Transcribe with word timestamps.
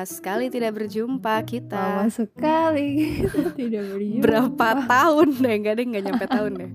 Lama 0.00 0.08
sekali 0.08 0.48
tidak 0.48 0.72
berjumpa 0.80 1.44
kita. 1.44 1.76
Lama 1.76 2.08
sekali 2.08 3.20
tidak 3.60 3.84
berjumpa. 3.92 4.24
Berapa 4.24 4.68
tahun 4.88 5.28
deh? 5.44 5.54
Enggak 5.60 5.74
deh, 5.76 5.84
enggak 5.84 6.04
nyampe 6.08 6.24
tahun 6.24 6.52
deh. 6.56 6.70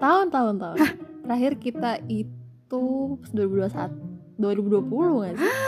Tahun-tahun 0.00 0.54
tahun. 0.64 0.78
Terakhir 1.20 1.52
kita 1.60 2.00
itu 2.08 2.84
2021 3.36 4.40
2020 4.40 5.20
gak 5.20 5.34
sih? 5.36 5.52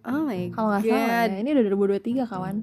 Oh 0.00 0.24
my 0.24 0.48
god. 0.48 0.56
Kalau 0.56 0.68
nggak 0.72 0.82
salah 0.88 1.28
ya. 1.28 1.36
Ini 1.36 1.48
udah 1.52 1.64
2023 2.00 2.32
kawan. 2.32 2.56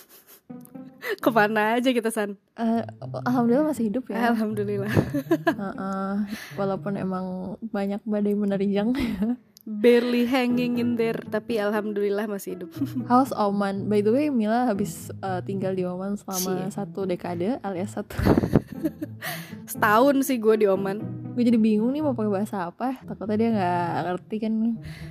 Ke 1.20 1.28
mana 1.28 1.76
aja 1.76 1.92
kita 1.92 2.08
san? 2.08 2.40
Eh, 2.56 2.82
Alhamdulillah 3.28 3.68
masih 3.68 3.92
hidup 3.92 4.08
ya. 4.08 4.32
Alhamdulillah. 4.32 4.88
Heeh. 5.44 6.12
walaupun 6.56 6.96
emang 6.96 7.60
banyak 7.68 8.00
badai 8.08 8.32
menerjang. 8.32 8.96
Barely 9.68 10.24
hanging 10.24 10.80
in 10.80 10.96
there, 10.96 11.20
tapi 11.28 11.60
alhamdulillah 11.60 12.24
masih 12.24 12.56
hidup. 12.56 12.72
How's 13.10 13.30
Oman? 13.36 13.92
By 13.92 14.00
the 14.00 14.10
way, 14.10 14.32
Mila 14.32 14.64
habis 14.64 15.12
eh, 15.20 15.40
tinggal 15.44 15.76
di 15.76 15.84
Oman 15.84 16.16
selama 16.16 16.64
Cie. 16.64 16.72
satu 16.72 17.04
dekade 17.04 17.60
alias 17.60 17.92
satu. 17.92 18.16
Setahun 19.70 20.24
sih 20.24 20.40
gue 20.40 20.64
di 20.64 20.66
Oman. 20.66 21.04
Gue 21.36 21.44
jadi 21.46 21.60
bingung 21.60 21.92
nih 21.92 22.02
mau 22.02 22.16
pakai 22.16 22.32
bahasa 22.32 22.72
apa. 22.72 22.98
Takutnya 23.04 23.36
dia 23.36 23.50
nggak 23.52 23.90
ngerti 24.08 24.36
kan. 24.42 24.52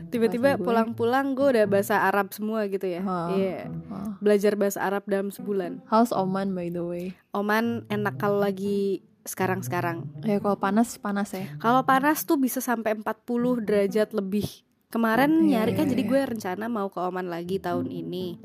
Tiba-tiba 0.09 0.49
pulang-pulang 0.59 1.37
gue 1.37 1.47
udah 1.55 1.65
bahasa 1.69 2.01
Arab 2.03 2.33
semua 2.33 2.65
gitu 2.67 2.89
ya. 2.89 3.05
Iya. 3.31 3.69
Oh. 3.93 4.17
Belajar 4.19 4.57
bahasa 4.57 4.81
Arab 4.81 5.05
dalam 5.05 5.29
sebulan. 5.29 5.85
How's 5.87 6.11
Oman 6.11 6.51
by 6.57 6.73
the 6.73 6.83
way? 6.83 7.05
Oman 7.31 7.85
enak 7.87 8.17
kalau 8.17 8.41
lagi 8.41 9.05
sekarang-sekarang. 9.27 10.07
Ya 10.23 10.39
kalau 10.39 10.57
panas 10.57 10.95
panas 10.97 11.31
ya. 11.35 11.45
Kalau 11.59 11.83
panas 11.83 12.23
tuh 12.23 12.39
bisa 12.39 12.59
sampai 12.59 12.95
40 12.95 13.59
derajat 13.63 14.15
lebih. 14.15 14.47
Kemarin 14.89 15.45
Iya, 15.45 15.61
nyari 15.61 15.71
kan 15.77 15.85
iya, 15.85 15.91
jadi 15.93 16.03
iya. 16.03 16.09
gue 16.09 16.21
rencana 16.33 16.65
mau 16.65 16.89
ke 16.89 16.97
Oman 16.97 17.29
lagi 17.29 17.61
tahun 17.61 17.87
ini. 17.93 18.41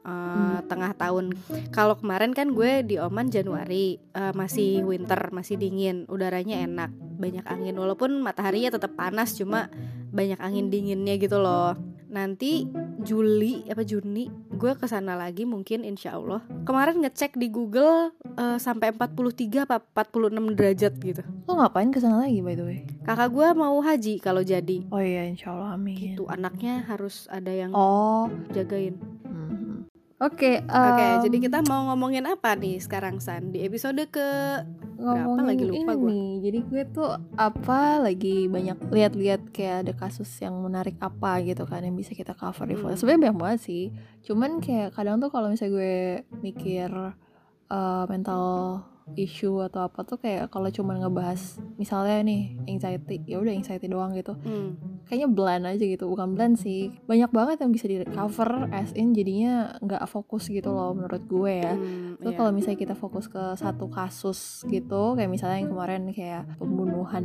Eh, 0.00 0.08
Hmm. 0.10 0.64
tengah 0.64 0.96
tahun. 0.96 1.36
Kalau 1.70 1.94
kemarin 2.00 2.32
kan 2.32 2.56
gue 2.56 2.80
di 2.82 2.96
Oman 2.96 3.28
Januari, 3.28 4.00
eh, 4.00 4.32
masih 4.32 4.82
winter, 4.82 5.28
masih 5.30 5.60
dingin, 5.60 6.08
udaranya 6.08 6.56
enak, 6.64 6.90
banyak 7.20 7.44
angin 7.44 7.76
walaupun 7.76 8.16
mataharinya 8.18 8.74
tetap 8.74 8.96
panas 8.96 9.36
cuma 9.36 9.68
banyak 10.10 10.40
angin 10.40 10.72
dinginnya 10.72 11.20
gitu 11.20 11.36
loh. 11.38 11.76
Nanti 12.10 12.66
Juli 13.00 13.62
apa 13.64 13.80
Juni 13.80 14.26
gue 14.50 14.72
ke 14.74 14.84
sana 14.84 15.14
lagi 15.14 15.46
mungkin 15.46 15.82
insya 15.82 16.18
Allah. 16.18 16.42
Kemarin 16.66 17.00
ngecek 17.00 17.34
di 17.34 17.48
Google 17.48 18.10
eh, 18.34 18.58
sampai 18.58 18.90
43 18.90 19.64
apa 19.64 19.78
46 19.80 20.52
derajat 20.52 20.92
gitu. 20.98 21.22
Lo 21.46 21.56
ngapain 21.56 21.88
ke 21.88 21.98
sana 21.98 22.20
lagi 22.20 22.42
by 22.42 22.54
the 22.54 22.64
way? 22.66 22.78
Kakak 23.00 23.30
gue 23.30 23.46
mau 23.54 23.78
haji 23.78 24.18
kalau 24.18 24.42
jadi. 24.42 24.84
Oh 24.90 24.98
iya 24.98 25.24
insya 25.24 25.54
Allah 25.54 25.74
amin 25.74 25.96
Gitu 25.96 26.26
anaknya 26.26 26.82
harus 26.84 27.30
ada 27.30 27.48
yang 27.48 27.70
Oh 27.72 28.26
jagain. 28.50 28.98
mhm. 29.22 29.69
Oke 30.20 30.60
Oke, 30.60 31.00
em, 31.00 31.24
jadi 31.24 31.36
kita 31.48 31.58
mau 31.64 31.88
ngomongin 31.88 32.28
apa 32.28 32.52
nih 32.52 32.76
sekarang 32.76 33.24
San? 33.24 33.56
Di 33.56 33.64
episode 33.64 34.04
ke 34.12 34.28
ngomongin 35.00 35.48
lagi 35.48 35.64
lupa 35.64 35.96
nih 35.96 36.44
Jadi 36.44 36.58
gue 36.68 36.82
tuh 36.92 37.08
apa 37.40 38.04
lagi 38.04 38.44
banyak 38.44 38.92
lihat-lihat 38.92 39.48
kayak 39.48 39.88
ada 39.88 39.92
kasus 39.96 40.28
yang 40.44 40.60
menarik 40.60 41.00
apa 41.00 41.40
gitu 41.40 41.64
kan 41.64 41.80
Yang 41.80 42.04
bisa 42.04 42.12
kita 42.12 42.36
cover 42.36 42.68
di 42.68 42.76
Hmm. 42.76 42.92
Sebenarnya 42.92 43.32
banyak 43.32 43.38
banget 43.40 43.60
sih 43.64 43.84
Cuman 44.28 44.60
kayak 44.60 44.92
kadang 44.92 45.24
tuh 45.24 45.32
kalau 45.32 45.48
misalnya 45.48 45.72
gue 45.72 45.94
mikir 46.44 46.92
eh, 47.72 48.04
mental 48.12 48.44
issue 49.18 49.58
atau 49.62 49.86
apa 49.86 50.06
tuh 50.06 50.18
kayak 50.20 50.52
kalau 50.52 50.70
cuman 50.70 51.02
ngebahas 51.02 51.58
misalnya 51.76 52.22
nih 52.22 52.54
anxiety 52.70 53.22
ya 53.26 53.42
udah 53.42 53.52
anxiety 53.54 53.86
doang 53.90 54.14
gitu. 54.14 54.36
Hmm, 54.46 54.78
kayaknya 55.10 55.28
bland 55.30 55.64
aja 55.66 55.84
gitu 55.84 56.06
bukan 56.06 56.38
bland 56.38 56.54
sih. 56.60 56.94
Banyak 57.10 57.30
banget 57.34 57.56
yang 57.64 57.72
bisa 57.74 57.86
di 57.90 58.02
cover 58.06 58.70
as 58.70 58.94
in 58.94 59.10
jadinya 59.16 59.74
nggak 59.82 60.06
fokus 60.06 60.46
gitu 60.46 60.70
loh 60.70 60.94
menurut 60.94 61.22
gue 61.26 61.52
ya. 61.64 61.74
Hmm, 61.74 62.20
Tuh 62.22 62.30
iya. 62.30 62.38
kalau 62.38 62.50
misalnya 62.54 62.78
kita 62.78 62.94
fokus 62.94 63.26
ke 63.26 63.42
satu 63.58 63.90
kasus 63.90 64.62
gitu 64.70 65.18
kayak 65.18 65.30
misalnya 65.30 65.58
yang 65.66 65.70
kemarin 65.72 66.02
kayak 66.14 66.42
pembunuhan 66.60 67.24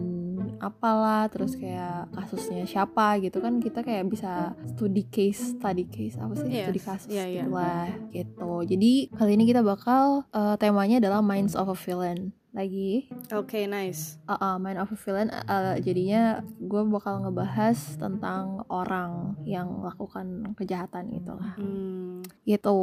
apalah 0.59 1.27
terus 1.27 1.57
kayak 1.59 2.07
kasusnya 2.15 2.63
siapa 2.63 3.19
gitu 3.19 3.43
kan 3.43 3.59
kita 3.59 3.83
kayak 3.83 4.07
bisa 4.07 4.55
studi 4.71 5.03
case 5.07 5.57
study 5.57 5.85
case 5.85 6.15
apa 6.17 6.33
sih? 6.39 6.49
Yes, 6.49 6.65
studi 6.69 6.81
kasus 6.81 7.11
iya. 7.11 7.25
gitu 7.43 7.51
lah 7.53 7.87
gitu. 8.09 8.51
Jadi 8.65 8.91
kali 9.13 9.31
ini 9.37 9.45
kita 9.45 9.61
bakal 9.61 10.25
eh, 10.31 10.55
temanya 10.57 10.97
adalah 11.03 11.21
minds 11.21 11.53
of 11.53 11.69
a 11.69 11.74
villain 11.75 12.33
lagi. 12.55 13.11
Oke, 13.35 13.67
nice. 13.67 14.15
Uh, 14.31 14.39
uh, 14.39 14.55
Mind 14.55 14.79
of 14.79 14.87
a 14.87 14.97
Villain 14.97 15.27
uh, 15.27 15.75
jadinya 15.83 16.39
gue 16.57 16.81
bakal 16.87 17.27
ngebahas 17.27 17.75
tentang 17.99 18.63
orang 18.71 19.35
yang 19.43 19.83
melakukan 19.83 20.55
kejahatan 20.55 21.11
gitu 21.11 21.35
lah. 21.35 21.59
Hmm, 21.59 22.23
gitu. 22.47 22.79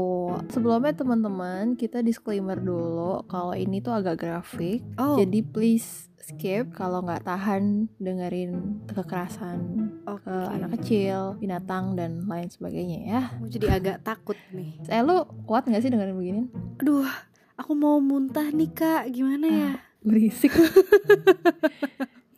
Sebelumnya 0.53 0.93
teman-teman 0.93 1.81
kita 1.81 2.05
disclaimer 2.05 2.61
dulu 2.61 3.25
kalau 3.25 3.57
ini 3.57 3.81
tuh 3.81 3.97
agak 3.97 4.21
grafik. 4.21 4.85
Oh, 5.01 5.17
jadi 5.17 5.41
please 5.41 6.13
skip 6.23 6.71
kalau 6.77 7.03
nggak 7.03 7.27
tahan 7.27 7.91
dengerin 7.99 8.79
kekerasan 8.87 9.91
oke. 10.07 10.23
ke 10.23 10.37
anak 10.55 10.71
kecil 10.79 11.35
binatang 11.43 11.99
dan 11.99 12.23
lain 12.31 12.47
sebagainya 12.47 12.99
ya. 13.09 13.23
Jadi 13.51 13.67
agak 13.67 14.07
takut 14.07 14.39
nih. 14.55 14.79
eh 14.87 15.03
lu 15.03 15.27
kuat 15.49 15.67
nggak 15.67 15.83
sih 15.83 15.91
dengerin 15.91 16.15
begini? 16.15 16.43
Aduh, 16.79 17.09
aku 17.57 17.73
mau 17.73 17.99
muntah 17.99 18.49
nih 18.49 18.71
kak, 18.71 19.13
gimana 19.13 19.47
ya? 19.47 19.73
berisik 20.03 20.51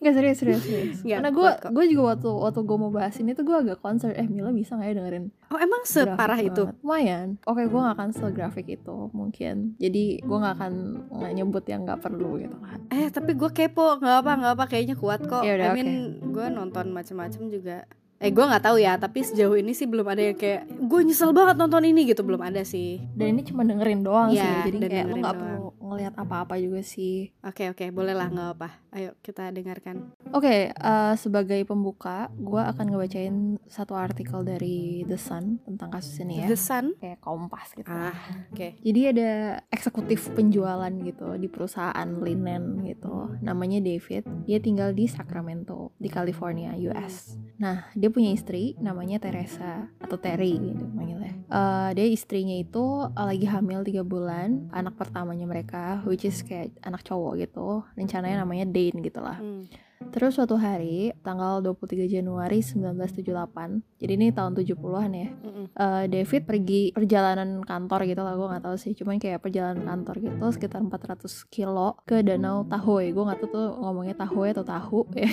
Nggak 0.05 0.21
serius 0.21 0.37
serius 0.37 0.63
serius 0.69 1.01
Nggak, 1.01 1.17
Karena 1.17 1.31
gue 1.33 1.49
gue 1.73 1.85
juga 1.97 2.03
waktu 2.13 2.29
waktu 2.29 2.61
gue 2.61 2.77
mau 2.77 2.93
bahas 2.93 3.17
ini 3.17 3.33
tuh 3.33 3.41
gue 3.49 3.57
agak 3.57 3.81
concern 3.81 4.13
Eh 4.13 4.29
Mila 4.29 4.53
bisa 4.53 4.77
gak 4.77 4.93
ya 4.93 5.01
dengerin 5.01 5.33
Oh 5.49 5.57
emang 5.57 5.81
separah 5.89 6.37
itu? 6.45 6.69
banget? 6.69 6.77
Lumayan 6.85 7.29
Oke 7.49 7.65
gue 7.65 7.81
gak 7.81 7.97
akan 7.97 8.11
segrafik 8.13 8.69
itu 8.69 9.09
mungkin 9.17 9.81
Jadi 9.81 10.21
gue 10.21 10.37
gak 10.37 10.61
akan 10.61 10.73
nggak 11.09 11.33
nyebut 11.41 11.65
yang 11.73 11.89
gak 11.89 12.05
perlu 12.05 12.37
gitu 12.37 12.53
kan 12.61 12.85
Eh 12.93 13.09
tapi 13.09 13.33
gue 13.33 13.49
kepo, 13.49 13.97
nggak 13.97 14.17
apa 14.21 14.33
nggak 14.37 14.53
apa, 14.61 14.65
kayaknya 14.69 14.95
kuat 15.01 15.25
kok. 15.25 15.41
Ya 15.41 15.57
udah, 15.57 15.73
I 15.73 15.75
mean, 15.75 15.91
gue 16.31 16.47
nonton 16.53 16.93
macem-macem 16.93 17.49
juga. 17.51 17.89
Eh 18.19 18.31
gue 18.31 18.41
nggak 18.41 18.65
tahu 18.65 18.77
ya, 18.79 18.95
tapi 18.95 19.21
sejauh 19.21 19.55
ini 19.55 19.73
sih 19.73 19.85
belum 19.85 20.07
ada 20.07 20.23
yang 20.23 20.39
kayak 20.39 20.65
gue 20.71 21.01
nyesel 21.03 21.31
banget 21.31 21.57
nonton 21.57 21.83
ini 21.83 22.07
gitu, 22.07 22.23
belum 22.23 22.41
ada 22.41 22.63
sih. 22.63 23.03
Dan 23.13 23.37
ini 23.37 23.43
cuma 23.43 23.63
dengerin 23.63 24.01
doang 24.01 24.31
Iya, 24.31 24.65
sih 24.65 24.73
Jadi 24.73 24.77
kayak 24.87 25.07
lo 25.07 25.15
gak 25.15 25.21
doang. 25.21 25.37
perlu 25.37 25.67
ngelihat 25.85 26.15
apa-apa 26.17 26.55
juga 26.57 26.81
sih 26.81 27.29
Oke 27.45 27.69
oke, 27.69 27.93
boleh 27.93 28.17
lah 28.17 28.27
nggak 28.27 28.51
apa. 28.57 28.69
Ayo 28.91 29.13
kita 29.21 29.51
dengarkan. 29.51 30.15
Oke, 30.33 30.71
eh, 30.71 31.15
sebagai 31.15 31.61
pembuka, 31.63 32.31
gue 32.33 32.59
akan 32.59 32.87
ngebacain 32.89 33.37
satu 33.67 33.93
artikel 33.93 34.41
dari 34.41 35.05
The 35.05 35.19
Sun 35.19 35.61
tentang 35.61 35.91
kasus 35.91 36.15
ini 36.19 36.43
ya. 36.43 36.49
The 36.49 36.57
Sun. 36.57 36.95
Kayak 36.97 37.21
kompas 37.21 37.75
gitu. 37.75 37.91
Ah, 37.91 38.15
oke. 38.49 38.79
Jadi 38.79 39.01
ada 39.11 39.31
eksekutif 39.69 40.31
penjualan 40.33 40.91
gitu 41.03 41.37
di 41.37 41.47
perusahaan 41.47 42.09
linen 42.17 42.87
gitu. 42.87 43.35
Namanya 43.43 43.83
David. 43.83 44.25
Dia 44.47 44.59
tinggal 44.59 44.95
di 44.95 45.05
Sacramento, 45.05 45.93
di 45.99 46.09
California, 46.09 46.73
US. 46.81 47.37
Nah, 47.59 47.91
dia 47.93 48.09
punya 48.15 48.31
istri 48.31 48.79
namanya 48.79 49.19
Teresa 49.19 49.91
atau 49.99 50.15
Terry 50.15 50.55
gitu 50.55 50.87
manggilnya. 50.95 51.35
Eh, 51.51 51.91
dia 51.99 52.07
istrinya 52.07 52.55
itu 52.55 53.11
eh, 53.11 53.27
lagi 53.27 53.47
hamil 53.51 53.83
3 53.83 54.07
bulan, 54.07 54.71
anak 54.71 54.95
pertamanya 54.95 55.45
mereka 55.45 56.01
which 56.07 56.23
is 56.23 56.41
kayak 56.47 56.71
anak 56.87 57.03
cowok 57.03 57.43
gitu. 57.43 57.83
Rencananya 57.99 58.47
namanya 58.47 58.71
Dane 58.71 58.99
gitu 59.03 59.21
lah. 59.21 59.43
Hmm. 59.43 59.67
Terus 60.15 60.39
suatu 60.39 60.55
hari 60.55 61.11
tanggal 61.27 61.59
23 61.59 62.07
Januari 62.07 62.63
1978, 62.63 63.99
jadi 63.99 64.13
ini 64.15 64.31
tahun 64.31 64.55
70-an 64.55 65.11
ya. 65.11 65.29
Mm-mm. 65.35 65.67
eh, 65.75 66.05
David 66.07 66.43
pergi 66.47 66.95
perjalanan 66.95 67.59
kantor 67.67 68.07
gitu 68.07 68.23
lah, 68.23 68.39
gue 68.39 68.47
nggak 68.47 68.63
tahu 68.63 68.77
sih, 68.79 68.95
cuman 68.95 69.19
kayak 69.19 69.43
perjalanan 69.43 69.83
kantor 69.83 70.23
gitu 70.23 70.47
sekitar 70.55 70.87
400 70.87 71.27
kilo 71.51 71.99
ke 72.07 72.23
Danau 72.23 72.63
Tahoe. 72.63 73.11
Gue 73.11 73.25
nggak 73.27 73.43
tahu 73.43 73.51
tuh 73.51 73.67
ngomongnya 73.75 74.15
Tahoe 74.15 74.55
atau 74.55 74.63
Tahu 74.63 75.01
ya. 75.19 75.27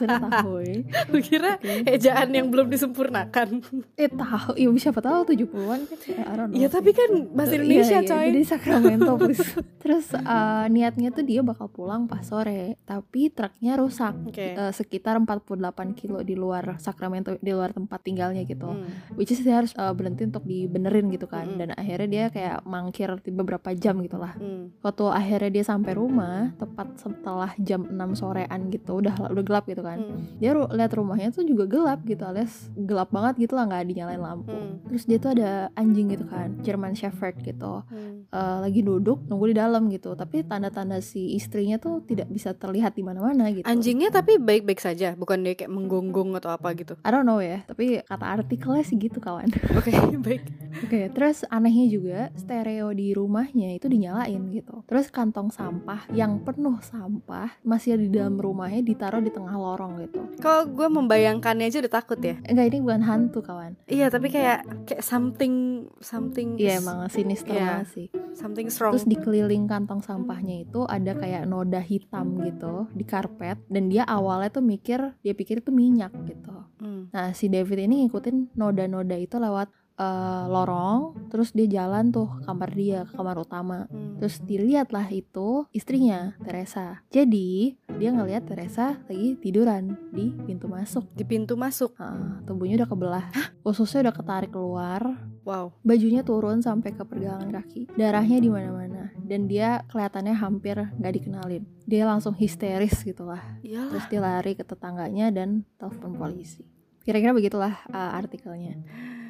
Tahoe. 0.00 0.72
Gue 1.12 1.20
kira 1.20 1.60
Oke. 1.60 1.84
ejaan 1.84 2.32
yang 2.32 2.48
belum 2.48 2.72
disempurnakan. 2.72 3.60
Eh 4.00 4.08
tahu, 4.08 4.56
iya 4.56 4.72
siapa 4.80 5.04
tahu 5.04 5.36
70-an 5.36 5.80
kan. 5.84 6.48
Iya 6.48 6.72
tapi 6.72 6.96
kan 6.96 7.28
bahasa 7.36 7.60
Iya, 7.60 7.60
Indonesia 7.60 7.98
iya, 8.00 8.08
coy. 8.08 8.24
Jadi 8.32 8.42
Sacramento 8.48 9.12
please. 9.20 9.44
Terus 9.84 10.16
eh, 10.16 10.64
niatnya 10.72 11.12
tuh 11.12 11.28
dia 11.28 11.44
bakal 11.44 11.68
pulang 11.68 12.08
pas 12.08 12.24
sore, 12.24 12.80
tapi 12.88 13.28
truknya 13.28 13.81
rusak. 13.82 14.14
Oke. 14.24 14.54
Eh, 14.54 14.72
sekitar 14.72 15.18
48 15.18 15.58
kilo 15.92 16.20
di 16.20 16.34
luar 16.34 16.78
Sacramento, 16.78 17.34
di 17.36 17.50
luar 17.50 17.70
tempat 17.70 17.98
tinggalnya 18.00 18.42
gitu. 18.42 18.68
Hmm. 18.68 18.86
Which 19.14 19.30
is 19.30 19.40
dia 19.40 19.58
harus 19.58 19.72
eh, 19.72 19.90
berhenti 19.90 20.24
untuk 20.24 20.42
dibenerin 20.42 21.08
gitu 21.08 21.26
kan. 21.26 21.44
Mm-mm. 21.44 21.58
Dan 21.58 21.68
akhirnya 21.72 22.08
dia 22.08 22.24
kayak 22.28 22.56
mangkir 22.62 23.10
beberapa 23.28 23.72
jam 23.72 23.98
gitu 23.98 24.16
lah. 24.16 24.34
Hmm. 24.34 24.70
Waktu 24.78 25.04
akhirnya 25.04 25.50
dia 25.52 25.64
sampai 25.64 25.92
rumah, 25.92 26.54
tepat 26.54 26.94
setelah 26.96 27.50
jam 27.58 27.84
6 27.84 27.94
sorean 28.14 28.60
gitu, 28.68 28.98
udah 28.98 29.14
udah 29.28 29.42
gelap 29.42 29.64
gitu 29.64 29.82
kan. 29.82 29.98
Hmm. 29.98 30.38
Dia 30.38 30.52
ru- 30.52 30.70
lihat 30.70 30.92
rumahnya 30.92 31.28
tuh 31.28 31.42
juga 31.42 31.66
gelap 31.66 32.02
gitu, 32.02 32.22
alias 32.22 32.70
gelap 32.74 33.10
banget 33.10 33.34
gitu 33.40 33.54
lah, 33.54 33.66
nggak 33.66 33.84
dinyalain 33.86 34.20
lampu. 34.20 34.52
Hmm. 34.52 34.78
Terus 34.86 35.04
dia 35.04 35.18
tuh 35.18 35.30
ada 35.32 35.50
anjing 35.74 36.06
gitu 36.08 36.24
kan, 36.24 36.60
German 36.60 36.92
Shepherd 36.92 37.40
gitu 37.40 37.82
Hmm. 37.82 38.28
eh, 38.28 38.58
lagi 38.60 38.80
duduk 38.80 39.24
nunggu 39.24 39.46
di 39.46 39.56
dalam 39.56 39.88
gitu 39.88 40.12
tapi 40.12 40.42
tanda-tanda 40.42 40.98
si 40.98 41.32
istrinya 41.32 41.76
tuh 41.76 42.02
tidak 42.02 42.28
bisa 42.28 42.52
terlihat 42.52 42.92
di 42.92 43.00
mana-mana 43.00 43.48
gitu 43.48 43.64
Anjingnya 43.72 44.12
tapi 44.12 44.36
baik-baik 44.36 44.78
saja, 44.78 45.14
bukan 45.14 45.40
dia 45.40 45.56
kayak 45.56 45.72
menggonggong 45.72 46.36
atau 46.36 46.52
apa 46.52 46.72
gitu. 46.74 46.92
I 47.00 47.08
don't 47.08 47.24
know 47.24 47.40
ya 47.40 47.64
tapi 47.64 48.04
kata 48.04 48.26
artikelnya 48.36 48.84
sih 48.84 48.96
gitu 48.96 49.16
kawan 49.16 49.48
Oke, 49.78 49.92
baik. 50.18 50.42
oke 50.78 51.00
terus 51.10 51.44
anehnya 51.48 51.86
juga 51.86 52.18
stereo 52.34 52.90
di 52.90 53.12
rumahnya 53.12 53.72
itu 53.72 53.86
dinyalain 53.86 54.40
gitu 54.50 54.84
terus 54.84 55.08
kantong 55.08 55.48
sampah 55.48 56.04
yang 56.10 56.40
penuh 56.40 56.76
sampah 56.80 57.48
masih 57.62 57.96
ada 57.96 58.02
di 58.02 58.12
dalam 58.12 58.36
rumahnya 58.36 58.82
ditaruh 58.82 59.20
di 59.20 59.28
tengah 59.28 59.52
lorong 59.52 60.00
gitu 60.00 60.20
Kalau 60.38 60.66
gue 60.66 60.88
membayangkannya 60.90 61.66
aja 61.66 61.80
udah 61.80 61.94
takut 61.94 62.18
ya. 62.18 62.36
enggak 62.42 62.66
ini 62.68 62.78
bukan 62.80 63.02
hantu 63.02 63.40
kawan 63.40 63.72
Iya, 63.86 64.08
tapi 64.08 64.28
kayak 64.28 64.58
kayak 64.84 65.02
something 65.02 65.54
something 65.98 66.56
iya 66.56 66.76
emang 66.76 67.08
sinister 67.08 67.52
Iya. 67.52 67.64
banget 67.80 67.88
sih 67.88 68.06
something 68.32 68.68
strong. 68.68 68.92
Terus 68.92 69.06
dikeliling 69.06 69.64
kantong 69.64 70.00
sampahnya 70.00 70.64
itu 70.64 70.84
ada 70.84 71.12
kayak 71.12 71.44
noda 71.44 71.78
hitam 71.78 72.40
gitu 72.40 72.88
di 72.90 73.04
karpet 73.04 73.51
dan 73.66 73.90
dia 73.90 74.06
awalnya 74.06 74.48
tuh 74.52 74.64
mikir 74.64 75.00
dia 75.20 75.34
pikir 75.34 75.60
itu 75.60 75.70
minyak 75.74 76.12
gitu. 76.24 76.54
Hmm. 76.82 77.08
Nah 77.10 77.34
si 77.34 77.50
David 77.50 77.86
ini 77.86 78.06
ngikutin 78.06 78.56
noda-noda 78.56 79.16
itu 79.18 79.36
lewat 79.38 79.70
eh, 79.96 80.44
lorong, 80.48 81.28
terus 81.28 81.52
dia 81.52 81.68
jalan 81.68 82.12
tuh 82.12 82.28
ke 82.28 82.40
kamar 82.48 82.70
dia 82.72 82.98
ke 83.08 83.12
kamar 83.16 83.36
utama. 83.38 83.78
Hmm. 83.88 84.18
Terus 84.20 84.40
dilihatlah 84.42 85.08
itu 85.10 85.66
istrinya 85.74 86.34
Teresa. 86.42 87.02
Jadi 87.10 87.76
dia 88.00 88.10
ngelihat 88.12 88.46
Teresa 88.48 88.98
lagi 89.06 89.36
tiduran 89.38 89.96
di 90.12 90.32
pintu 90.44 90.66
masuk. 90.68 91.04
di 91.12 91.24
pintu 91.24 91.54
masuk. 91.58 91.92
Ah, 92.00 92.40
tubuhnya 92.48 92.82
udah 92.82 92.88
kebelah, 92.88 93.26
ususnya 93.62 94.08
udah 94.10 94.14
ketarik 94.14 94.50
keluar, 94.52 95.02
Wow. 95.42 95.74
bajunya 95.82 96.22
turun 96.22 96.62
sampai 96.62 96.94
ke 96.94 97.02
pergelangan 97.02 97.50
kaki 97.50 97.90
darahnya 97.98 98.38
di 98.38 98.46
mana-mana 98.46 99.10
dan 99.26 99.50
dia 99.50 99.82
kelihatannya 99.90 100.38
hampir 100.38 100.78
nggak 100.78 101.14
dikenalin 101.18 101.66
dia 101.82 102.06
langsung 102.06 102.30
histeris 102.38 103.02
gitulah 103.02 103.42
Iyalah. 103.66 103.90
terus 103.90 104.06
dia 104.06 104.20
lari 104.22 104.54
ke 104.54 104.62
tetangganya 104.62 105.34
dan 105.34 105.66
telepon 105.82 106.14
polisi 106.14 106.62
kira-kira 107.02 107.34
begitulah 107.34 107.74
uh, 107.90 108.18
artikelnya. 108.18 108.78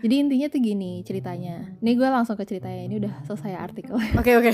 Jadi 0.03 0.15
intinya 0.19 0.47
tuh 0.51 0.61
gini 0.61 0.93
ceritanya. 1.07 1.79
Ini 1.79 1.91
gue 1.95 2.09
langsung 2.11 2.35
ke 2.35 2.43
ceritanya 2.43 2.83
ini 2.91 2.95
udah 2.99 3.15
selesai 3.23 3.55
artikel. 3.55 3.97
Oke, 4.19 4.35
oke. 4.35 4.51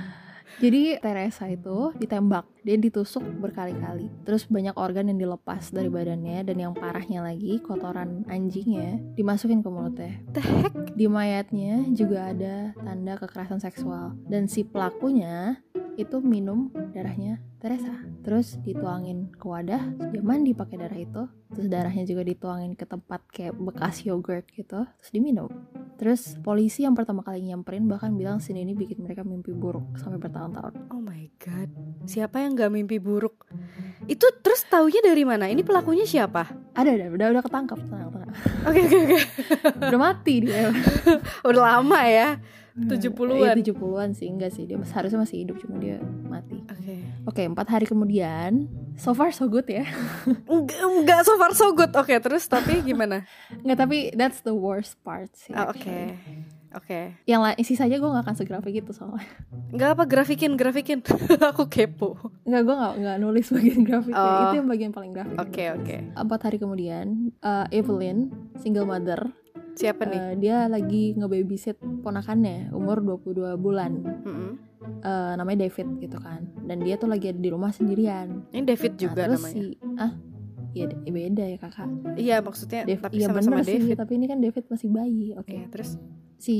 jadi 0.62 0.96
Teresa 0.98 1.44
itu 1.46 1.92
ditembak 2.00 2.48
dia 2.68 2.76
ditusuk 2.76 3.24
berkali-kali. 3.40 4.12
Terus 4.28 4.44
banyak 4.44 4.76
organ 4.76 5.08
yang 5.08 5.16
dilepas 5.16 5.72
dari 5.72 5.88
badannya 5.88 6.44
dan 6.44 6.56
yang 6.60 6.76
parahnya 6.76 7.24
lagi 7.24 7.56
kotoran 7.64 8.28
anjingnya 8.28 9.00
dimasukin 9.16 9.64
ke 9.64 9.72
mulutnya. 9.72 10.20
The 10.36 10.44
di 10.92 11.08
mayatnya 11.08 11.88
juga 11.96 12.28
ada 12.36 12.76
tanda 12.76 13.16
kekerasan 13.16 13.64
seksual. 13.64 14.20
Dan 14.28 14.52
si 14.52 14.68
pelakunya 14.68 15.64
itu 15.96 16.20
minum 16.20 16.68
darahnya 16.92 17.40
Teresa. 17.58 17.90
Terus 18.22 18.54
dituangin 18.62 19.34
ke 19.34 19.46
wadah 19.48 19.82
dia 20.14 20.22
mandi 20.22 20.54
pakai 20.54 20.76
darah 20.78 20.98
itu. 20.98 21.22
Terus 21.54 21.66
darahnya 21.66 22.04
juga 22.06 22.22
dituangin 22.22 22.76
ke 22.78 22.86
tempat 22.86 23.24
kayak 23.32 23.56
bekas 23.58 24.06
yogurt 24.06 24.46
gitu 24.52 24.86
terus 24.86 25.10
diminum. 25.10 25.50
Terus 25.98 26.38
polisi 26.38 26.86
yang 26.86 26.94
pertama 26.94 27.26
kali 27.26 27.42
nyamperin 27.42 27.90
bahkan 27.90 28.14
bilang 28.14 28.38
sini 28.38 28.62
ini 28.62 28.78
bikin 28.78 29.02
mereka 29.02 29.26
mimpi 29.26 29.50
buruk 29.50 29.98
sampai 29.98 30.22
bertahun-tahun. 30.22 30.94
Oh 30.94 31.02
my 31.02 31.26
god. 31.42 31.70
Siapa 32.06 32.42
yang 32.46 32.54
gak 32.58 32.74
mimpi 32.74 32.98
buruk? 32.98 33.46
Itu 34.10 34.26
terus 34.42 34.66
taunya 34.66 34.98
dari 34.98 35.22
mana? 35.22 35.46
Ini 35.46 35.62
pelakunya 35.62 36.02
siapa? 36.02 36.50
ada 36.74 36.90
ada 36.94 37.10
udah 37.10 37.26
udah 37.34 37.42
ketangkap 37.42 37.78
Oke, 38.66 38.80
oke, 38.86 38.98
oke. 39.02 39.18
udah 39.90 40.00
mati 40.00 40.34
dia 40.46 40.70
Udah 41.48 41.62
lama 41.78 42.00
ya. 42.06 42.38
70-an. 42.78 43.58
Iya, 43.58 43.74
70-an 43.74 44.14
sih 44.14 44.30
enggak 44.30 44.54
sih 44.54 44.62
dia 44.62 44.78
seharusnya 44.86 45.18
masih 45.18 45.42
hidup 45.42 45.58
cuma 45.58 45.82
dia 45.82 45.98
mati 46.30 46.62
Oke. 46.70 46.94
Oke, 47.26 47.42
empat 47.44 47.66
hari 47.68 47.84
kemudian, 47.90 48.70
so 48.94 49.10
far 49.12 49.34
so 49.34 49.50
good 49.50 49.66
ya. 49.68 49.84
Enggak, 50.48 50.80
enggak 50.80 51.20
so 51.26 51.34
far 51.36 51.52
so 51.52 51.74
good. 51.76 51.90
Oke, 51.92 52.16
terus 52.22 52.46
tapi 52.48 52.80
gimana? 52.80 53.26
Nggak, 53.60 53.78
tapi 53.82 53.98
that's 54.16 54.40
the 54.46 54.54
worst 54.54 54.96
part 55.04 55.28
sih. 55.36 55.52
Ah, 55.52 55.68
Oke. 55.68 55.84
actually. 55.84 56.16
Oke. 56.70 57.16
Yang 57.24 57.40
lain, 57.40 57.56
sisanya 57.62 57.96
gue 57.96 58.06
nggak 58.06 58.24
akan 58.24 58.36
segrafik 58.36 58.74
itu 58.76 58.92
soalnya. 58.92 59.24
Enggak 59.68 59.96
apa 59.96 60.04
grafikin, 60.04 60.52
grafikin. 60.52 61.00
Aku 61.50 61.64
kepo. 61.64 62.18
Nggak, 62.42 62.62
gue 62.62 62.74
nggak 62.74 62.94
nggak 62.98 63.16
nulis 63.18 63.46
bagian 63.48 63.80
grafiknya. 63.82 64.20
Oh. 64.20 64.42
Itu 64.44 64.56
yang 64.56 64.68
bagian 64.68 64.92
paling 64.92 65.12
grafik. 65.12 65.36
Oke, 65.38 65.64
oke. 65.72 65.96
Empat 66.12 66.40
hari 66.42 66.56
kemudian, 66.56 67.06
uh, 67.40 67.64
Evelyn, 67.70 68.28
single 68.56 68.84
mother, 68.84 69.32
Siapa 69.72 70.04
nih? 70.04 70.18
uh, 70.18 70.34
dia 70.34 70.66
lagi 70.66 71.14
nge-babysit 71.14 71.76
ponakannya, 72.02 72.68
umur 72.70 73.00
22 73.00 73.56
bulan. 73.56 73.92
Mm-mm. 74.22 74.52
Uh, 74.98 75.32
namanya 75.34 75.64
David 75.64 76.00
gitu 76.00 76.16
kan. 76.16 76.42
Dan 76.60 76.80
dia 76.80 76.94
tuh 76.94 77.06
lagi 77.06 77.28
ada 77.28 77.38
di 77.38 77.48
rumah 77.48 77.70
sendirian. 77.70 78.44
Ini 78.50 78.64
David 78.66 78.92
Nah, 78.92 79.00
juga 79.00 79.22
terus 79.24 79.40
namanya. 79.40 79.54
si 79.54 79.62
ah 79.96 80.12
Iya, 80.68 80.84
beda 80.92 81.44
ya 81.44 81.58
kakak. 81.58 81.88
Iya, 82.14 82.36
maksudnya 82.38 82.84
Dav- 82.84 83.02
tapi 83.02 83.14
iya 83.16 83.26
sama-sama 83.26 83.56
bener 83.56 83.66
sih, 83.66 83.80
David. 83.80 83.96
tapi 83.96 84.12
ini 84.14 84.26
kan 84.26 84.38
David 84.38 84.64
masih 84.68 84.88
bayi. 84.88 85.26
Oke. 85.32 85.56
Oke, 85.56 85.66
terus 85.70 85.90
si 86.38 86.56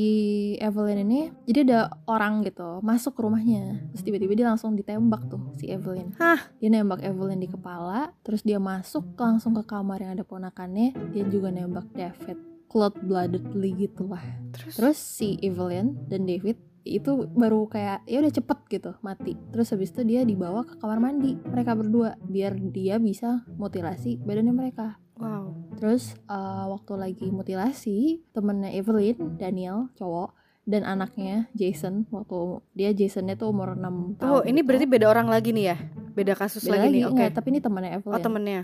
Evelyn 0.58 1.06
ini 1.06 1.30
jadi 1.46 1.62
ada 1.64 1.80
orang 2.10 2.42
gitu 2.42 2.82
masuk 2.82 3.14
ke 3.14 3.20
rumahnya. 3.22 3.88
Terus 3.94 4.02
tiba-tiba 4.02 4.32
dia 4.34 4.46
langsung 4.50 4.74
ditembak 4.74 5.30
tuh 5.30 5.40
si 5.56 5.70
Evelyn. 5.70 6.12
Hah? 6.18 6.50
dia 6.58 6.68
nembak 6.68 7.00
Evelyn 7.00 7.38
di 7.38 7.48
kepala 7.48 8.10
terus 8.26 8.42
dia 8.42 8.58
masuk 8.58 9.14
langsung 9.14 9.54
ke 9.54 9.62
kamar 9.64 10.02
yang 10.02 10.18
ada 10.18 10.26
ponakannya. 10.26 10.92
Dia 11.14 11.24
juga 11.30 11.54
nembak 11.54 11.94
David 11.94 12.36
cold 12.68 13.00
bloodedly 13.00 13.72
gitu 13.88 14.10
lah. 14.12 14.22
Terus, 14.52 14.74
terus 14.76 14.98
si 15.00 15.40
Evelyn 15.40 15.96
dan 16.10 16.28
David 16.28 16.60
itu 16.88 17.28
baru 17.36 17.68
kayak 17.68 18.08
ya 18.08 18.18
udah 18.24 18.32
cepet 18.32 18.58
gitu 18.72 18.90
mati. 19.04 19.36
Terus 19.52 19.72
habis 19.72 19.92
itu 19.92 20.02
dia 20.08 20.24
dibawa 20.24 20.64
ke 20.64 20.80
kamar 20.80 20.98
mandi 21.00 21.36
mereka 21.44 21.76
berdua 21.76 22.16
biar 22.24 22.56
dia 22.72 22.96
bisa 22.96 23.44
mutilasi 23.60 24.20
badannya 24.24 24.54
mereka 24.56 24.96
wow. 25.18 25.44
Terus 25.78 26.14
eh, 26.14 26.64
waktu 26.70 26.92
lagi 26.98 27.26
mutilasi, 27.30 28.24
temennya 28.32 28.74
Evelyn, 28.74 29.36
Daniel, 29.38 29.90
cowok, 29.98 30.38
dan 30.68 30.84
anaknya 30.84 31.48
Jason, 31.56 32.04
waktu 32.12 32.60
dia 32.76 32.92
Jasonnya 32.92 33.40
tuh 33.40 33.48
umur 33.48 33.72
6 33.72 34.20
tahun. 34.20 34.28
Oh, 34.28 34.42
ini 34.44 34.60
gitu. 34.60 34.66
berarti 34.68 34.86
beda 34.86 35.06
orang 35.08 35.28
lagi 35.32 35.56
nih 35.56 35.64
ya? 35.72 35.76
Beda 36.12 36.36
kasus 36.36 36.68
Beda 36.68 36.84
lagi, 36.84 36.84
lagi, 36.84 36.92
nih. 36.92 37.02
Oke. 37.08 37.12
enggak, 37.16 37.30
tapi 37.32 37.46
ini 37.56 37.60
temennya 37.64 37.90
Evelyn. 37.96 38.12
Oh, 38.12 38.20
temennya. 38.20 38.62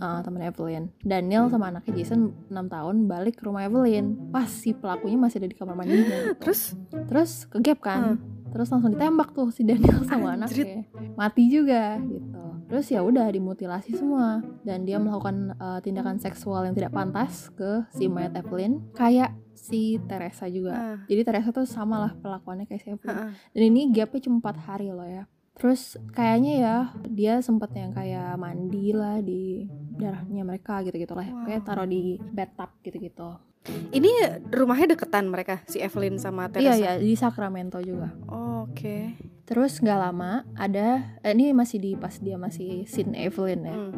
Ah, 0.00 0.20
temennya 0.24 0.48
Evelyn. 0.52 0.84
Daniel 1.04 1.44
sama 1.52 1.68
anaknya 1.68 1.92
Jason 1.92 2.32
6 2.48 2.56
tahun 2.72 2.96
balik 3.04 3.36
ke 3.36 3.42
rumah 3.44 3.68
Evelyn. 3.68 4.32
Pas 4.32 4.48
si 4.48 4.72
pelakunya 4.72 5.20
masih 5.20 5.44
ada 5.44 5.48
di 5.52 5.56
kamar 5.56 5.76
mandinya. 5.76 6.04
gitu. 6.08 6.40
Terus 6.40 6.60
terus 7.04 7.30
ke 7.44 7.60
gap 7.60 7.84
kan. 7.84 8.16
Terus 8.56 8.72
langsung 8.72 8.88
ditembak 8.90 9.36
tuh 9.36 9.52
si 9.52 9.62
Daniel 9.68 10.00
sama 10.08 10.32
anaknya. 10.32 10.88
Mati 11.12 11.44
juga 11.52 12.00
gitu. 12.00 12.40
Terus 12.66 12.86
ya 12.88 13.04
udah 13.04 13.28
dimutilasi 13.28 13.94
semua 13.94 14.40
dan 14.64 14.82
dia 14.82 14.96
melakukan 14.96 15.54
uh, 15.60 15.78
tindakan 15.78 16.16
seksual 16.18 16.64
yang 16.64 16.74
tidak 16.74 16.90
pantas 16.90 17.52
ke 17.52 17.84
si 17.92 18.08
mayat 18.08 18.34
Evelyn 18.34 18.80
kayak 18.96 19.36
si 19.52 20.00
Teresa 20.08 20.48
juga. 20.48 20.72
ah, 20.74 20.98
Jadi 21.06 21.20
Teresa 21.22 21.48
tuh 21.52 21.68
sama 21.68 22.00
lah 22.00 22.12
perlakuannya 22.16 22.66
kayak 22.66 22.82
si 22.82 22.88
Evelyn. 22.90 23.12
ah, 23.12 23.22
ah. 23.28 23.32
Dan 23.52 23.62
ini 23.70 23.92
gapnya 23.92 24.20
cuma 24.24 24.40
4 24.40 24.66
hari 24.66 24.88
loh 24.90 25.06
ya. 25.06 25.28
Terus 25.56 25.96
kayaknya 26.12 26.52
ya 26.54 26.76
dia 27.02 27.34
sempet 27.40 27.72
yang 27.72 27.90
kayak 27.90 28.36
mandi 28.36 28.92
lah 28.92 29.18
di 29.18 29.64
darahnya 29.90 30.44
mereka 30.44 30.84
gitu-gitu 30.84 31.12
lah. 31.12 31.24
Wow. 31.24 31.44
Kayak 31.44 31.62
taruh 31.64 31.88
di 31.88 32.20
bathtub 32.20 32.70
gitu-gitu. 32.80 33.40
Ini 33.66 34.12
rumahnya 34.46 34.94
deketan 34.94 35.26
mereka 35.26 35.58
si 35.66 35.80
Evelyn 35.80 36.22
sama 36.22 36.46
Iya 36.46 36.52
Teresa. 36.70 36.76
iya 36.76 36.92
di 36.96 37.12
Sacramento 37.14 37.80
juga. 37.80 38.14
Oh, 38.28 38.68
Oke. 38.68 39.16
Terus 39.42 39.78
nggak 39.78 40.00
lama 40.00 40.42
ada 40.54 41.18
eh, 41.22 41.30
ini 41.30 41.50
masih 41.50 41.78
di 41.78 41.90
pas 41.94 42.14
dia 42.16 42.34
masih 42.36 42.82
scene 42.84 43.14
Evelyn 43.16 43.62
ya. 43.62 43.74
Hmm. 43.74 43.94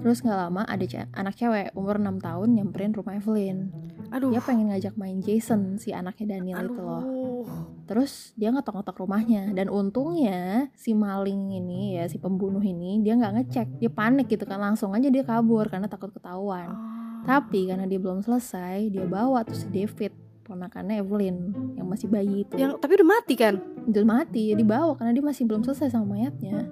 Terus 0.00 0.20
nggak 0.20 0.38
lama 0.38 0.62
ada 0.62 0.84
ce- 0.84 1.08
anak 1.10 1.34
cewek 1.34 1.72
umur 1.72 1.96
6 1.96 2.16
tahun 2.16 2.48
nyamperin 2.54 2.92
rumah 2.92 3.16
Evelyn. 3.16 3.72
Aduh. 4.10 4.30
Dia 4.34 4.42
pengen 4.42 4.74
ngajak 4.74 4.94
main 4.98 5.18
Jason 5.22 5.78
si 5.78 5.94
anaknya 5.94 6.36
Daniel 6.38 6.66
itu 6.66 6.80
loh. 6.82 7.02
Aduh. 7.02 7.46
Terus 7.86 8.34
dia 8.34 8.50
ngetok-ngetok 8.50 8.96
rumahnya 9.02 9.50
dan 9.54 9.70
untungnya 9.70 10.70
si 10.74 10.94
maling 10.94 11.54
ini 11.54 11.98
ya 11.98 12.06
si 12.06 12.18
pembunuh 12.18 12.62
ini 12.62 13.02
dia 13.02 13.18
nggak 13.18 13.34
ngecek 13.42 13.68
dia 13.82 13.90
panik 13.90 14.30
gitu 14.30 14.46
kan 14.46 14.62
langsung 14.62 14.94
aja 14.94 15.10
dia 15.10 15.22
kabur 15.22 15.66
karena 15.70 15.86
takut 15.86 16.10
ketahuan. 16.10 16.70
Ah. 16.70 16.78
Tapi 17.20 17.70
karena 17.70 17.86
dia 17.86 17.98
belum 17.98 18.22
selesai 18.22 18.90
dia 18.90 19.06
bawa 19.06 19.46
tuh 19.46 19.58
si 19.58 19.66
David 19.70 20.30
ponakannya 20.50 20.98
Evelyn 20.98 21.54
yang 21.78 21.86
masih 21.86 22.10
bayi 22.10 22.42
itu 22.42 22.58
yang 22.58 22.74
tapi 22.82 22.98
udah 22.98 23.06
mati 23.06 23.38
kan? 23.38 23.62
udah 23.86 24.02
mati 24.02 24.50
ya 24.50 24.54
dibawa 24.58 24.98
karena 24.98 25.14
dia 25.14 25.22
masih 25.22 25.46
belum 25.46 25.62
selesai 25.62 25.94
sama 25.94 26.18
mayatnya 26.18 26.66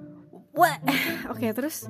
Wah. 0.59 0.75
Oke, 1.31 1.47
terus 1.55 1.87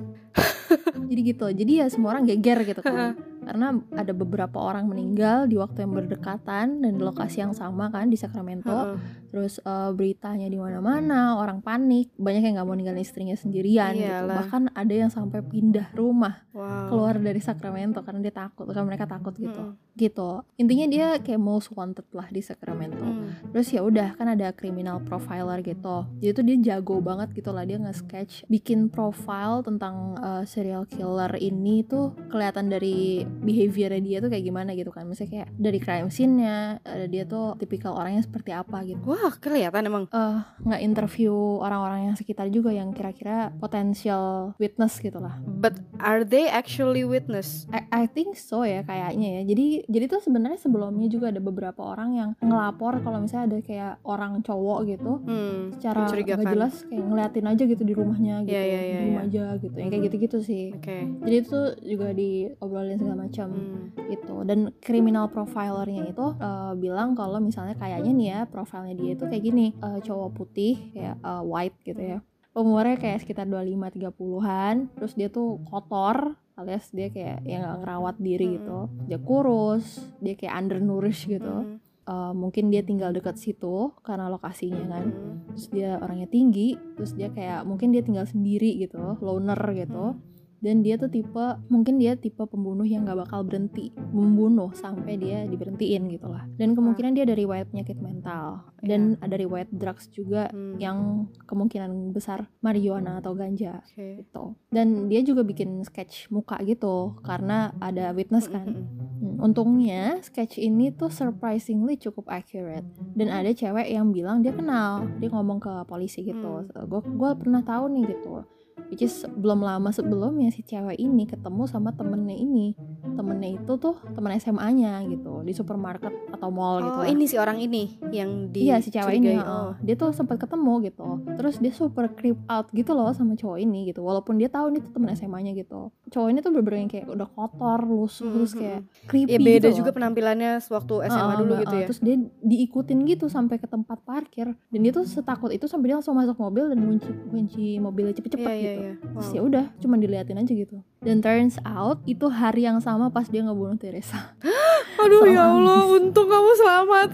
jadi 1.10 1.20
gitu 1.34 1.46
jadi 1.50 1.72
ya 1.82 1.86
semua 1.90 2.14
orang 2.14 2.24
geger 2.26 2.62
gitu 2.62 2.80
kan 2.80 3.18
karena 3.46 3.74
ada 3.98 4.12
beberapa 4.14 4.62
orang 4.62 4.86
meninggal 4.86 5.50
di 5.50 5.58
waktu 5.58 5.82
yang 5.82 5.92
berdekatan 5.96 6.66
dan 6.84 6.92
di 6.94 7.02
lokasi 7.02 7.42
yang 7.42 7.50
sama 7.50 7.90
kan 7.90 8.06
di 8.06 8.14
Sacramento 8.14 8.70
Heeh. 8.70 9.19
Terus 9.30 9.62
eh, 9.62 9.90
beritanya 9.94 10.50
di 10.50 10.58
mana-mana 10.58 11.38
orang 11.38 11.62
panik 11.62 12.10
banyak 12.18 12.42
yang 12.42 12.54
nggak 12.60 12.68
mau 12.68 12.76
ninggalin 12.76 13.00
istrinya 13.00 13.34
sendirian 13.38 13.94
gitu. 13.94 14.26
Bahkan 14.26 14.74
ada 14.74 14.94
yang 14.94 15.10
sampai 15.10 15.40
pindah 15.40 15.94
rumah 15.94 16.42
Wow. 16.50 16.90
keluar 16.90 17.14
dari 17.14 17.38
Sacramento 17.38 18.02
karena 18.02 18.26
dia 18.26 18.34
takut 18.34 18.66
karena 18.66 18.82
mereka 18.82 19.06
takut 19.06 19.30
gitu. 19.38 19.70
Mm-mm. 19.70 19.94
gitu. 19.94 20.42
Intinya 20.58 20.86
dia 20.90 21.06
kayak 21.22 21.38
most 21.38 21.70
wanted 21.76 22.02
lah 22.10 22.26
di 22.26 22.42
Sacramento. 22.42 22.98
Hmm. 23.00 23.30
terus 23.54 23.70
ya 23.70 23.84
udah 23.86 24.18
kan 24.18 24.26
ada 24.34 24.50
criminal 24.50 24.98
profiler 25.04 25.62
gitu. 25.62 26.08
Jadi 26.18 26.30
tuh 26.34 26.44
dia 26.46 26.56
jago 26.74 26.98
banget 26.98 27.30
gitu 27.36 27.54
lah 27.54 27.62
dia 27.62 27.78
nge-sketch 27.78 28.50
bikin 28.50 28.90
profile 28.90 29.62
tentang 29.62 30.18
uh, 30.18 30.42
serial 30.42 30.88
killer 30.90 31.30
ini 31.38 31.86
tuh 31.86 32.16
kelihatan 32.32 32.66
dari 32.66 33.22
behaviornya 33.22 34.02
dia 34.02 34.18
tuh 34.18 34.30
kayak 34.32 34.44
gimana 34.44 34.74
gitu 34.74 34.90
kan. 34.90 35.06
Misalnya 35.06 35.30
kayak 35.30 35.48
dari 35.54 35.78
crime 35.78 36.10
scene-nya 36.10 36.82
ada 36.82 37.06
dia 37.06 37.22
tuh 37.28 37.54
tipikal 37.60 37.94
orangnya 37.94 38.26
seperti 38.26 38.50
apa 38.50 38.82
gitu 38.82 38.98
Wah, 39.20 39.34
kelihatan 39.34 39.84
emang. 39.84 40.04
eh 40.08 40.36
nggak 40.60 40.80
interview 40.80 41.32
orang-orang 41.58 42.00
yang 42.02 42.16
sekitar 42.16 42.48
juga 42.48 42.70
yang 42.70 42.90
kira-kira 42.90 43.52
potensial 43.54 44.52
witness 44.56 44.96
gitu 44.96 45.16
lah 45.16 45.36
But 45.42 45.76
are 45.98 46.22
they 46.22 46.46
actually 46.46 47.04
witness? 47.04 47.68
I, 47.68 47.84
I 47.90 48.04
think 48.06 48.34
so 48.34 48.62
ya 48.62 48.80
kayaknya 48.80 49.40
ya. 49.40 49.42
Jadi 49.46 49.66
jadi 49.86 50.04
tuh 50.06 50.20
sebenarnya 50.20 50.56
sebelumnya 50.56 51.06
juga 51.06 51.28
ada 51.28 51.38
beberapa 51.38 51.82
orang 51.82 52.10
yang 52.12 52.30
ngelapor 52.38 53.00
kalau 53.00 53.20
misalnya 53.20 53.46
ada 53.46 53.58
kayak 53.60 53.92
orang 54.02 54.40
cowok 54.40 54.78
gitu 54.88 55.12
Hmm. 55.20 55.72
secara 55.72 56.08
nggak 56.08 56.46
jelas 56.46 56.74
kayak 56.82 57.02
ngeliatin 57.02 57.46
aja 57.46 57.62
gitu 57.66 57.82
di 57.82 57.92
rumahnya 57.92 58.34
gitu, 58.42 58.52
Iya, 58.52 58.62
iya, 58.62 58.80
iya, 58.80 58.98
diem 58.98 59.10
iya. 59.10 59.20
aja 59.22 59.44
gitu. 59.58 59.74
Yang 59.74 59.88
kayak 59.90 60.04
gitu-gitu 60.06 60.38
sih. 60.40 60.64
Oke. 60.72 60.96
Jadi 61.20 61.36
itu 61.38 61.58
juga 61.86 62.08
diobrolin 62.10 62.96
segala 62.96 63.16
macam 63.20 63.48
Hmm. 63.50 63.84
gitu. 64.08 64.36
Dan 64.42 64.58
criminal 64.78 65.28
profilernya 65.28 66.08
itu 66.08 66.26
eh, 66.32 66.72
bilang 66.74 67.12
kalau 67.12 67.36
misalnya 67.38 67.74
kayaknya 67.74 68.12
nih 68.12 68.28
ya 68.28 68.40
profilnya 68.44 68.94
dia 68.94 69.09
itu 69.12 69.24
kayak 69.26 69.44
gini, 69.44 69.66
eh, 69.74 69.98
cowok 70.00 70.30
putih 70.32 70.74
kayak 70.92 71.16
eh, 71.18 71.42
white 71.42 71.78
gitu 71.82 72.02
ya. 72.02 72.18
Umurnya 72.50 72.98
kayak 72.98 73.22
sekitar 73.22 73.46
25-30an, 73.46 74.90
terus 74.98 75.14
dia 75.14 75.30
tuh 75.30 75.62
kotor 75.64 76.34
alias 76.58 76.92
dia 76.92 77.08
kayak 77.08 77.40
yang 77.46 77.64
nggak 77.64 77.78
ngerawat 77.80 78.16
diri 78.18 78.46
Hmm. 78.46 78.54
gitu. 78.58 78.78
Dia 79.08 79.18
kurus, 79.18 79.86
dia 80.20 80.34
kayak 80.36 80.54
undernourished 80.58 81.24
gitu. 81.24 81.78
Eh, 82.10 82.32
mungkin 82.34 82.68
dia 82.68 82.82
tinggal 82.82 83.14
dekat 83.14 83.38
situ 83.38 83.94
karena 84.02 84.26
lokasinya 84.28 84.82
kan. 84.90 85.06
Hmm. 85.08 85.36
Terus 85.54 85.66
dia 85.70 85.90
orangnya 86.02 86.26
tinggi, 86.26 86.74
terus 86.98 87.14
dia 87.14 87.30
kayak 87.30 87.62
mungkin 87.64 87.94
dia 87.94 88.02
tinggal 88.02 88.26
sendiri 88.26 88.76
gitu, 88.82 88.98
loner 89.22 89.60
gitu 89.78 90.18
dan 90.60 90.84
dia 90.84 90.96
tuh 90.96 91.08
tipe 91.08 91.44
mungkin 91.66 91.96
dia 91.96 92.14
tipe 92.14 92.44
pembunuh 92.44 92.84
yang 92.84 93.08
gak 93.08 93.26
bakal 93.26 93.40
berhenti 93.42 93.90
membunuh 94.12 94.68
sampai 94.72 95.16
dia 95.16 95.44
diberhentiin 95.44 96.08
gitu 96.08 96.28
lah. 96.28 96.44
Dan 96.54 96.76
kemungkinan 96.76 97.16
dia 97.16 97.24
ada 97.24 97.32
riwayat 97.32 97.72
penyakit 97.72 97.96
mental. 97.96 98.68
Dan 98.80 99.16
ada 99.20 99.36
riwayat 99.36 99.72
drugs 99.72 100.08
juga 100.08 100.52
Hmm. 100.52 100.76
yang 100.76 100.98
kemungkinan 101.44 102.12
besar 102.12 102.48
marijuana 102.60 103.20
atau 103.20 103.32
ganja 103.32 103.80
Oke. 103.84 104.20
gitu. 104.20 104.56
Dan 104.68 105.08
dia 105.08 105.20
juga 105.20 105.44
bikin 105.44 105.80
sketch 105.80 106.28
muka 106.28 106.60
gitu 106.64 107.16
karena 107.20 107.72
ada 107.80 108.12
witness 108.12 108.48
kan. 108.48 108.68
Hmm. 108.68 108.88
Hmm, 109.20 109.36
untungnya 109.40 110.20
sketch 110.20 110.56
ini 110.56 110.92
tuh 110.92 111.08
surprisingly 111.08 111.96
cukup 111.96 112.28
accurate. 112.28 112.84
Dan 113.12 113.28
ada 113.28 113.52
cewek 113.52 113.88
yang 113.88 114.12
bilang 114.12 114.40
dia 114.40 114.52
kenal 114.52 115.08
dia 115.16 115.28
ngomong 115.28 115.60
ke 115.60 115.72
polisi 115.84 116.24
gitu. 116.24 116.68
Gue 116.88 117.00
gue 117.00 117.30
pernah 117.36 117.60
tahu 117.60 117.88
nih 117.92 118.04
gitu 118.12 118.44
which 118.90 119.00
is 119.00 119.14
belum 119.30 119.60
lama 119.60 119.88
sebelumnya 119.88 120.50
si 120.50 120.60
cewek 120.60 120.98
ini 120.98 121.24
ketemu 121.24 121.64
sama 121.64 121.90
temennya 121.90 122.34
ini 122.34 122.74
temennya 123.10 123.56
itu 123.56 123.72
tuh 123.76 123.96
temen 124.08 124.32
SMA-nya 124.34 125.02
gitu 125.06 125.40
di 125.40 125.52
supermarket 125.52 126.10
atau 126.30 126.48
mall 126.48 126.80
gitu 126.80 126.92
Oh, 126.92 127.06
ini 127.06 127.24
si 127.24 127.36
orang 127.36 127.56
ini 127.56 127.86
yang 128.10 128.48
di 128.48 128.66
Iya 128.66 128.78
si 128.78 128.90
cewek 128.90 129.14
ini. 129.14 129.36
Oh. 129.36 129.72
dia 129.78 129.94
tuh 129.94 130.10
sempat 130.10 130.36
ketemu 130.36 130.84
gitu. 130.84 131.06
Terus 131.30 131.56
dia 131.56 131.70
super 131.70 132.10
creep 132.10 132.36
out 132.46 132.68
gitu 132.70 132.90
loh 132.90 133.08
sama 133.10 133.34
cowok 133.34 133.56
ini 133.58 133.88
gitu. 133.88 134.00
Walaupun 134.00 134.36
dia 134.36 134.48
tahu 134.48 134.68
ini 134.68 134.80
tuh 134.80 134.90
temen 134.90 135.08
SMA-nya 135.10 135.54
gitu. 135.54 135.88
Cowok 136.06 136.28
ini 136.28 136.38
tuh 136.38 136.50
bener-bener 136.50 136.78
yang 136.78 136.90
kayak 136.90 137.06
udah 137.06 137.28
kotor, 137.28 137.80
lusuh, 137.80 138.20
Hmm, 138.22 138.34
terus 138.34 138.50
hmm, 138.50 138.60
kayak 138.60 138.80
creepy 139.06 139.30
Ya 139.30 139.38
beda 139.38 139.68
gitu 139.68 139.78
juga 139.78 139.90
loh. 139.90 139.96
penampilannya 139.96 140.50
sewaktu 140.58 140.94
SMA 141.04 141.18
Heeh, 141.22 141.38
dulu 141.38 141.52
Mbak, 141.52 141.60
gitu 141.62 141.74
ya. 141.74 141.86
Terus 141.86 142.00
dia 142.00 142.16
diikutin 142.42 142.98
gitu 143.06 143.26
sampai 143.26 143.56
ke 143.56 143.66
tempat 143.66 143.98
parkir 144.00 144.48
dan 144.52 144.78
dia 144.78 144.90
tuh 144.90 145.04
setakut 145.04 145.50
itu 145.50 145.64
sampai 145.64 145.86
dia 145.86 145.96
langsung 145.96 146.14
masuk 146.14 146.36
mobil 146.36 146.68
dan 146.68 146.78
kunci 146.80 147.08
kunci 147.26 147.64
mobilnya 147.78 148.12
cepet-cepet 148.12 148.44
Iya, 148.46 148.56
iya, 148.56 148.72
gitu. 148.72 148.79
Iya. 148.80 148.94
Terus 148.96 149.28
Wow. 149.28 149.36
ya 149.36 149.40
udah, 149.44 149.64
cuma 149.78 149.94
diliatin 149.96 150.36
aja 150.36 150.52
gitu. 150.52 150.76
Dan 150.98 151.20
turns 151.20 151.60
out 151.62 152.00
itu 152.04 152.26
hari 152.26 152.64
yang 152.64 152.80
sama 152.80 153.08
pas 153.08 153.28
dia 153.28 153.44
ngebunuh 153.44 153.76
Teresa. 153.76 154.32
Aduh 155.02 155.24
ya 155.24 155.44
Allah, 155.46 155.84
untung 155.86 156.26
kamu 156.26 156.50
selamat. 156.56 157.08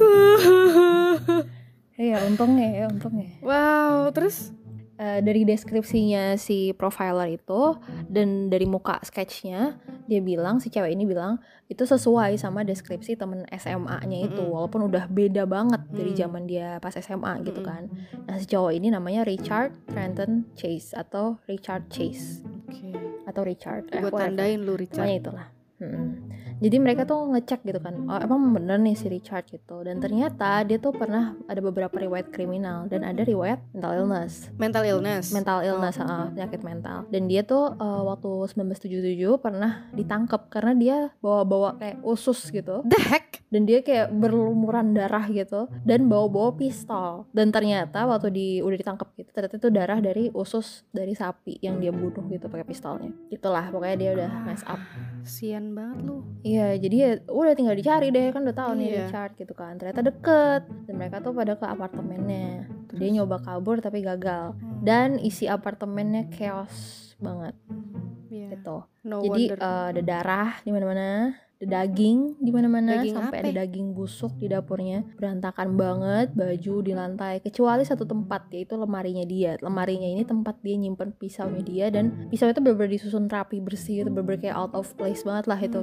Iya, 1.97 2.17
untungnya 2.29 2.69
ya, 2.73 2.85
untungnya. 2.87 3.31
wow, 3.41 4.11
terus 4.11 4.51
Eh, 4.97 5.21
dari 5.21 5.45
deskripsinya 5.45 6.41
si 6.41 6.73
profiler 6.73 7.29
itu 7.31 7.77
dan 8.09 8.49
dari 8.49 8.65
muka 8.65 8.97
sketchnya 9.01 9.77
dia 10.05 10.21
bilang 10.21 10.57
si 10.57 10.73
cewek 10.73 10.89
ini 10.89 11.05
bilang 11.05 11.37
itu 11.67 11.85
sesuai 11.85 12.33
sama 12.35 12.65
deskripsi 12.65 13.13
temen 13.13 13.45
SMA-nya 13.47 14.25
itu 14.25 14.41
Mm-mm. 14.41 14.57
walaupun 14.57 14.89
udah 14.89 15.05
beda 15.07 15.45
banget 15.45 15.85
dari 15.91 16.11
Hmm. 16.11 16.21
zaman 16.23 16.43
dia 16.45 16.81
pas 16.81 16.97
SMA 16.97 17.45
gitu 17.45 17.61
Mm-mm. 17.61 17.69
kan 17.69 17.83
nah 18.25 18.41
si 18.41 18.49
cowok 18.49 18.73
ini 18.73 18.89
namanya 18.89 19.21
Richard 19.23 19.77
Trenton 19.85 20.49
Chase 20.55 20.97
atau 20.97 21.37
Richard 21.45 21.93
Chase 21.93 22.41
Oke. 22.65 22.97
atau 23.29 23.43
Richard 23.45 23.93
eh, 23.93 24.01
Gue 24.01 24.09
whatever. 24.09 24.33
tandain 24.33 24.65
lu 24.65 24.75
Richard. 24.75 25.13
Itulah 25.13 25.53
Mm-mm. 25.77 26.09
Jadi 26.57 26.77
mereka 26.81 27.05
tuh 27.05 27.29
ngecek 27.37 27.69
gitu 27.69 27.81
kan, 27.85 27.95
oh 28.09 28.17
emang 28.17 28.57
bener 28.57 28.81
nih 28.81 28.97
si 28.97 29.07
Richard 29.13 29.45
gitu. 29.53 29.85
Dan 29.85 30.01
ternyata 30.01 30.65
dia 30.65 30.81
tuh 30.81 30.97
pernah 30.97 31.37
ada 31.45 31.61
beberapa 31.61 31.93
riwayat 31.93 32.33
kriminal 32.33 32.89
dan 32.89 33.05
ada 33.05 33.21
riwayat 33.23 33.61
mental 33.77 33.93
illness. 33.93 34.49
Mental 34.57 34.85
illness. 34.89 35.33
mental 35.37 35.61
illness 35.61 35.97
ah, 36.01 36.33
penyakit 36.33 36.61
mental. 36.65 37.05
Dan 37.13 37.29
dia 37.29 37.45
tuh 37.45 37.77
eh, 37.77 38.03
waktu 38.09 38.31
1977 38.57 39.37
pernah 39.37 39.85
ditangkap 39.93 40.49
karena 40.49 40.73
dia 40.73 40.97
bawa-bawa 41.21 41.77
kayak 41.77 42.01
usus 42.01 42.49
gitu. 42.49 42.81
The 42.89 43.01
heck? 43.05 43.37
dan 43.47 43.63
dia 43.65 43.81
kayak 43.83 44.11
berlumuran 44.11 44.93
darah 44.93 45.27
gitu 45.31 45.71
dan 45.87 46.11
bawa-bawa 46.11 46.59
pistol. 46.59 47.25
Dan 47.31 47.55
ternyata 47.55 48.05
waktu 48.05 48.29
di 48.35 48.47
udah 48.61 48.79
ditangkap 48.79 49.09
gitu 49.15 49.31
ternyata 49.31 49.57
itu 49.59 49.69
darah 49.71 49.99
dari 50.03 50.29
usus 50.35 50.83
dari 50.91 51.15
sapi 51.15 51.63
yang 51.63 51.79
dia 51.79 51.95
bunuh 51.95 52.27
gitu 52.27 52.51
pakai 52.51 52.67
pistolnya. 52.67 53.15
Gitulah 53.31 53.71
pokoknya 53.71 53.97
dia 53.97 54.11
udah 54.19 54.31
mess 54.45 54.67
up. 54.67 54.81
Sian 55.23 55.73
banget 55.73 56.05
lu. 56.05 56.27
Iya, 56.47 56.79
jadi 56.79 56.97
ya 56.97 57.11
udah 57.27 57.53
tinggal 57.53 57.75
dicari 57.75 58.09
deh 58.09 58.31
kan 58.31 58.41
udah 58.41 58.55
tahu 58.55 58.71
nih 58.75 58.87
Iya. 58.87 58.99
Richard 59.05 59.33
gitu 59.35 59.51
kan. 59.53 59.75
Ternyata 59.75 60.01
deket 60.01 60.63
dan 60.87 60.95
mereka 60.95 61.19
tuh 61.19 61.33
pada 61.33 61.53
ke 61.53 61.67
apartemennya. 61.67 62.71
Dia 62.93 63.09
nyoba 63.13 63.37
kabur 63.39 63.79
tapi 63.79 64.01
gagal. 64.01 64.55
Dan 64.81 65.19
isi 65.19 65.45
apartemennya 65.45 66.31
chaos 66.31 66.75
banget 67.19 67.59
Iya. 68.29 68.55
gitu. 68.55 68.87
No 69.03 69.21
jadi 69.21 69.43
wonder. 69.51 69.59
eh, 69.59 69.87
ada 69.91 70.03
darah 70.03 70.51
di 70.61 70.71
mana-mana, 70.71 71.35
ada 71.57 71.89
daging 71.89 72.37
di 72.37 72.53
mana-mana 72.53 73.01
sampai 73.01 73.41
apa? 73.41 73.49
ada 73.49 73.65
daging 73.65 73.97
busuk 73.97 74.37
di 74.37 74.53
dapurnya. 74.53 75.09
Berantakan 75.17 75.73
banget, 75.73 76.37
baju 76.37 76.75
di 76.85 76.93
lantai 76.93 77.41
kecuali 77.41 77.81
satu 77.81 78.05
tempat 78.05 78.53
yaitu 78.53 78.77
lemarinya 78.77 79.25
dia. 79.25 79.57
Lemarinya 79.65 80.05
ini 80.05 80.23
tempat 80.29 80.61
dia 80.61 80.77
nyimpen 80.77 81.17
pisaunya 81.17 81.65
dia 81.65 81.87
dan 81.89 82.29
pisau 82.29 82.53
itu 82.53 82.61
bener-bener 82.61 83.01
disusun 83.01 83.25
rapi 83.33 83.65
bersih 83.65 84.05
itu 84.05 84.11
bener-bener 84.13 84.53
kayak 84.53 84.57
out 84.57 84.73
of 84.77 84.85
place 85.01 85.25
banget 85.25 85.49
lah 85.49 85.61
itu 85.61 85.81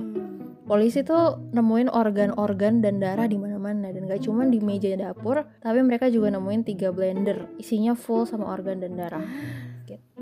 Hmm. 0.63 0.79
polisi 0.79 1.03
tuh 1.03 1.43
nemuin 1.51 1.91
organ-organ 1.91 2.79
dan 2.79 3.03
darah 3.03 3.27
di 3.27 3.35
mana-mana 3.35 3.91
dan 3.91 4.07
gak 4.07 4.23
cuman 4.23 4.47
di 4.47 4.63
meja 4.63 4.95
dapur 4.95 5.43
tapi 5.59 5.83
mereka 5.83 6.07
juga 6.07 6.31
nemuin 6.31 6.63
tiga 6.63 6.95
blender 6.95 7.51
isinya 7.59 7.91
full 7.99 8.23
sama 8.23 8.47
organ 8.47 8.79
dan 8.79 8.95
darah 8.95 9.27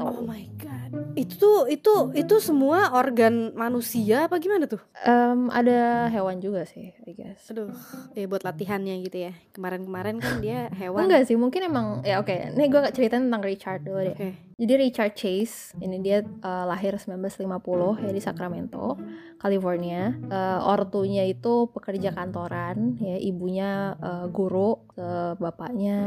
gitu. 0.02 0.22
Oh 0.22 0.26
my 0.26 0.44
god. 0.58 0.90
Itu 1.16 1.34
tuh 1.38 1.58
itu 1.68 1.94
itu 2.18 2.36
semua 2.42 2.92
organ 2.96 3.52
manusia 3.54 4.28
apa 4.28 4.40
gimana 4.42 4.68
tuh? 4.68 4.82
Em, 5.02 5.48
ada 5.52 6.08
hewan 6.10 6.42
juga 6.42 6.66
sih, 6.66 6.92
I 7.06 7.12
guess. 7.16 7.52
Aduh, 7.52 7.72
ya 8.16 8.26
buat 8.28 8.44
latihannya 8.44 9.00
gitu 9.06 9.30
ya. 9.30 9.34
Kemarin-kemarin 9.56 10.18
kan 10.20 10.40
dia 10.44 10.68
hewan. 10.82 11.08
Enggak 11.08 11.28
sih, 11.28 11.38
mungkin 11.40 11.68
emang 11.68 12.04
ya 12.04 12.20
oke. 12.20 12.56
Nih 12.58 12.68
gue 12.68 12.82
ceritain 12.92 13.28
tentang 13.28 13.44
Richard 13.44 13.82
dulu 13.86 14.02
deh. 14.04 14.16
Oke. 14.16 14.51
Jadi 14.62 14.74
Richard 14.78 15.18
Chase 15.18 15.74
ini 15.82 15.98
dia 15.98 16.22
eh, 16.22 16.66
lahir 16.70 16.94
1950 16.94 18.06
ya 18.06 18.14
di 18.14 18.22
Sacramento, 18.22 18.94
California. 19.42 20.14
Eh, 20.14 20.60
ortunya 20.62 21.26
itu 21.26 21.66
pekerja 21.74 22.14
kantoran, 22.14 22.94
ya 23.02 23.18
ibunya 23.18 23.98
eh, 23.98 24.26
guru, 24.30 24.78
eh, 24.94 25.34
bapaknya 25.34 25.98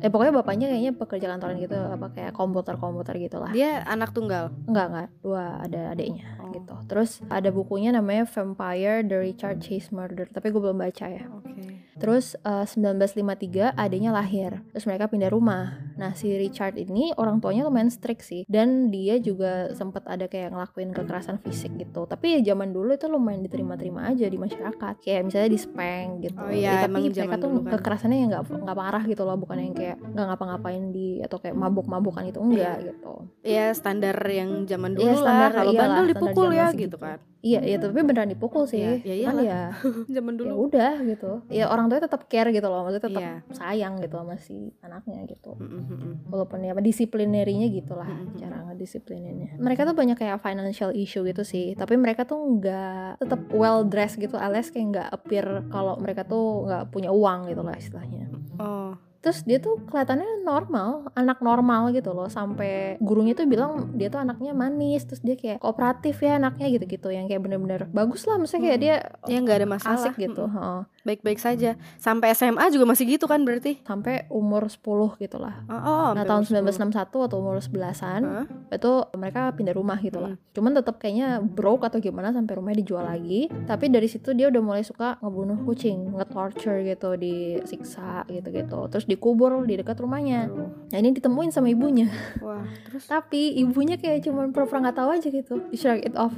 eh 0.00 0.08
pokoknya 0.08 0.32
bapaknya 0.32 0.72
kayaknya 0.72 0.92
pekerja 0.96 1.26
kantoran 1.28 1.60
gitu, 1.60 1.76
apa 1.76 2.06
kayak 2.16 2.32
komputer-komputer 2.32 3.20
gitulah. 3.20 3.52
Dia 3.52 3.84
anak 3.84 4.16
tunggal. 4.16 4.56
Enggak 4.64 4.86
enggak, 4.88 5.08
dua 5.20 5.44
ada 5.68 5.92
adiknya 5.92 6.40
Oh. 6.40 6.48
gitu. 6.48 6.74
Terus 6.88 7.20
ada 7.28 7.52
bukunya 7.52 7.92
namanya 7.92 8.24
Vampire: 8.24 9.04
The 9.04 9.20
Richard 9.20 9.60
Chase 9.60 9.92
Murder, 9.92 10.24
tapi 10.32 10.48
gue 10.48 10.60
belum 10.64 10.80
baca 10.80 11.06
ya. 11.12 11.28
Oke. 11.28 11.84
Terus 12.00 12.40
eh, 12.40 12.64
1953 12.64 13.76
adiknya 13.76 14.16
lahir. 14.16 14.64
Terus 14.72 14.88
mereka 14.88 15.12
pindah 15.12 15.28
rumah. 15.28 15.87
Nah, 15.98 16.14
si 16.14 16.30
Richard 16.32 16.78
ini 16.78 17.10
orang 17.12 17.38
tuanya 17.38 17.66
lumayan 17.66 17.90
strict 17.90 18.22
sih 18.22 18.42
dan 18.46 18.88
dia 18.88 19.18
juga 19.18 19.74
sempat 19.74 20.06
ada 20.06 20.24
kayak 20.24 20.50
ngelakuin 20.50 20.94
kekerasan 20.94 21.36
fisik 21.38 21.74
gitu. 21.74 22.06
Tapi 22.06 22.38
ya 22.38 22.54
zaman 22.54 22.70
dulu 22.70 22.94
itu 22.94 23.04
lumayan 23.04 23.42
diterima-terima 23.42 24.06
aja 24.06 24.24
di 24.24 24.38
masyarakat. 24.38 24.94
Kayak 24.98 25.22
misalnya 25.24 25.50
di 25.50 25.58
spank 25.58 26.08
gitu. 26.22 26.38
Oh 26.38 26.48
iya, 26.48 26.78
Ya, 26.78 26.86
tapi 26.86 27.02
mereka 27.04 27.36
tuh 27.36 27.50
kan. 27.58 27.72
kekerasannya 27.74 28.16
yang 28.16 28.30
nggak 28.30 28.44
nggak 28.46 28.78
parah 28.78 29.04
gitu 29.04 29.22
loh, 29.22 29.36
bukan 29.36 29.58
yang 29.58 29.74
kayak 29.74 29.96
nggak 29.98 30.26
ngapa-ngapain 30.28 30.82
di 30.88 31.18
atau 31.18 31.36
kayak 31.36 31.56
mabuk-mabukan 31.56 32.24
itu 32.24 32.38
enggak 32.38 32.76
gitu. 32.86 33.12
Ya 33.42 33.74
standar 33.74 34.14
yang 34.22 34.64
zaman 34.64 34.94
dulu 34.94 35.02
Iya, 35.02 35.12
lah. 35.12 35.20
standar, 35.20 35.50
Kalau 35.52 35.72
iyalah, 35.72 35.88
bandel 35.90 36.06
dipukul 36.08 36.48
ya 36.52 36.66
gitu 36.70 36.96
kan. 36.96 37.18
Iya, 37.38 37.62
iya 37.62 37.76
tapi 37.78 37.94
beneran 37.96 38.26
dipukul 38.28 38.66
sih. 38.66 38.82
Iya, 38.82 39.14
ya 39.14 39.14
Cuman 39.22 39.34
iyalah. 39.38 39.42
ya 39.46 39.62
Zaman 40.16 40.34
ya 40.34 40.38
dulu. 40.42 40.54
udah 40.66 40.92
gitu. 41.02 41.30
Ya 41.48 41.64
orang 41.66 41.86
tuanya 41.86 42.04
tetap 42.04 42.26
care 42.26 42.50
gitu 42.50 42.66
loh, 42.66 42.82
maksudnya 42.82 43.04
tetap 43.06 43.22
Iya. 43.22 43.34
sayang 43.54 43.94
gitu 43.98 44.14
sama 44.14 44.34
si 44.36 44.74
anaknya 44.82 45.22
gitu. 45.24 45.54
Mm, 45.54 45.70
mm, 45.70 45.87
mm. 45.88 46.28
walaupun 46.28 46.60
ya 46.60 46.70
apa 46.70 46.80
disiplinerinya 46.80 47.66
gitulah 47.66 48.04
Mm-mm. 48.04 48.36
cara 48.36 48.56
ngedisiplininnya 48.64 49.56
mereka 49.56 49.82
tuh 49.82 49.92
banyak 49.92 50.14
kayak 50.14 50.38
financial 50.38 50.92
issue 50.92 51.22
gitu 51.22 51.42
sih 51.42 51.72
tapi 51.72 51.94
mereka 51.94 52.22
tuh 52.22 52.38
nggak 52.54 53.18
tetap 53.18 53.40
well 53.50 53.82
dressed 53.82 54.16
gitu 54.16 54.36
alias 54.36 54.68
kayak 54.68 54.86
nggak 54.90 55.08
appear 55.10 55.46
kalau 55.66 55.96
mereka 55.96 56.22
tuh 56.22 56.64
nggak 56.64 56.82
punya 56.88 57.10
uang 57.10 57.48
gitu 57.48 57.62
lah 57.62 57.74
istilahnya 57.74 58.28
Oh. 58.56 58.90
terus 59.18 59.42
dia 59.42 59.58
tuh 59.58 59.78
kelihatannya 59.80 60.42
normal 60.42 60.88
anak 61.12 61.38
normal 61.40 61.90
gitu 61.90 62.10
loh 62.10 62.26
sampai 62.28 62.98
gurunya 62.98 63.34
tuh 63.34 63.46
bilang 63.46 63.70
dia 63.92 64.06
tuh 64.08 64.18
anaknya 64.18 64.50
manis 64.52 65.02
terus 65.04 65.18
dia 65.18 65.34
kayak 65.34 65.58
kooperatif 65.58 66.18
ya 66.18 66.38
anaknya 66.38 66.66
gitu-gitu 66.68 67.06
yang 67.08 67.26
kayak 67.26 67.38
bener-bener 67.40 67.86
bagus 67.88 68.22
lah 68.24 68.34
maksudnya 68.34 68.62
kayak 68.64 68.78
Hmm. 68.78 68.84
dia 68.84 68.96
Ya 69.26 69.38
nggak 69.38 69.56
ada 69.56 69.68
masalah. 69.68 69.98
asik 70.00 70.14
gitu 70.20 70.42
Mm, 70.44 70.54
heeh. 70.54 70.80
Baik-baik 71.08 71.40
saja. 71.40 71.80
Sampai 71.96 72.36
SMA 72.36 72.68
juga 72.68 72.84
masih 72.84 73.08
gitu 73.08 73.24
kan 73.24 73.40
berarti? 73.40 73.80
sampai 73.88 74.28
umur 74.28 74.68
10 74.68 75.16
gitu 75.16 75.38
lah 75.40 75.64
Oh, 75.64 75.72
oh 75.72 76.08
Nah 76.12 76.28
tahun 76.28 76.44
umur 76.44 76.68
10. 76.68 76.92
1961 76.92 77.24
atau 77.24 77.36
umur 77.40 77.56
11-an 77.56 78.20
Hah? 78.28 78.46
itu 78.68 78.92
mereka 79.16 79.48
pindah 79.56 79.72
rumah 79.72 79.96
gitu 80.02 80.20
lah. 80.20 80.36
Hmm. 80.36 80.52
Cuman 80.52 80.72
tetap 80.76 81.00
kayaknya 81.00 81.40
broke 81.40 81.88
atau 81.88 82.02
gimana 82.02 82.34
sampai 82.34 82.52
rumahnya 82.58 82.84
dijual 82.84 83.04
lagi. 83.06 83.48
Tapi 83.48 83.88
dari 83.88 84.08
situ 84.10 84.36
dia 84.36 84.52
udah 84.52 84.60
mulai 84.60 84.82
suka 84.84 85.16
ngebunuh 85.24 85.64
kucing, 85.64 86.12
nge-torture 86.18 86.84
gitu, 86.84 87.16
disiksa 87.16 88.28
gitu-gitu. 88.28 88.78
Terus 88.92 89.06
dikubur 89.08 89.64
di 89.64 89.78
dekat 89.80 89.96
rumahnya. 90.02 90.50
Nah 90.92 90.98
ini 90.98 91.14
ditemuin 91.16 91.54
sama 91.54 91.72
ibunya. 91.72 92.10
Wah, 92.44 92.66
terus 92.84 93.08
Tapi 93.08 93.56
ibunya 93.62 93.96
kayak 93.96 94.26
cuman 94.26 94.52
pura-pura 94.52 94.90
nggak 94.90 94.98
tahu 94.98 95.08
aja 95.14 95.28
gitu. 95.30 95.54
Di 95.70 95.76
shrug 95.78 96.02
it 96.02 96.14
off. 96.18 96.34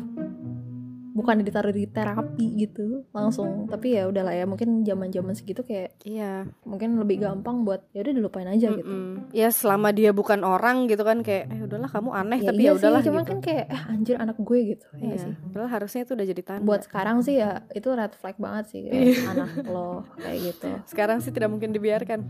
Bukan 1.21 1.45
ditaruh 1.45 1.71
di 1.71 1.85
terapi 1.85 2.47
gitu 2.59 3.05
langsung. 3.11 3.69
Tapi 3.69 3.95
ya 3.95 4.09
udahlah 4.09 4.33
ya 4.33 4.45
mungkin 4.45 4.81
zaman-zaman 4.81 5.33
segitu 5.33 5.61
kayak 5.61 6.01
iya. 6.03 6.49
mungkin 6.65 6.97
lebih 6.97 7.21
gampang 7.21 7.63
buat 7.63 7.85
ya 7.91 8.01
udah 8.01 8.15
dilupain 8.15 8.49
aja 8.49 8.73
gitu. 8.73 8.83
Mm-mm. 8.83 9.29
Ya 9.31 9.49
selama 9.51 9.91
dia 9.91 10.11
bukan 10.11 10.41
orang 10.41 10.89
gitu 10.89 11.03
kan 11.03 11.21
kayak 11.21 11.45
eh 11.47 11.61
udahlah 11.61 11.87
kamu 11.87 12.11
aneh 12.11 12.39
Ya, 12.39 12.49
tapi 12.49 12.63
iya 12.63 12.67
ya 12.67 12.73
udahlah 12.75 13.01
sih, 13.01 13.07
cuman 13.07 13.23
gitu. 13.23 13.31
kan 13.31 13.39
kayak 13.41 13.65
eh, 13.69 13.83
anjir 13.91 14.17
anak 14.17 14.37
gue 14.37 14.59
gitu. 14.71 14.87
ya 14.95 15.05
Iya. 15.05 15.17
sih? 15.21 15.33
Padahal 15.47 15.71
harusnya 15.71 16.01
itu 16.01 16.13
udah 16.13 16.27
jadi 16.27 16.43
tanda. 16.43 16.65
buat 16.65 16.81
sekarang 16.83 17.17
sih 17.21 17.37
ya 17.37 17.51
itu 17.71 17.89
red 17.91 18.13
flag 18.15 18.37
banget 18.37 18.65
sih 18.67 18.81
kayak 18.83 18.97
Iya. 18.97 19.23
anak 19.29 19.49
lo 19.67 19.91
kayak 20.17 20.39
gitu 20.43 20.69
sekarang 20.91 21.19
sih 21.19 21.31
tidak 21.31 21.51
mungkin 21.51 21.71
dibiarkan. 21.71 22.21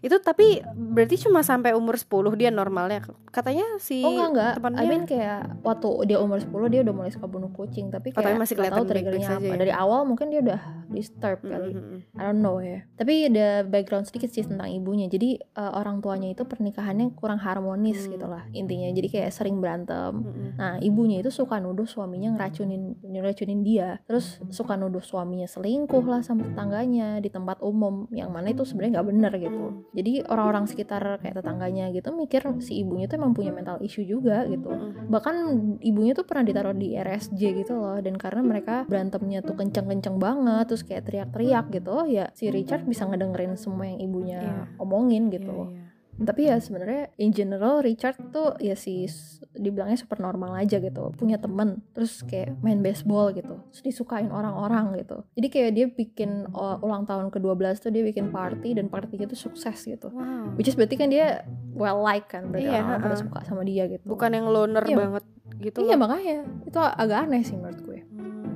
Itu 0.00 0.18
tapi 0.18 0.60
berarti 0.74 1.18
cuma 1.20 1.40
sampai 1.40 1.72
umur 1.72 1.94
10 1.94 2.08
dia 2.34 2.48
normalnya. 2.48 3.02
Katanya 3.28 3.64
si 3.78 4.00
oh 4.00 4.12
enggak 4.12 4.28
enggak 4.30 4.52
temannya 4.56 4.78
I 4.78 4.86
mean 4.86 5.04
kayak 5.04 5.40
waktu 5.60 5.88
dia 6.04 6.18
umur 6.18 6.38
10 6.38 6.52
dia 6.68 6.80
udah 6.80 6.94
mulai 6.94 7.10
suka 7.10 7.26
bunuh 7.26 7.50
kucing 7.50 7.88
tapi 7.88 8.12
Oh, 8.12 8.20
kayak 8.20 8.36
masih 8.36 8.54
nggak 8.54 8.70
tahu 8.70 8.84
kelihatan 8.84 8.92
baik-baik 8.92 9.24
triggernya 9.24 9.28
apa 9.40 9.54
ya? 9.56 9.60
dari 9.60 9.72
awal 9.72 10.00
mungkin 10.04 10.26
dia 10.28 10.40
udah 10.40 10.60
disturb 10.88 11.38
Mm, 11.40 11.48
kali 11.48 11.70
mm, 11.70 11.80
mm, 11.80 11.88
mm. 11.88 12.00
I 12.12 12.22
don't 12.22 12.40
know 12.40 12.56
ya 12.58 12.84
tapi 12.92 13.12
ada 13.26 13.64
background 13.64 14.04
sedikit 14.04 14.28
sih 14.28 14.44
tentang 14.44 14.68
ibunya 14.68 15.08
jadi 15.08 15.40
eh, 15.40 15.72
orang 15.72 15.98
tuanya 15.98 16.28
itu 16.28 16.44
pernikahannya 16.44 17.16
kurang 17.16 17.40
harmonis 17.40 18.04
Hmm. 18.04 18.12
gitu 18.12 18.26
lah 18.26 18.44
intinya 18.52 18.88
jadi 18.90 19.08
kayak 19.08 19.30
sering 19.30 19.58
berantem 19.58 20.12
Mm, 20.12 20.28
mm. 20.28 20.50
Nah, 20.52 20.76
ibunya 20.78 21.18
itu 21.18 21.32
suka 21.32 21.56
nuduh 21.56 21.84
suaminya 21.84 22.28
ngeracunin 22.30 23.00
ngeracunin 23.02 23.60
dia. 23.62 23.98
Terus 24.04 24.36
suka 24.50 24.76
nuduh 24.76 25.00
suaminya 25.00 25.48
selingkuh 25.48 26.04
lah 26.04 26.20
sama 26.20 26.44
tetangganya 26.44 27.18
di 27.18 27.28
tempat 27.28 27.58
umum 27.60 28.04
yang 28.10 28.28
mana 28.28 28.50
itu 28.50 28.62
sebenarnya 28.62 29.00
nggak 29.00 29.08
benar 29.08 29.32
gitu. 29.36 29.71
Jadi 29.92 30.24
orang-orang 30.24 30.64
sekitar 30.64 31.20
kayak 31.20 31.42
tetangganya 31.42 31.92
gitu 31.92 32.08
mikir 32.12 32.40
si 32.64 32.80
ibunya 32.80 33.04
tuh 33.04 33.20
emang 33.20 33.36
punya 33.36 33.52
mental 33.52 33.76
issue 33.80 34.04
juga 34.04 34.44
gitu. 34.48 34.72
Bahkan 35.08 35.34
ibunya 35.80 36.12
tuh 36.12 36.24
pernah 36.24 36.44
ditaruh 36.46 36.72
di 36.72 36.96
RSJ 36.96 37.40
gitu 37.64 37.76
loh 37.76 38.00
dan 38.00 38.16
karena 38.16 38.40
mereka 38.40 38.88
berantemnya 38.88 39.40
tuh 39.40 39.54
kenceng-kenceng 39.54 40.16
banget 40.16 40.64
terus 40.64 40.82
kayak 40.82 41.04
teriak-teriak 41.08 41.66
gitu 41.70 41.94
ya 42.08 42.32
si 42.32 42.48
Richard 42.48 42.88
bisa 42.88 43.04
ngedengerin 43.04 43.54
semua 43.56 43.84
yang 43.86 44.00
ibunya 44.00 44.40
Iya. 44.42 44.64
omongin 44.80 45.28
gitu 45.28 45.50
loh 45.52 45.68
iya. 45.70 45.81
Tapi 46.24 46.40
ya 46.44 46.56
sebenarnya 46.56 47.10
in 47.16 47.30
general 47.30 47.80
Richard 47.80 48.16
tuh 48.28 48.54
ya 48.56 48.74
sih 48.74 49.06
dibilangnya 49.52 49.96
super 49.96 50.16
normal 50.16 50.54
aja 50.54 50.76
gitu 50.76 51.12
punya 51.12 51.36
temen 51.36 51.82
terus 51.90 52.22
kayak 52.22 52.56
main 52.58 52.78
baseball 52.78 53.30
gitu 53.30 53.60
terus 53.66 53.82
disukain 53.82 54.28
orang-orang 54.28 54.96
gitu 54.96 55.22
jadi 55.32 55.48
kayak 55.48 55.70
dia 55.72 55.86
bikin 55.88 56.30
uh, 56.48 56.78
ulang 56.78 57.04
tahun 57.04 57.28
ke-12 57.28 57.52
tuh 57.78 57.90
dia 57.90 58.02
bikin 58.02 58.30
party 58.30 58.72
dan 58.72 58.88
partinya 58.88 59.26
tuh 59.26 59.38
sukses 59.38 59.76
gitu 59.82 60.08
Wow. 60.08 60.54
which 60.54 60.66
is 60.66 60.74
berarti 60.74 60.94
kan 60.94 61.08
dia 61.08 61.42
well 61.70 61.98
like 61.98 62.26
kan 62.26 62.48
berarti 62.48 62.66
Iya, 62.66 62.80
orang-orang 62.80 63.02
pada 63.02 63.10
ha-ha. 63.10 63.22
suka 63.22 63.38
sama 63.42 63.62
dia 63.62 63.84
gitu 63.86 64.04
Bukan 64.04 64.30
yang 64.30 64.46
loner 64.46 64.82
Iya. 64.82 64.96
banget 64.96 65.24
gitu. 65.58 65.78
iya 65.80 65.94
loh. 65.94 66.00
makanya 66.02 66.36
itu 66.64 66.78
agak 66.78 67.18
aneh 67.20 67.42
sih 67.42 67.54
menurut 67.54 67.78
gue 67.78 67.91
Hmm. 67.91 67.91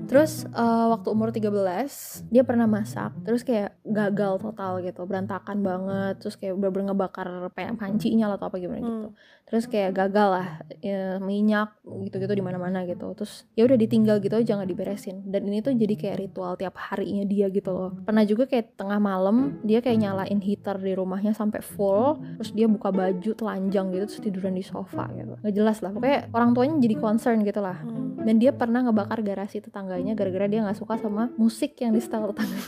Terus 0.06 0.46
eh, 0.46 0.86
waktu 0.90 1.08
umur 1.10 1.28
13 1.30 2.26
dia 2.30 2.42
pernah 2.46 2.66
masak, 2.66 3.12
terus 3.26 3.42
kayak 3.42 3.74
gagal 3.82 4.38
total 4.40 4.78
gitu, 4.80 5.02
berantakan 5.04 5.60
banget, 5.60 6.22
terus 6.22 6.38
kayak 6.38 6.54
bener-bener 6.56 6.94
ngebakar 6.94 7.28
pancinya 7.52 8.30
lah 8.30 8.36
atau 8.38 8.48
apa 8.48 8.56
gimana 8.56 8.80
gitu. 8.80 9.08
Hmm. 9.10 9.14
Terus 9.46 9.70
kayak 9.70 9.94
gagal 9.94 10.28
lah, 10.34 10.48
ya, 10.82 11.22
minyak 11.22 11.70
gitu-gitu 11.86 12.34
di 12.34 12.42
mana-mana 12.42 12.82
gitu. 12.82 13.14
Terus 13.14 13.46
ya 13.54 13.62
udah 13.62 13.78
ditinggal 13.78 14.18
gitu 14.18 14.34
aja 14.34 14.58
nggak 14.58 14.70
diberesin. 14.74 15.22
Dan 15.22 15.46
ini 15.46 15.62
tuh 15.62 15.70
jadi 15.70 15.94
kayak 15.94 16.16
ritual 16.18 16.58
tiap 16.58 16.74
harinya 16.90 17.22
dia 17.22 17.46
gitu 17.46 17.70
loh. 17.70 17.94
Pernah 18.02 18.26
juga 18.26 18.50
kayak 18.50 18.74
tengah 18.74 18.98
malam 18.98 19.62
dia 19.62 19.78
kayak 19.78 20.02
nyalain 20.02 20.42
heater 20.42 20.82
di 20.82 20.98
rumahnya 20.98 21.30
sampai 21.30 21.62
full, 21.62 22.18
terus 22.42 22.50
dia 22.58 22.66
buka 22.66 22.90
baju 22.90 23.30
telanjang 23.38 23.94
gitu 23.94 24.04
terus 24.10 24.22
tiduran 24.22 24.54
di 24.58 24.66
sofa 24.66 25.06
gitu. 25.14 25.38
Nggak 25.38 25.54
jelas 25.54 25.78
lah. 25.78 25.90
Pokoknya 25.94 26.20
orang 26.34 26.50
tuanya 26.50 26.74
jadi 26.82 26.96
concern 26.98 27.38
gitu 27.46 27.62
lah 27.62 27.78
Hmm. 27.86 28.18
dan 28.26 28.42
dia 28.42 28.50
pernah 28.50 28.82
ngebakar 28.82 29.22
garasi 29.22 29.62
tetangganya 29.96 30.12
gara-gara 30.14 30.46
dia 30.46 30.60
nggak 30.60 30.76
suka 30.76 30.94
sama 30.96 31.32
musik 31.34 31.72
yang 31.76 31.90
di 31.90 31.98
setel 31.98 32.28
tetangga 32.28 32.60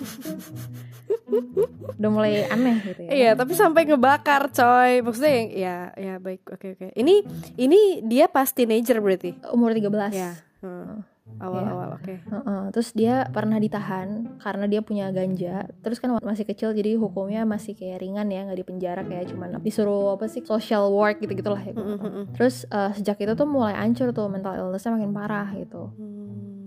udah 1.98 2.10
mulai 2.10 2.46
aneh 2.46 2.76
gitu 2.84 3.00
ya 3.04 3.10
Iya, 3.10 3.30
tapi 3.34 3.52
sampai 3.52 3.84
ngebakar, 3.84 4.48
coy. 4.48 5.02
Maksudnya 5.02 5.32
yang 5.34 5.48
ya 5.50 5.74
ya 5.92 6.12
baik. 6.16 6.40
Oke, 6.48 6.72
oke. 6.72 6.86
Ini 6.94 7.14
ini 7.58 8.00
dia 8.02 8.26
pas 8.26 8.48
teenager 8.48 8.98
berarti. 8.98 9.34
umur 9.50 9.72
13 9.72 10.14
Ya. 10.14 10.30
Hmm. 10.60 11.02
Awal-awal, 11.38 11.94
oke. 11.94 12.14
Heeh, 12.18 12.60
terus 12.72 12.88
dia 12.92 13.24
pernah 13.28 13.56
ditahan 13.56 14.36
karena 14.40 14.64
dia 14.64 14.80
punya 14.80 15.10
ganja 15.10 15.66
terus 15.84 15.98
kan 15.98 16.10
masih 16.18 16.42
kecil 16.42 16.72
jadi 16.72 16.96
hukumnya 16.96 17.44
masih 17.44 17.74
kayak 17.74 18.00
ringan 18.00 18.26
ya 18.26 18.42
nggak 18.42 18.58
dipenjara 18.58 19.00
kayak 19.04 19.28
cuman 19.28 19.60
disuruh 19.60 20.14
apa 20.14 20.24
sih 20.26 20.40
social 20.42 20.88
work 20.88 21.20
gitu 21.20 21.34
gitulah 21.34 21.60
ya 21.60 21.70
Mm, 21.70 21.84
mm, 21.84 21.94
mm, 21.94 22.10
mm. 22.10 22.24
terus 22.32 22.64
eh, 22.64 22.90
sejak 22.92 23.20
itu 23.20 23.32
tuh 23.34 23.44
mulai 23.44 23.76
hancur 23.76 24.10
tuh 24.10 24.26
mental 24.26 24.56
illnessnya 24.56 24.90
makin 24.90 25.12
parah 25.12 25.46
gitu 25.52 25.92
Hmm. 25.94 26.57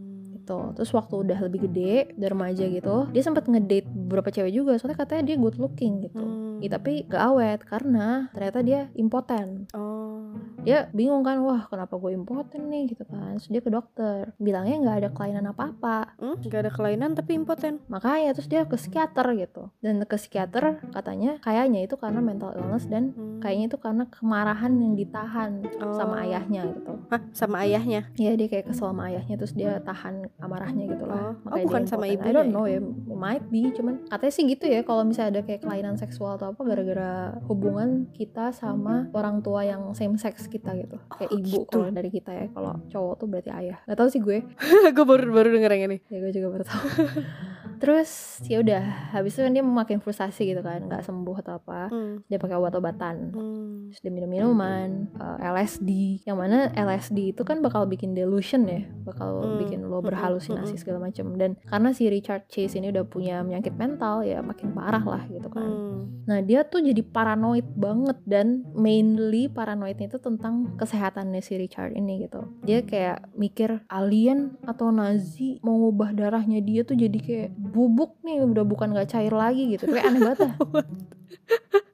Gitu 0.42 0.74
terus 0.74 0.90
waktu 0.92 1.14
udah 1.20 1.40
lebih 1.40 1.60
gede 1.64 2.12
udah 2.14 2.30
remaja 2.30 2.66
gitu 2.66 3.06
dia 3.08 3.22
sempat 3.22 3.46
ngedate 3.46 3.86
beberapa 3.86 4.28
cewek 4.28 4.52
juga 4.52 4.76
soalnya 4.76 4.98
katanya 4.98 5.24
dia 5.24 5.38
good 5.38 5.56
looking 5.56 6.02
gitu 6.02 6.22
Hmm. 6.22 6.50
Ya, 6.62 6.70
tapi 6.72 7.02
gak 7.04 7.24
awet 7.24 7.60
karena 7.64 8.30
ternyata 8.30 8.62
dia 8.62 8.82
impoten 8.94 9.66
Oh. 9.72 10.30
dia 10.60 10.86
bingung 10.92 11.22
kan 11.22 11.38
wah 11.40 11.66
kenapa 11.66 11.96
gue 11.96 12.12
impoten 12.12 12.68
nih 12.68 12.86
gitu 12.88 13.02
kan 13.04 13.34
terus 13.34 13.50
dia 13.50 13.60
ke 13.60 13.70
dokter 13.70 14.30
bilangnya 14.38 14.78
nggak 14.80 14.98
ada 15.00 15.10
kelainan 15.10 15.46
apa 15.48 15.64
apa 15.70 15.98
Hmm? 16.16 16.38
Gak 16.44 16.62
ada 16.62 16.72
kelainan 16.72 17.12
tapi 17.12 17.34
impoten. 17.34 17.82
makanya 17.88 18.32
terus 18.32 18.46
dia 18.46 18.62
ke 18.64 18.76
psikiater 18.76 19.26
gitu 19.36 19.74
dan 19.80 20.02
ke 20.02 20.16
psikiater 20.16 20.64
katanya 20.88 21.38
kayaknya 21.40 21.82
itu 21.82 21.96
karena 21.96 22.20
mental 22.20 22.54
illness 22.54 22.86
dan 22.86 23.12
Hmm. 23.12 23.40
kayaknya 23.40 23.66
itu 23.68 23.78
karena 23.78 24.04
kemarahan 24.08 24.74
yang 24.76 24.94
ditahan 24.94 25.52
Oh. 25.78 25.94
sama 25.94 26.22
ayahnya 26.22 26.70
gitu 26.70 26.94
Hah, 27.10 27.22
sama 27.32 27.56
ayahnya. 27.60 28.06
ya 28.16 28.32
dia 28.32 28.48
kayak 28.48 28.70
kesel 28.70 28.88
sama 28.88 29.10
ayahnya 29.10 29.36
terus 29.36 29.52
dia 29.52 29.78
tahan 29.80 30.30
amarahnya 30.40 30.86
gitu 30.88 31.04
lah 31.04 31.34
Oh. 31.42 31.52
Oh, 31.52 31.58
bukan 31.62 31.84
sama 31.84 32.06
impoten. 32.06 32.28
I 32.28 32.34
don't 32.34 32.48
ya? 32.48 32.54
know 32.54 32.66
ya 32.66 32.80
might 33.08 33.44
be 33.48 33.72
cuman 33.72 34.06
katanya 34.08 34.32
sih 34.32 34.44
gitu 34.48 34.66
ya 34.66 34.82
kalau 34.82 35.02
misalnya 35.02 35.38
ada 35.38 35.42
kayak 35.42 35.62
kelainan 35.62 35.96
seksual 35.96 36.36
atau 36.36 36.52
apa 36.52 36.62
gara-gara 36.62 37.12
hubungan 37.46 37.90
kita 38.12 38.50
sama 38.52 39.10
orang 39.12 39.40
tua 39.40 39.64
yang 39.64 39.92
same 39.92 40.16
sex 40.16 40.46
kita 40.46 40.72
gitu 40.76 40.98
kayak 41.12 41.30
Oh, 41.30 41.38
ibu 41.38 41.48
gitu. 41.62 41.68
kalau 41.68 41.88
dari 41.90 42.10
kita 42.10 42.32
ya 42.32 42.48
kalau 42.50 42.74
cowok 42.88 43.14
tuh 43.16 43.28
berarti 43.28 43.52
ayah 43.52 43.78
gak 43.84 43.98
tahu 43.98 44.08
sih 44.08 44.20
gue 44.20 44.38
gue 44.96 45.06
baru 45.06 45.26
baru 45.30 45.50
denger 45.52 45.72
yang 45.72 45.84
ini. 45.88 45.98
ya 46.06 46.18
gue 46.20 46.32
juga 46.32 46.48
baru 46.50 46.64
tahu 46.64 46.82
terus 47.82 48.10
ya 48.46 48.62
udah 48.62 48.82
habis 49.12 49.34
itu 49.34 49.42
kan 49.42 49.52
dia 49.52 49.60
makin 49.60 49.98
frustasi 49.98 50.46
gitu 50.46 50.62
kan 50.62 50.86
nggak 50.86 51.02
sembuh 51.02 51.36
atau 51.42 51.58
apa 51.58 51.90
Hmm. 51.90 52.22
dia 52.28 52.38
pakai 52.38 52.54
obat-obatan 52.54 53.16
Hmm. 53.32 53.90
terus 53.90 54.00
dia 54.00 54.10
minum 54.10 54.30
minuman 54.30 55.10
eh, 55.12 55.38
LSD 55.44 55.90
yang 56.24 56.38
mana 56.38 56.70
LSD 56.72 57.34
itu 57.34 57.42
kan 57.42 57.60
bakal 57.60 57.84
bikin 57.84 58.14
delusion 58.14 58.64
ya 58.64 58.86
bakal 59.02 59.42
Hmm. 59.42 59.58
bikin 59.58 59.82
lo 59.82 59.98
Hmm, 59.98 60.08
berhalusinasi 60.08 60.72
hmm, 60.72 60.80
segala 60.80 61.00
macam 61.02 61.34
dan 61.36 61.58
karena 61.64 61.90
si 61.90 62.06
Richard 62.06 62.46
Chase 62.48 62.78
ini 62.78 62.88
udah 62.88 63.04
punya 63.04 63.42
penyakit 63.42 63.74
mental 63.74 64.22
ya 64.22 64.40
makin 64.40 64.72
parah 64.72 65.02
lah 65.02 65.24
gitu 65.26 65.50
kan 65.50 65.66
Hmm. 65.66 66.22
nah 66.24 66.40
dia 66.40 66.62
tuh 66.62 66.80
jadi 66.80 67.02
paranoid 67.02 67.66
banget 67.74 68.22
dan 68.24 68.62
mainly 68.72 69.48
paranoidnya 69.48 70.06
itu 70.08 70.20
tentang 70.20 70.78
kesehatannya 70.78 71.40
si 71.40 71.58
Richard 71.58 71.92
ini 71.92 72.24
gitu 72.24 72.46
dia 72.62 72.82
kayak 72.82 73.34
mikir 73.34 73.82
alien 73.88 74.54
atau 74.62 74.94
Nazi 74.94 75.58
mau 75.62 75.74
ngubah 75.74 76.14
darahnya 76.14 76.60
dia 76.60 76.84
tuh 76.84 76.94
jadi 76.94 77.18
kayak 77.18 77.50
bubuk 77.72 78.20
nih 78.26 78.44
udah 78.44 78.64
bukan 78.68 78.92
nggak 78.94 79.10
cair 79.12 79.34
lagi 79.34 79.64
gitu 79.74 79.88
kayak 79.88 80.06
aneh 80.12 80.22
banget. 80.22 80.48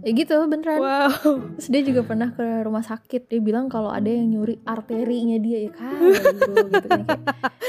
ya 0.00 0.10
gitu 0.12 0.36
beneran 0.44 0.76
Wow. 0.76 1.10
Terus 1.54 1.68
dia 1.68 1.82
juga 1.82 2.00
pernah 2.02 2.28
ke 2.28 2.44
rumah 2.60 2.80
sakit 2.80 3.26
Dia 3.26 3.40
bilang 3.40 3.66
kalau 3.66 3.88
ada 3.88 4.04
yang 4.04 4.28
nyuri 4.28 4.60
arterinya 4.62 5.36
dia 5.36 5.58
Ya 5.60 5.70
kan 5.70 5.96
gitu 6.68 6.88
kan 6.88 7.02
Kayak 7.04 7.08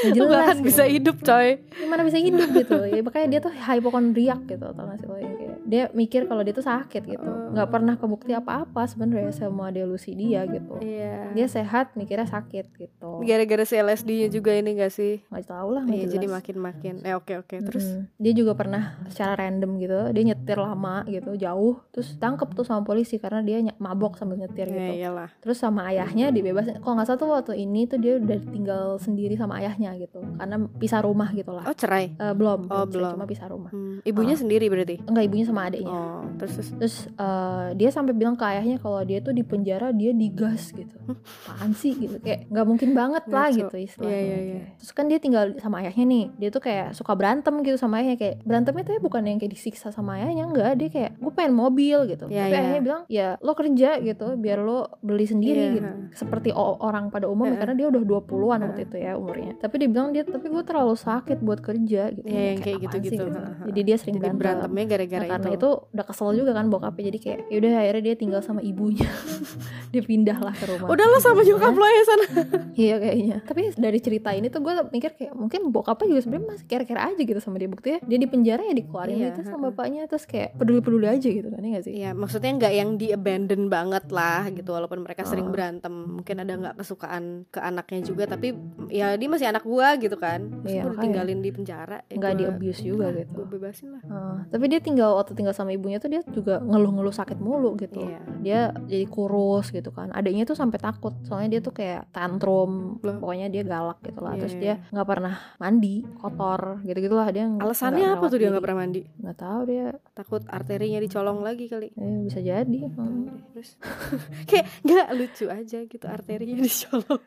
nggak 0.05 0.11
Lu 0.11 0.25
jelas 0.27 0.43
akan 0.43 0.57
gitu. 0.57 0.65
bisa 0.65 0.83
hidup 0.85 1.17
coy. 1.19 1.47
Gimana 1.71 2.01
bisa 2.03 2.17
hidup 2.17 2.47
gitu 2.51 2.75
ya, 2.83 2.99
Makanya 2.99 3.27
dia 3.29 3.39
tuh 3.39 3.53
hypochondriac 3.53 4.41
gitu 4.43 4.65
Tau 4.65 4.83
gak 4.83 4.97
sih 4.97 5.07
lo 5.07 5.15
yang 5.15 5.35
kayak 5.35 5.57
Dia 5.63 5.83
mikir 5.91 6.21
kalau 6.25 6.41
dia 6.41 6.51
tuh 6.51 6.63
sakit 6.63 7.03
gitu 7.05 7.25
nggak 7.25 7.69
pernah 7.69 7.95
kebukti 7.95 8.31
apa-apa 8.31 8.81
sebenarnya 8.85 9.31
Semua 9.31 9.69
delusi 9.69 10.11
dia 10.11 10.43
gitu 10.45 10.75
Iya. 10.77 11.31
Dia 11.31 11.47
sehat 11.47 11.95
mikirnya 11.95 12.25
sakit 12.25 12.65
gitu 12.73 13.11
Gara-gara 13.21 13.63
si 13.63 13.75
LSD-nya 13.75 14.27
juga 14.29 14.51
ini 14.51 14.75
gak 14.75 14.91
sih? 14.91 15.23
Nggak 15.25 15.45
tahu 15.47 15.69
lah 15.71 15.83
Iya, 15.85 16.05
jadi 16.09 16.27
makin-makin. 16.27 16.95
Eh 17.01 17.13
oke 17.13 17.33
oke. 17.37 17.55
Terus 17.61 17.85
Mm-mm. 17.87 18.11
dia 18.17 18.33
juga 18.33 18.51
pernah 18.53 18.99
secara 19.07 19.39
random 19.39 19.77
gitu 19.77 19.95
dia 20.09 20.23
nyetir 20.25 20.57
lama 20.57 21.05
gitu 21.05 21.35
jauh 21.35 21.79
terus 21.87 22.15
tangkep 22.15 22.51
tuh 22.51 22.63
sama 22.63 22.81
polisi 22.81 23.15
karena 23.15 23.39
dia 23.39 23.61
ny- 23.61 23.77
mabok 23.77 24.15
sambil 24.15 24.37
nyetir 24.37 24.65
gitu 24.65 24.75
ya 24.75 24.95
iyalah. 25.03 25.29
terus 25.37 25.55
sama 25.55 25.87
ayahnya 25.87 26.27
dibebasin 26.27 26.77
kalau 26.77 26.95
nggak 26.95 27.05
salah 27.05 27.17
tuh 27.17 27.29
waktu 27.31 27.53
ini 27.57 27.85
tuh 27.85 27.97
dia 27.97 28.17
udah 28.17 28.39
tinggal 28.45 28.83
sendiri 28.95 29.33
sama 29.33 29.57
ayahnya 29.57 29.95
gitu 29.97 30.19
karena 30.33 30.55
pisah 30.71 30.99
rumah 30.99 31.29
gitu 31.29 31.49
lah 31.49 31.63
Oh, 31.63 31.73
cerai. 31.73 32.11
Eh, 32.13 32.33
belum 32.33 32.67
Oh, 32.67 32.85
belum. 32.85 33.13
cuma 33.13 33.25
pisah 33.25 33.47
rumah 33.47 33.69
Hmm, 33.69 33.99
ibunya 34.01 34.33
Ah. 34.33 34.39
sendiri 34.39 34.65
berarti. 34.65 34.99
enggak 35.01 35.23
ibunya 35.23 35.45
sama 35.45 35.61
adiknya 35.65 35.91
Oh, 35.91 36.23
terus 36.35 36.53
terus. 36.55 36.69
terus 36.73 36.95
eh, 37.09 37.67
dia 37.73 37.89
sampai 37.89 38.11
bilang 38.11 38.33
ke 38.33 38.45
ayahnya 38.45 38.77
kalau 38.77 39.01
dia 39.01 39.19
tuh 39.19 39.31
di 39.31 39.41
penjara 39.41 39.89
dia 39.91 40.11
digas 40.11 40.69
gitu 40.71 40.93
apaan 41.07 41.71
sih 41.73 41.93
gitu 41.93 42.17
kayak 42.17 42.47
nggak 42.47 42.65
mungkin 42.65 42.91
banget 42.91 43.23
lah 43.27 43.47
Ngaco. 43.47 43.59
gitu 43.61 43.75
istilahnya 43.77 44.11
iya, 44.17 44.37
iya. 44.37 44.37
Kayak- 44.55 44.67
terus 44.77 44.91
kan 44.91 45.05
dia 45.05 45.17
tinggal 45.17 45.43
sama 45.57 45.79
ayahnya 45.79 46.05
nih 46.05 46.23
dia 46.35 46.49
tuh 46.49 46.61
kayak 46.61 46.91
suka 46.91 47.13
berantem 47.13 47.55
gitu 47.61 47.75
sama 47.75 47.97
ayahnya 47.97 48.17
kayak 48.17 48.35
berantemnya 48.41 48.83
tuh 48.83 48.93
ya 48.93 49.01
bukan 49.01 49.21
yang 49.23 49.37
kayak 49.37 49.53
disiksa 49.53 49.89
sama 49.89 50.17
ayahnya 50.17 50.43
enggak 50.45 50.71
dia 50.75 50.89
kayak 50.89 51.11
gue 51.15 51.31
pengen 51.31 51.53
mobil 51.65 51.97
gitu. 52.05 52.25
Iya, 52.27 52.41
tapi 52.41 52.51
iya. 52.51 52.59
ayahnya 52.61 52.81
bilang 52.81 53.01
ya 53.07 53.27
lo 53.39 53.53
kerja 53.53 53.89
gitu 53.99 54.25
biar 54.35 54.59
lo 54.59 54.79
beli 55.01 55.25
sendiri 55.25 55.61
Iya, 55.61 55.75
gitu. 55.75 55.89
Seperti 56.15 56.49
orang 56.53 57.09
pada 57.09 57.25
umumnya 57.25 57.55
Heeh. 57.55 57.61
karena 57.61 57.73
dia 57.73 57.87
udah 57.89 58.01
20-an 58.01 58.59
waktu 58.63 58.81
itu 58.85 58.95
ya 58.97 59.11
umurnya. 59.15 59.51
Tapi 59.57 59.75
dia 59.77 59.89
bilang 59.89 60.07
dia 60.09 60.23
tapi 60.23 60.45
gue 60.45 60.63
terlalu 60.63 60.93
sakit 60.93 61.37
buat 61.39 61.59
kerja 61.59 62.01
gitu. 62.11 62.25
Iya, 62.25 62.41
yang 62.51 62.59
kayak 62.61 62.77
gitu-gitu. 62.83 63.23
Ha. 63.25 63.65
jadi 63.65 63.79
dia 63.83 63.95
sering 63.95 64.15
Jadi 64.15 64.25
berantem. 64.29 64.39
berantemnya 64.69 64.85
gara-gara 64.87 65.21
Nah, 65.21 65.29
karena 65.31 65.49
itu. 65.49 65.57
itu 65.57 65.69
udah 65.91 66.05
kesel 66.05 66.29
juga 66.33 66.51
kan 66.53 66.65
bokapnya. 66.69 67.03
Jadi 67.09 67.19
kayak 67.19 67.39
yaudah 67.49 67.71
akhirnya 67.75 68.03
dia 68.03 68.15
tinggal 68.15 68.41
sama 68.41 68.61
ibunya. 68.61 69.09
Dia 69.93 70.03
pindah 70.03 70.37
lah 70.37 70.51
ke 70.51 70.67
rumah. 70.67 70.91
Udah 70.91 71.05
lo 71.07 71.17
sama 71.17 71.39
ibunya. 71.39 71.55
nyokap 71.55 71.73
lo 71.73 71.87
ya 71.87 72.03
sana. 72.03 72.25
iya 72.83 72.95
kayaknya. 72.97 73.37
Tapi 73.41 73.61
dari 73.73 73.99
cerita 73.99 74.29
ini 74.31 74.51
tuh 74.51 74.59
gue 74.59 74.73
mikir 74.91 75.15
kayak 75.15 75.31
mungkin 75.31 75.71
bokapnya 75.71 76.11
juga 76.11 76.21
sebenarnya 76.21 76.47
masih 76.51 76.65
care-care 76.67 77.01
aja 77.01 77.21
gitu 77.23 77.39
sama 77.39 77.55
dia. 77.55 77.71
Buktinya 77.71 77.99
dia 78.03 78.17
di 78.19 78.27
penjara 78.27 78.61
ya 78.61 78.75
dikeluarin 78.75 79.15
Iya, 79.15 79.27
gitu 79.31 79.39
sama 79.47 79.71
bapaknya 79.71 80.03
terus 80.05 80.27
kayak 80.27 80.59
peduli-peduli 80.59 81.07
aja 81.07 81.23
gitu 81.27 81.47
ya 81.57 81.69
gak 81.71 81.83
sih 81.83 81.93
Iya, 81.95 82.11
maksudnya 82.11 82.51
nggak 82.53 82.73
yang 82.73 82.89
di 82.93 83.07
abandon 83.09 83.63
banget 83.65 84.05
lah 84.09 84.49
gitu 84.49 84.69
walaupun 84.69 84.99
mereka 84.99 85.23
sering 85.23 85.45
Oh. 85.45 85.53
berantem. 85.53 85.93
Mungkin 86.15 86.35
ada 86.37 86.53
nggak 86.53 86.75
kesukaan 86.77 87.23
ke 87.47 87.59
anaknya 87.59 87.99
juga 88.03 88.23
tapi 88.25 88.51
ya 88.87 89.13
dia 89.13 89.25
masih 89.25 89.47
anak 89.47 89.63
gua 89.63 89.95
gitu 89.95 90.15
kan. 90.15 90.43
Terus 90.59 90.71
Iya, 90.71 90.81
gua 90.81 90.91
ditinggalin 90.93 91.39
di 91.39 91.49
penjara. 91.49 91.97
Ya 92.03 92.15
nggak 92.15 92.33
di 92.33 92.43
abuse 92.45 92.81
juga 92.81 93.05
udah, 93.07 93.19
gitu 93.21 93.31
Gua 93.33 93.47
bebasin 93.47 93.87
lah. 93.89 94.01
Heeh. 94.01 94.35
tapi 94.47 94.65
dia 94.67 94.79
tinggal 94.79 95.09
waktu 95.13 95.31
tinggal 95.33 95.51
sama 95.51 95.71
ibunya 95.71 95.95
tuh 95.95 96.07
dia 96.07 96.21
juga 96.25 96.59
ngeluh-ngeluh 96.59 97.11
sakit 97.11 97.37
mulu 97.37 97.75
gitu 97.75 98.01
Iya. 98.01 98.19
dia 98.39 98.59
jadi 98.85 99.05
kurus 99.05 99.69
gitu 99.69 99.89
kan 99.89 100.09
adiknya 100.09 100.43
tuh 100.43 100.53
sampai 100.53 100.77
takut 100.77 101.13
soalnya 101.21 101.49
dia 101.49 101.61
tuh 101.61 101.71
kayak 101.71 102.07
tantrum 102.09 102.99
Loh. 102.99 103.17
pokoknya 103.17 103.47
dia 103.47 103.63
galak 103.63 104.01
gitu 104.01 104.19
lah 104.19 104.33
Iya, 104.33 104.39
terus 104.39 104.55
iya. 104.55 104.61
dia 104.61 104.73
nggak 104.89 105.07
pernah 105.07 105.33
mandi 105.55 105.95
kotor 106.15 106.61
gitu 106.81 106.97
gitulah 106.99 107.27
dia 107.29 107.45
Alasannya 107.47 108.07
apa 108.11 108.25
tuh 108.25 108.37
dia 108.37 108.49
nggak 108.49 108.63
pernah 108.63 108.79
mandi? 108.79 109.01
nggak 109.05 109.37
tahu 109.37 109.59
dia 109.65 109.85
Takut 110.11 110.41
arterinya 110.47 110.97
dicolong 110.97 111.43
lagi 111.45 111.65
kali. 111.65 111.87
eh, 111.91 112.17
bisa 112.23 112.39
jadi 112.39 112.79
Tahu 112.87 112.97
Hmm. 112.97 113.23
deh, 113.23 113.37
Terus 113.51 113.69
kayak 114.49 114.65
nggak 114.81 115.07
lucu 115.13 115.45
aja 115.47 115.79
gitu 115.81 116.05
arterinya 116.05 116.57
dicolong. 116.57 117.21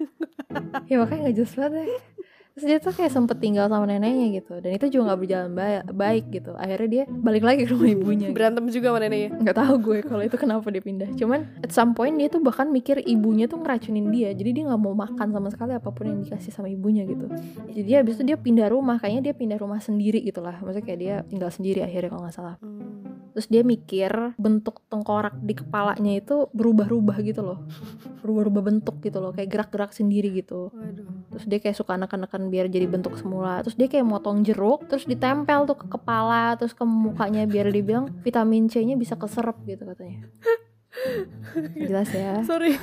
ya 0.90 0.96
makanya 0.96 1.20
nggak 1.24 1.36
jelas 1.36 1.54
banget 1.54 1.86
ya. 1.86 2.00
Terus 2.50 2.66
dia 2.66 2.78
tuh 2.80 2.90
kayak 2.92 3.12
sempet 3.12 3.38
tinggal 3.38 3.66
sama 3.66 3.86
neneknya 3.86 4.34
gitu 4.34 4.58
Dan 4.58 4.74
itu 4.74 4.90
juga 4.90 5.14
gak 5.14 5.20
berjalan 5.20 5.50
ba- 5.52 5.86
baik 5.86 6.26
gitu 6.28 6.50
Akhirnya 6.52 6.88
dia 6.88 7.02
balik 7.06 7.46
lagi 7.46 7.62
ke 7.62 7.70
rumah 7.70 7.86
ibunya 7.88 8.26
gitu. 8.26 8.34
Berantem 8.34 8.66
juga 8.66 8.86
sama 8.88 8.98
neneknya. 8.98 9.30
Nggak 9.38 9.56
tahu 9.56 9.74
gue 9.78 9.98
kalau 10.02 10.22
itu 10.24 10.34
kenapa 10.34 10.66
dia 10.66 10.82
pindah 10.82 11.06
Cuman 11.14 11.46
at 11.56 11.70
some 11.70 11.94
point 11.94 12.10
dia 12.12 12.26
tuh 12.26 12.42
bahkan 12.42 12.66
mikir 12.66 12.98
ibunya 13.00 13.46
tuh 13.46 13.62
ngeracunin 13.62 14.10
dia 14.10 14.34
Jadi 14.34 14.50
dia 14.52 14.66
gak 14.66 14.80
mau 14.80 14.90
makan 14.92 15.28
sama 15.30 15.48
sekali 15.48 15.70
apa 15.72 15.86
pun 15.86 16.04
yang 16.04 16.18
dikasih 16.18 16.50
sama 16.50 16.66
ibunya 16.66 17.06
gitu 17.06 17.30
Jadi 17.68 17.82
dia 17.84 17.96
habis 17.96 18.18
itu 18.18 18.24
dia 18.24 18.34
pindah 18.36 18.66
rumah 18.66 18.98
Kayaknya 18.98 19.22
dia 19.22 19.34
pindah 19.36 19.54
rumah 19.56 19.78
sendiri 19.78 20.18
gitu 20.20 20.40
lah 20.40 20.58
Maksudnya 20.58 20.82
kayak 20.84 20.98
dia 20.98 21.14
tinggal 21.24 21.50
sendiri 21.52 21.78
akhirnya 21.80 22.10
kalau 22.10 22.26
gak 22.26 22.34
salah 22.34 22.56
Hmm. 22.58 23.07
Terus 23.38 23.46
dia 23.46 23.62
mikir 23.62 24.10
bentuk 24.34 24.82
tengkorak 24.90 25.38
di 25.38 25.54
kepalanya 25.54 26.18
itu 26.18 26.50
berubah-ubah 26.50 27.22
gitu 27.22 27.46
loh. 27.46 27.62
Berubah-ubah 28.26 28.62
bentuk 28.66 28.98
gitu 28.98 29.22
loh 29.22 29.30
Kayak 29.30 29.54
gerak-gerak 29.54 29.94
sendiri 29.94 30.34
gitu. 30.34 30.74
Waduh. 30.74 31.06
terus 31.30 31.44
dia 31.46 31.58
kayak 31.62 31.76
suka 31.78 31.94
neken-neken 31.94 32.50
biar 32.50 32.66
jadi 32.66 32.90
bentuk 32.90 33.14
semula. 33.14 33.62
Terus 33.62 33.78
dia 33.78 33.86
kayak 33.86 34.02
motong 34.02 34.42
jeruk 34.42 34.90
terus 34.90 35.06
ditempel 35.06 35.70
tuh 35.70 35.78
ke 35.78 35.86
kepala 35.86 36.58
terus 36.58 36.74
ke 36.74 36.82
mukanya 36.82 37.46
biar 37.46 37.70
dibilang 37.70 38.10
vitamin 38.26 38.66
C 38.66 38.82
nya 38.82 38.98
bisa 38.98 39.14
keserap 39.14 39.54
gitu 39.62 39.86
katanya 39.86 40.26
jelas 41.80 42.08
ya 42.10 42.40
Sorry. 42.42 42.76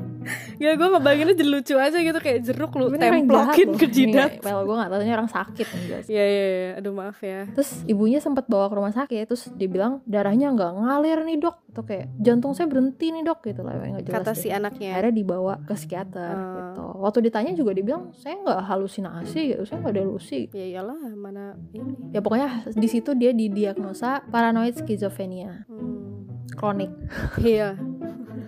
ya 0.62 0.72
gue 0.72 0.88
ngebayanginnya 0.88 1.34
jadi 1.34 1.50
lucu 1.50 1.74
aja 1.76 1.96
gitu 1.96 2.16
kayak 2.16 2.38
jeruk 2.42 2.72
lu 2.72 2.88
templokin 2.90 3.68
ke 3.74 3.86
jidat. 3.86 4.30
Ini, 4.34 4.44
well 4.44 4.62
gue 4.62 4.74
gak 4.74 4.88
tau 4.88 4.98
ini 4.98 5.12
orang 5.12 5.28
sakit 5.28 5.66
Iya 6.04 6.24
iya 6.24 6.24
iya. 6.24 6.70
Aduh 6.76 6.92
maaf 6.92 7.18
ya. 7.18 7.44
terus 7.50 7.84
ibunya 7.84 8.18
sempat 8.18 8.46
bawa 8.46 8.66
ke 8.66 8.74
rumah 8.74 8.90
sakit 8.90 9.24
terus 9.26 9.50
dibilang 9.50 10.00
darahnya 10.04 10.50
nggak 10.50 10.70
ngalir 10.74 11.18
nih 11.22 11.38
dok 11.38 11.56
atau 11.68 11.82
kayak 11.82 12.06
jantung 12.16 12.52
saya 12.52 12.66
berhenti 12.66 13.10
nih 13.10 13.22
dok 13.22 13.42
gitu 13.42 13.60
lah 13.60 13.74
nggak 13.74 14.04
jelas 14.04 14.16
Kata 14.16 14.30
deh. 14.30 14.38
si 14.38 14.48
anaknya. 14.48 14.90
akhirnya 14.92 15.14
dibawa 15.14 15.54
ke 15.60 15.74
psikiater 15.74 16.22
Ah. 16.26 16.40
gitu 16.70 16.82
waktu 17.00 17.18
ditanya 17.22 17.52
juga 17.52 17.72
dibilang 17.72 18.14
saya 18.14 18.38
nggak 18.38 18.60
halusinasi 18.64 19.40
gitu 19.50 19.62
saya 19.64 19.78
nggak 19.80 19.96
delusi 19.96 20.46
Ya 20.50 20.66
iyalah 20.72 20.94
mana 21.12 21.44
ini. 21.70 22.10
ya 22.10 22.20
pokoknya 22.20 22.48
di 22.70 22.86
situ 22.86 23.10
dia 23.12 23.30
didiagnosa 23.30 24.22
paranoid 24.24 24.74
skizofrenia 24.74 25.66
Hmm. 25.66 26.23
Kronik 26.54 26.90
Iya. 27.40 27.74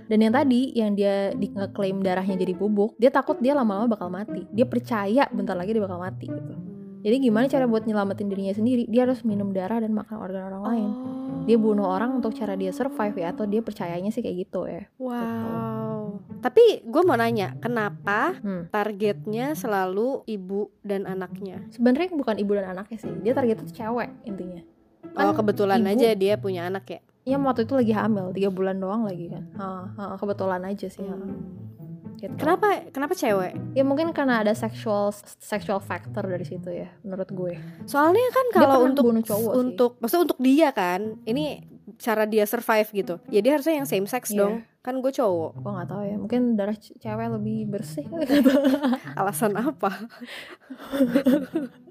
dan 0.06 0.18
yang 0.18 0.32
tadi 0.32 0.70
yang 0.72 0.92
dia 0.92 1.30
di 1.30 1.46
ngeklaim 1.48 1.98
darahnya 1.98 2.36
jadi 2.36 2.52
bubuk 2.52 2.94
dia 2.94 3.08
takut 3.08 3.36
dia 3.36 3.52
lama-lama 3.52 3.86
bakal 3.88 4.08
mati 4.08 4.46
dia 4.48 4.64
percaya 4.64 5.26
bentar 5.28 5.52
lagi 5.52 5.70
dia 5.70 5.82
bakal 5.82 5.98
mati 5.98 6.26
gitu 6.26 6.54
jadi 6.98 7.16
gimana 7.20 7.46
cara 7.46 7.64
buat 7.64 7.82
nyelamatin 7.82 8.26
dirinya 8.26 8.50
sendiri 8.52 8.84
dia 8.84 9.02
harus 9.02 9.22
minum 9.22 9.50
darah 9.50 9.78
dan 9.78 9.90
makan 9.90 10.16
organ 10.16 10.42
orang 10.48 10.62
lain 10.64 10.90
Oh. 11.26 11.42
dia 11.42 11.54
bunuh 11.56 11.84
orang 11.84 12.14
untuk 12.14 12.32
cara 12.32 12.54
dia 12.54 12.70
survive 12.70 13.14
ya 13.16 13.30
atau 13.30 13.44
dia 13.44 13.58
percayanya 13.60 14.08
sih 14.08 14.20
kayak 14.20 14.36
gitu 14.40 14.60
ya 14.64 14.86
Wow. 14.96 16.22
Tapi 16.36 16.62
gue 16.82 17.02
mau 17.02 17.14
nanya, 17.14 17.58
kenapa 17.58 18.36
Hmm. 18.36 18.70
targetnya 18.70 19.52
selalu 19.52 20.22
ibu 20.24 20.70
dan 20.80 21.02
anaknya? 21.04 21.66
Sebenarnya 21.68 22.12
bukan 22.12 22.36
ibu 22.36 22.54
dan 22.54 22.70
anaknya 22.70 22.98
sih. 22.98 23.10
Dia 23.20 23.32
targetnya 23.32 23.66
cewek 23.66 24.10
intinya. 24.22 24.62
Oh 25.08 25.32
Kan 25.32 25.34
kebetulan 25.34 25.82
ibu- 25.82 25.90
aja 25.92 26.08
dia 26.14 26.34
punya 26.36 26.62
anak 26.64 26.84
ya. 26.88 27.00
Iya 27.26 27.42
waktu 27.42 27.66
itu 27.66 27.74
lagi 27.74 27.90
hamil 27.90 28.30
tiga 28.30 28.48
bulan 28.48 28.78
doang 28.78 29.02
lagi 29.02 29.26
kan. 29.26 29.44
Ha, 29.58 29.66
ha, 29.98 30.04
kebetulan 30.14 30.62
aja 30.62 30.86
sih. 30.86 31.02
ha. 31.02 31.16
Gitu. 32.16 32.32
Kenapa 32.38 32.86
kenapa 32.94 33.12
cewek? 33.12 33.76
Ya 33.76 33.84
mungkin 33.84 34.14
karena 34.16 34.40
ada 34.40 34.56
sexual 34.56 35.12
sexual 35.36 35.84
factor 35.84 36.24
dari 36.24 36.46
situ 36.48 36.70
ya 36.72 36.88
menurut 37.04 37.28
gue. 37.28 37.60
Soalnya 37.84 38.24
kan 38.32 38.46
kalau 38.54 38.88
untuk 38.88 39.04
cowok 39.20 39.52
sih. 39.52 39.60
untuk 39.60 39.90
maksudnya 40.00 40.24
untuk 40.24 40.40
dia 40.40 40.72
kan, 40.72 41.20
ini 41.28 41.60
cara 42.00 42.24
dia 42.24 42.48
survive 42.48 42.88
gitu. 42.94 43.14
Ya 43.28 43.44
dia 43.44 43.52
harusnya 43.58 43.76
yang 43.76 43.88
same 43.90 44.08
sex 44.08 44.32
Iya. 44.32 44.38
dong. 44.40 44.54
Kan 44.80 45.04
gue 45.04 45.12
cowok. 45.12 45.60
Gue 45.60 45.72
nggak 45.76 45.88
tahu 45.92 46.02
ya. 46.06 46.16
Mungkin 46.16 46.40
darah 46.56 46.76
cewek 46.78 47.28
lebih 47.36 47.58
bersih. 47.68 48.06
Alasan 49.20 49.52
apa? 49.52 49.90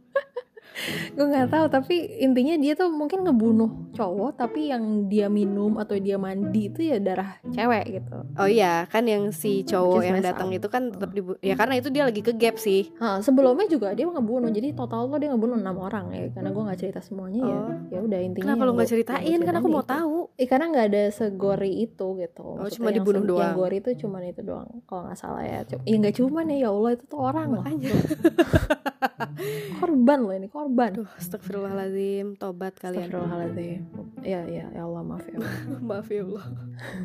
gue 1.12 1.26
nggak 1.26 1.48
tahu 1.48 1.66
tapi 1.68 1.96
intinya 2.20 2.56
dia 2.56 2.76
tuh 2.76 2.92
mungkin 2.92 3.24
ngebunuh 3.24 3.96
cowok 3.96 4.36
tapi 4.36 4.70
yang 4.70 5.08
dia 5.08 5.28
minum 5.28 5.80
atau 5.80 5.96
dia 5.96 6.20
mandi 6.20 6.68
itu 6.68 6.92
ya 6.92 7.00
darah 7.00 7.40
cewek 7.48 7.86
gitu. 7.96 8.18
Oh 8.36 8.46
iya, 8.46 8.84
kan 8.88 9.08
yang 9.08 9.32
si 9.32 9.64
cowok 9.64 10.02
yang 10.02 10.20
datang 10.20 10.52
itu 10.52 10.68
kan 10.68 10.92
tetap 10.92 11.12
dibu 11.12 11.40
ya 11.40 11.56
karena 11.56 11.80
itu 11.80 11.88
dia 11.90 12.04
lagi 12.04 12.20
ke 12.20 12.36
gap 12.36 12.60
sih. 12.60 12.92
Ha, 13.00 13.20
sebelumnya 13.20 13.66
juga 13.66 13.92
dia 13.92 14.04
ngebunuh 14.06 14.52
jadi 14.52 14.76
total 14.76 15.08
tuh 15.08 15.18
dia 15.18 15.32
ngebunuh 15.32 15.56
enam 15.56 15.80
orang 15.80 16.12
ya 16.12 16.28
karena 16.32 16.50
gue 16.52 16.64
nggak 16.64 16.80
cerita 16.80 17.00
semuanya 17.00 17.42
ya 17.42 17.54
Oh. 17.56 17.72
ya 17.88 18.00
udah 18.04 18.20
intinya 18.20 18.46
Kenapa 18.52 18.68
lu 18.68 18.72
nggak 18.76 18.90
ceritain? 18.90 19.40
Kan 19.42 19.56
aku 19.56 19.70
mau 19.70 19.82
itu. 19.82 19.90
tahu. 19.90 20.18
Eh, 20.36 20.46
karena 20.46 20.66
nggak 20.68 20.86
ada 20.92 21.04
segori 21.10 21.72
itu 21.82 22.08
gitu. 22.20 22.44
Oh, 22.44 22.60
Maksudnya 22.62 22.76
cuma 22.76 22.90
yang 22.92 22.98
dibunuh 23.00 23.24
doang. 23.24 23.42
Yang 23.42 23.56
gori 23.56 23.78
itu 23.80 23.90
cuma 24.04 24.18
itu 24.22 24.42
doang. 24.44 24.70
Kalau 24.84 25.02
nggak 25.08 25.18
salah 25.18 25.44
ya. 25.44 25.60
Cuma, 25.64 25.82
ya 25.82 25.96
nggak 25.96 26.16
cuman 26.20 26.46
ya, 26.52 26.58
ya 26.60 26.70
Allah 26.70 26.92
itu 26.94 27.04
tuh 27.06 27.20
orang 27.22 27.48
loh. 27.48 27.64
Makanya. 27.64 27.92
Korban 29.80 30.20
loh 30.22 30.34
ini 30.34 30.48
korban. 30.48 30.65
Aduh, 30.66 31.06
astagfirullahaladzim, 31.16 32.36
tobat 32.36 32.74
kalian. 32.82 33.06
Astagfirullahaladzim. 33.06 33.80
Ya 34.26 34.42
ya 34.50 34.66
ya 34.74 34.82
Allah 34.82 35.06
maaf 35.06 35.22
ya. 35.30 35.38
Allah. 35.38 35.54
Maaf 35.94 36.08
ya 36.10 36.22
Allah. 36.26 36.46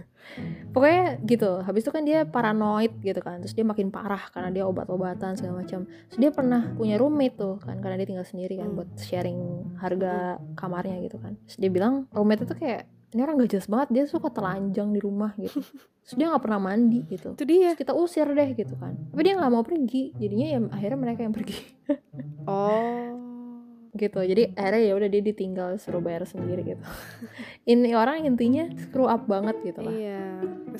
Pokoknya 0.72 1.04
gitu. 1.28 1.50
Habis 1.60 1.82
itu 1.84 1.92
kan 1.92 2.02
dia 2.08 2.24
paranoid 2.24 2.92
gitu 3.04 3.20
kan. 3.20 3.44
Terus 3.44 3.52
dia 3.52 3.66
makin 3.66 3.92
parah 3.92 4.20
karena 4.32 4.48
dia 4.48 4.64
obat-obatan 4.64 5.36
segala 5.36 5.60
macam. 5.60 5.84
Terus 6.08 6.18
dia 6.18 6.30
pernah 6.32 6.72
punya 6.72 6.96
roommate 6.96 7.36
tuh 7.36 7.56
kan 7.60 7.76
karena 7.84 8.00
dia 8.00 8.08
tinggal 8.08 8.24
sendiri 8.24 8.56
kan 8.56 8.72
Hmm. 8.72 8.76
buat 8.80 8.90
sharing 8.96 9.38
harga 9.76 10.40
kamarnya 10.56 10.96
gitu 11.04 11.20
kan. 11.20 11.36
Terus 11.44 11.58
dia 11.60 11.70
bilang 11.72 12.08
roommate 12.14 12.48
itu 12.48 12.54
kayak 12.56 12.82
ini 13.10 13.26
orang 13.26 13.42
gak 13.42 13.50
jelas 13.50 13.66
banget 13.66 13.88
dia 13.90 14.04
suka 14.06 14.30
telanjang 14.30 14.88
di 14.94 15.00
rumah 15.02 15.34
gitu. 15.36 15.60
Terus 16.06 16.14
dia 16.14 16.26
nggak 16.30 16.42
pernah 16.46 16.60
mandi 16.62 17.02
gitu. 17.10 17.34
Itu 17.34 17.44
dia. 17.44 17.74
Terus 17.74 17.80
kita 17.82 17.92
usir 17.92 18.24
deh 18.24 18.48
gitu 18.54 18.74
kan. 18.78 18.94
Tapi 19.10 19.20
dia 19.20 19.34
nggak 19.36 19.50
mau 19.52 19.66
pergi. 19.66 20.14
Jadinya 20.16 20.46
ya 20.46 20.58
akhirnya 20.70 20.98
mereka 20.98 21.20
yang 21.26 21.34
pergi 21.34 21.58
Oh. 22.46 23.29
Gitu. 23.94 24.20
Jadi 24.22 24.54
akhirnya 24.54 24.82
ya 24.82 24.92
udah 24.96 25.08
dia 25.08 25.22
ditinggal 25.22 25.68
suruh 25.78 26.02
bayar 26.02 26.26
sendiri 26.26 26.76
gitu. 26.76 26.84
Ini 27.72 27.94
orang 27.94 28.26
intinya 28.26 28.66
screw 28.76 29.06
up 29.06 29.26
banget 29.26 29.56
gitu 29.64 29.80
lah. 29.84 29.94
Iya. 29.94 30.22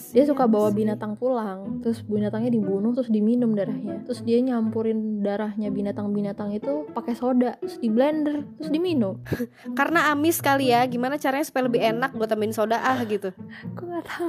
dia 0.01 0.25
suka 0.25 0.46
bawa 0.46 0.70
binatang 0.73 1.18
pulang 1.18 1.83
terus 1.85 2.01
binatangnya 2.07 2.49
dibunuh 2.55 2.94
terus 2.94 3.11
diminum 3.11 3.53
darahnya 3.53 4.01
terus 4.07 4.23
dia 4.23 4.38
nyampurin 4.40 5.20
darahnya 5.20 5.68
binatang-binatang 5.68 6.57
itu 6.57 6.88
pakai 6.94 7.18
soda 7.18 7.59
terus 7.61 7.77
di 7.83 7.90
blender 7.92 8.46
terus 8.57 8.70
diminum 8.70 9.20
Karena 9.79 10.14
amis 10.14 10.40
kali 10.40 10.73
ya. 10.73 10.87
Gimana 10.87 11.20
caranya 11.20 11.44
supaya 11.44 11.68
lebih 11.68 11.83
enak 11.83 12.16
buat 12.16 12.31
tambahin 12.31 12.55
soda 12.55 12.81
ah 12.81 13.03
gitu. 13.05 13.35
aku 13.70 13.83
nggak 13.87 14.05
tahu 14.07 14.29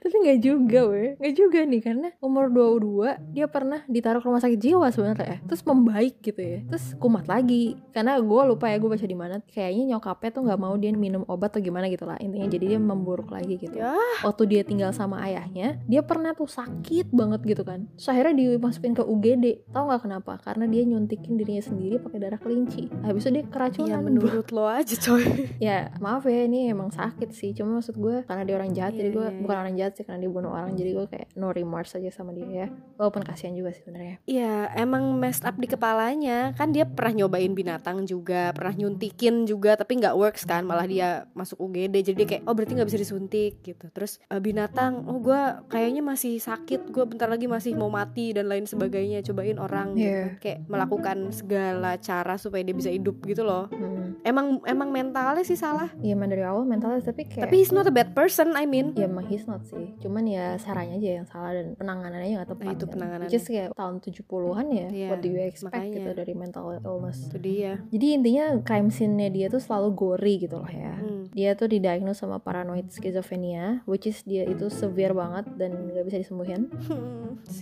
tapi 0.00 0.14
nggak 0.24 0.40
juga 0.40 0.80
weh 0.88 1.10
nggak 1.18 1.34
juga 1.34 1.58
nih 1.64 1.80
karena 1.82 2.08
umur 2.20 2.50
22 2.50 3.34
dia 3.34 3.46
pernah 3.48 3.80
ditaruh 3.86 4.20
ke 4.20 4.26
rumah 4.28 4.42
sakit 4.42 4.58
jiwa 4.60 4.86
sebenarnya 4.90 5.26
ya 5.26 5.38
terus 5.44 5.62
membaik 5.64 6.20
gitu 6.20 6.40
ya 6.40 6.58
terus 6.68 6.94
kumat 6.98 7.26
lagi 7.28 7.78
karena 8.04 8.20
gue 8.20 8.42
lupa 8.52 8.68
ya 8.68 8.76
gue 8.76 8.90
baca 8.92 9.06
di 9.08 9.16
mana. 9.16 9.40
Kayaknya 9.40 9.96
nyokapnya 9.96 10.30
tuh 10.36 10.42
nggak 10.44 10.60
mau 10.60 10.76
dia 10.76 10.92
minum 10.92 11.24
obat 11.24 11.56
atau 11.56 11.64
gimana 11.64 11.88
gitu 11.88 12.04
lah. 12.04 12.20
Intinya 12.20 12.52
jadi 12.52 12.76
dia 12.76 12.80
memburuk 12.82 13.32
lagi 13.32 13.56
gitu. 13.56 13.80
Ya. 13.80 13.96
waktu 14.20 14.44
dia 14.44 14.60
tinggal 14.60 14.92
sama 14.92 15.24
ayahnya 15.24 15.80
dia 15.88 16.04
pernah 16.04 16.36
tuh 16.36 16.44
sakit 16.44 17.08
banget 17.16 17.40
gitu 17.48 17.64
kan. 17.64 17.88
Terus 17.96 18.12
akhirnya 18.12 18.36
dimasukin 18.36 18.92
ke 18.92 19.00
UGD 19.00 19.72
tahu 19.72 19.88
nggak 19.88 20.02
kenapa? 20.04 20.32
Karena 20.44 20.68
dia 20.68 20.84
nyuntikin 20.84 21.40
dirinya 21.40 21.64
sendiri 21.64 21.96
pakai 21.96 22.18
darah 22.20 22.36
kelinci. 22.36 22.92
Habis 23.00 23.24
itu 23.24 23.40
dia 23.40 23.44
Ya 23.44 23.48
keracunan 23.48 24.00
menurut 24.04 24.48
lo 24.52 24.68
aja 24.68 24.96
coy. 25.00 25.24
ya 25.72 25.96
maaf 25.96 26.28
ya 26.28 26.44
ini 26.44 26.68
emang 26.68 26.92
sakit 26.92 27.32
sih. 27.32 27.56
Cuma 27.56 27.80
maksud 27.80 27.96
gue 27.96 28.20
karena 28.28 28.44
dia 28.44 28.54
orang 28.60 28.76
jahat 28.76 28.92
Iya, 28.92 29.00
jadi 29.00 29.08
gue 29.16 29.26
iya, 29.32 29.40
bukan 29.40 29.56
iya. 29.56 29.62
orang 29.64 29.74
jahat 29.80 29.92
sih 29.96 30.04
karena 30.04 30.18
dia 30.20 30.30
bunuh 30.32 30.52
orang. 30.52 30.72
Jadi 30.76 30.90
gue 30.92 31.06
kayak 31.08 31.28
no 31.40 31.48
remorse 31.56 31.96
aja 31.96 32.10
sama 32.12 32.36
dia 32.36 32.44
ya. 32.44 32.66
Walaupun 33.00 33.24
kasihan 33.24 33.56
juga 33.56 33.72
sih 33.72 33.80
sebenarnya. 33.80 34.20
Ya 34.28 34.68
emang 34.76 35.16
messed 35.16 35.44
up 35.48 35.56
di 35.56 35.68
kepalanya. 35.68 36.52
Kan 36.58 36.74
dia 36.74 36.84
pernah 36.84 37.24
nyobain 37.24 37.52
binatang 37.54 37.93
juga 38.02 38.50
Pernah 38.50 38.74
nyuntikin 38.74 39.46
juga 39.46 39.78
Tapi 39.78 40.02
nggak 40.02 40.18
works 40.18 40.42
kan 40.42 40.66
Malah 40.66 40.90
dia 40.90 41.08
masuk 41.32 41.62
UGD 41.62 41.94
Jadi 42.02 42.16
dia 42.18 42.26
kayak 42.26 42.42
Oh 42.44 42.52
berarti 42.52 42.74
nggak 42.74 42.88
bisa 42.90 42.98
disuntik 42.98 43.62
gitu 43.62 43.86
Terus 43.94 44.18
eh, 44.26 44.42
binatang 44.42 45.06
Oh 45.06 45.22
gue 45.22 45.38
kayaknya 45.70 46.02
masih 46.02 46.42
sakit 46.42 46.90
Gue 46.90 47.06
bentar 47.06 47.30
lagi 47.30 47.46
masih 47.46 47.78
mau 47.78 47.86
mati 47.86 48.34
Dan 48.34 48.50
lain 48.50 48.66
sebagainya 48.66 49.22
Cobain 49.22 49.56
orang 49.56 49.94
gitu. 49.94 50.10
Iya. 50.10 50.24
Kayak 50.42 50.58
melakukan 50.66 51.18
segala 51.30 51.94
cara 51.96 52.34
Supaya 52.34 52.66
dia 52.66 52.74
bisa 52.74 52.90
hidup 52.90 53.22
gitu 53.22 53.46
loh 53.46 53.70
hmm. 53.70 54.26
Emang 54.26 54.58
emang 54.64 54.88
mentalnya 54.88 55.44
sih 55.44 55.54
salah 55.54 55.92
ya 56.00 56.16
emang 56.16 56.32
dari 56.32 56.40
awal 56.40 56.64
mentalnya 56.64 57.04
tapi 57.04 57.28
kayak 57.28 57.44
Tapi 57.44 57.54
he's 57.60 57.70
not 57.70 57.84
a 57.84 57.92
bad 57.92 58.16
person 58.16 58.56
I 58.56 58.64
mean 58.64 58.96
ya 58.96 59.04
emang 59.04 59.28
he's 59.28 59.44
not 59.44 59.62
sih 59.62 59.92
cuman 60.00 60.24
ya 60.24 60.56
sarannya 60.56 60.96
aja 60.96 61.20
yang 61.20 61.28
salah 61.28 61.52
dan 61.52 61.76
penanganannya 61.76 62.34
nggak 62.34 62.48
tepat 62.48 62.64
Nah, 62.64 62.72
itu 62.72 62.86
kan. 62.88 62.92
penanganannya. 62.96 63.28
Which 63.28 63.36
is 63.36 63.44
kayak 63.44 63.76
tahun 63.76 64.00
70-an 64.00 64.66
ya 64.72 64.86
Iya, 64.88 65.08
what 65.12 65.20
do 65.20 65.28
you 65.28 65.36
expect 65.38 65.76
makanya. 65.76 65.96
gitu 66.00 66.10
dari 66.16 66.32
mental 66.32 66.64
illness 66.80 67.18
Itu 67.28 67.36
dia 67.36 67.83
jadi 67.90 68.06
intinya 68.20 68.44
crime 68.62 68.88
scene-nya 68.88 69.28
dia 69.32 69.46
tuh 69.52 69.60
selalu 69.60 69.88
gory 69.92 70.34
gitu 70.44 70.60
loh 70.60 70.70
ya. 70.70 70.94
Hmm. 70.94 71.28
dia 71.34 71.58
tuh 71.58 71.66
didiagnose 71.66 72.22
sama 72.22 72.38
paranoid 72.38 72.88
schizophrenia 72.94 73.82
which 73.90 74.06
is 74.06 74.22
dia 74.22 74.46
itu 74.46 74.70
severe 74.70 75.10
banget 75.12 75.50
dan 75.58 75.90
nggak 75.90 76.04
bisa 76.06 76.18
disembuhin. 76.22 76.70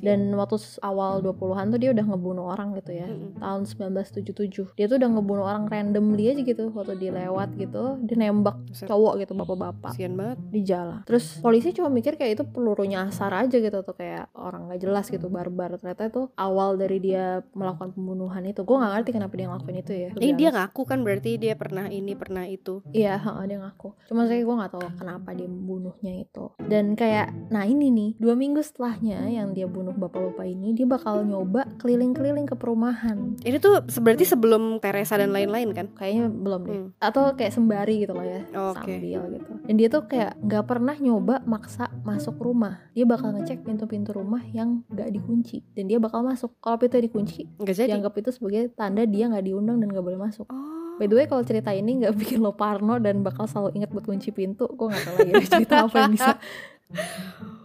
Dan 0.05 0.31
waktu 0.37 0.61
awal 0.85 1.25
20-an 1.25 1.75
tuh 1.75 1.81
dia 1.81 1.91
udah 1.91 2.05
ngebunuh 2.05 2.53
orang 2.55 2.77
gitu 2.79 2.93
ya. 2.95 3.09
Mm-mm. 3.09 3.41
tahun 3.41 3.63
1977 3.67 4.77
dia 4.79 4.87
tuh 4.87 4.97
udah 5.01 5.11
ngebunuh 5.11 5.45
orang 5.49 5.65
randomly 5.67 6.31
aja 6.31 6.45
gitu 6.45 6.71
waktu 6.71 7.01
dia 7.01 7.11
lewat 7.11 7.57
gitu. 7.57 7.99
Dia 8.05 8.17
nembak 8.21 8.61
cowok 8.85 9.25
gitu 9.25 9.33
bapak-bapak. 9.33 9.97
Kasian 9.97 10.15
banget. 10.15 10.39
Di 10.53 10.61
jalan. 10.63 11.01
Terus 11.09 11.41
polisi 11.41 11.73
cuma 11.75 11.89
mikir 11.89 12.15
kayak 12.21 12.39
itu 12.39 12.45
peluru 12.47 12.85
nyasar 12.85 13.33
aja 13.33 13.57
gitu 13.57 13.79
tuh 13.83 13.97
kayak 13.97 14.31
orang 14.37 14.69
nggak 14.71 14.81
jelas 14.85 15.09
gitu 15.09 15.27
barbar. 15.33 15.75
Ternyata 15.81 16.13
itu 16.13 16.23
awal 16.37 16.77
dari 16.77 16.99
dia 17.01 17.41
melakukan 17.57 17.97
pembunuhan 17.97 18.45
itu 18.47 18.63
gue 18.63 18.77
nggak 18.77 18.93
ngerti 18.99 19.11
kenapa 19.17 19.35
dia 19.35 19.47
ngelakuin 19.49 19.79
itu 19.81 19.93
ya 19.93 20.11
Ini 20.19 20.33
dia 20.35 20.51
honest. 20.51 20.59
ngaku 20.73 20.83
kan 20.85 20.99
berarti 21.01 21.31
dia 21.37 21.55
pernah 21.55 21.87
ini 21.87 22.13
pernah 22.13 22.45
itu 22.45 22.85
Iya, 22.93 23.17
heeh, 23.17 23.45
dia 23.49 23.59
ngaku. 23.61 23.95
Cuma 24.09 24.29
saya 24.29 24.43
gue 24.43 24.55
nggak 24.55 24.73
tahu 24.73 24.83
kenapa 24.99 25.33
dia 25.33 25.49
membunuhnya 25.49 26.13
itu. 26.21 26.53
Dan 26.61 26.93
kayak, 26.93 27.33
nah 27.49 27.65
ini 27.65 27.89
nih, 27.89 28.11
dua 28.19 28.35
minggu 28.35 28.61
setelahnya 28.61 29.29
yang 29.29 29.55
dia 29.57 29.65
bunuh 29.65 29.95
bapak-bapak 29.95 30.45
ini, 30.45 30.75
dia 30.75 30.85
bakal 30.85 31.25
nyoba 31.25 31.65
keliling-keliling 31.79 32.45
ke 32.45 32.57
perumahan. 32.57 33.37
Ini 33.41 33.57
tuh 33.59 33.81
berarti 34.03 34.25
sebelum 34.27 34.79
Teresa 34.79 35.17
dan 35.17 35.33
lain-lain 35.33 35.73
kan? 35.73 35.87
Kayaknya 35.95 36.25
belum 36.29 36.61
deh. 36.67 36.75
Hmm. 36.77 36.89
Atau 36.99 37.33
kayak 37.37 37.53
sembari 37.55 38.05
gitu 38.05 38.13
loh 38.13 38.27
ya, 38.27 38.43
Oke. 38.73 38.99
sambil 38.99 39.23
gitu. 39.33 39.53
Dan 39.63 39.75
dia 39.79 39.89
tuh 39.89 40.03
kayak 40.05 40.37
nggak 40.43 40.65
pernah 40.67 40.97
nyoba 40.99 41.41
maksa 41.47 41.89
masuk 42.03 42.37
rumah. 42.41 42.83
Dia 42.93 43.07
bakal 43.07 43.33
ngecek 43.37 43.63
pintu-pintu 43.63 44.13
rumah 44.13 44.43
yang 44.51 44.83
nggak 44.91 45.09
dikunci. 45.13 45.63
Dan 45.73 45.89
dia 45.89 45.97
bakal 46.03 46.27
masuk. 46.27 46.59
Kalau 46.59 46.77
pintu 46.77 46.99
dikunci, 46.99 47.47
Enggak 47.59 47.77
jadi. 47.79 47.89
dianggap 47.95 48.15
itu 48.19 48.31
sebagai 48.35 48.63
tanda 48.75 49.07
dia 49.07 49.31
nggak 49.31 49.45
diundang 49.45 49.79
dan 49.79 49.89
nggak 49.89 50.02
boleh 50.03 50.19
masuk. 50.19 50.47
Oh. 50.51 50.99
By 51.01 51.09
the 51.09 51.17
way 51.17 51.27
kalau 51.27 51.43
cerita 51.43 51.73
ini 51.73 52.05
nggak 52.05 52.15
bikin 52.15 52.39
lo 52.45 52.53
parno 52.53 53.01
dan 53.01 53.25
bakal 53.25 53.49
selalu 53.49 53.75
inget 53.81 53.91
buat 53.91 54.05
kunci 54.05 54.31
pintu, 54.31 54.69
gue 54.69 54.87
nggak 54.87 55.03
tahu 55.03 55.17
lagi 55.25 55.33
cerita 55.49 55.75
apa 55.89 55.97
yang 55.99 56.13
bisa. 56.13 56.35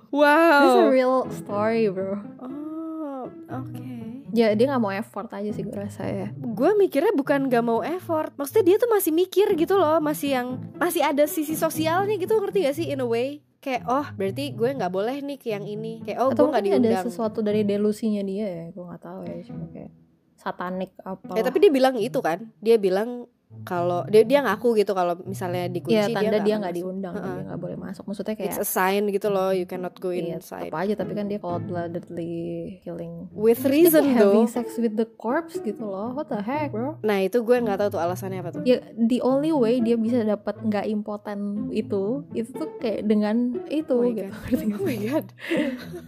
Wow. 0.08 0.62
This 0.64 0.72
is 0.72 0.80
a 0.80 0.88
real 0.88 1.16
story 1.30 1.92
bro. 1.92 2.16
Oh, 2.40 3.28
oke. 3.52 3.90
Ya 4.32 4.56
dia 4.56 4.66
nggak 4.72 4.84
mau 4.84 4.94
effort 4.96 5.28
aja 5.36 5.52
sih 5.52 5.68
gue 5.68 5.76
rasa 5.76 6.08
ya. 6.08 6.28
Gue 6.36 6.72
mikirnya 6.80 7.12
bukan 7.16 7.52
gak 7.52 7.64
mau 7.64 7.84
effort. 7.84 8.32
Maksudnya 8.40 8.64
dia 8.74 8.76
tuh 8.80 8.90
masih 8.92 9.12
mikir 9.12 9.48
gitu 9.56 9.76
loh, 9.76 10.00
masih 10.00 10.36
yang 10.36 10.48
masih 10.80 11.04
ada 11.04 11.28
sisi 11.28 11.56
sosialnya 11.60 12.16
gitu, 12.16 12.40
ngerti 12.40 12.64
gak 12.64 12.76
sih 12.76 12.88
in 12.88 13.04
a 13.04 13.08
way? 13.08 13.44
Kayak 13.60 13.84
oh 13.90 14.08
berarti 14.16 14.56
gue 14.56 14.70
nggak 14.80 14.94
boleh 14.94 15.20
nih 15.20 15.38
ke 15.42 15.52
yang 15.52 15.68
ini. 15.68 16.00
Kayak 16.08 16.24
oh 16.24 16.30
Atau 16.32 16.48
gue 16.48 16.56
nggak 16.56 16.64
mungkin 16.64 16.80
ada 16.80 16.88
diundang. 16.88 17.06
sesuatu 17.12 17.40
dari 17.44 17.62
delusinya 17.68 18.24
dia 18.24 18.48
ya, 18.48 18.66
gue 18.72 18.84
nggak 18.86 19.02
tahu 19.04 19.20
ya. 19.28 19.38
Cuma 19.44 19.66
kayak 19.74 19.92
satanik 20.38 20.94
apa. 21.02 21.34
Ya 21.34 21.44
tapi 21.44 21.58
dia 21.60 21.72
bilang 21.74 21.98
itu 21.98 22.22
kan. 22.22 22.54
Dia 22.62 22.78
bilang 22.78 23.26
kalau 23.64 24.04
dia 24.12 24.28
dia 24.28 24.44
ngaku 24.44 24.76
gitu 24.80 24.92
kalau 24.92 25.16
misalnya 25.24 25.72
dikunci 25.72 25.96
Iya 25.96 26.12
tanda 26.12 26.40
dia 26.44 26.56
nggak 26.60 26.76
diundang, 26.76 27.16
Heeh. 27.16 27.32
dia 27.32 27.44
nggak 27.48 27.60
boleh 27.64 27.78
masuk. 27.80 28.04
Maksudnya 28.04 28.36
It's 28.36 28.60
kayak 28.60 28.64
a 28.64 28.68
sign 28.68 29.04
gitu 29.08 29.28
loh, 29.32 29.56
you 29.56 29.64
cannot 29.64 29.96
go 30.00 30.12
iya, 30.12 30.36
inside. 30.36 30.68
tetap 30.68 30.84
aja 30.84 30.94
tapi 31.00 31.12
kan 31.16 31.26
dia 31.32 31.40
cold 31.40 31.64
bloodedly 31.68 32.36
killing. 32.84 33.32
With 33.32 33.64
reason 33.64 34.04
kayak 34.04 34.20
though. 34.20 34.36
having 34.36 34.48
sex 34.52 34.76
with 34.76 35.00
the 35.00 35.08
corpse 35.16 35.60
gitu 35.64 35.84
loh. 35.84 36.12
What 36.12 36.28
the 36.28 36.44
heck, 36.44 36.76
bro? 36.76 37.00
Nah 37.04 37.24
itu 37.24 37.40
gue 37.40 37.56
nggak 37.56 37.80
tahu 37.80 37.90
tuh 37.96 38.02
alasannya 38.04 38.44
apa 38.44 38.50
tuh. 38.52 38.62
Ya 38.68 38.84
the 38.96 39.24
only 39.24 39.56
way 39.56 39.80
dia 39.80 39.96
bisa 39.96 40.28
dapat 40.28 40.60
nggak 40.64 40.86
impoten 40.92 41.72
itu 41.72 42.28
itu 42.36 42.52
tuh 42.52 42.68
kayak 42.84 43.08
dengan 43.08 43.56
itu 43.72 43.96
Oh 43.96 44.12
gitu. 44.12 44.32
Oh 44.78 44.84
my 44.84 44.98
god. 45.08 45.26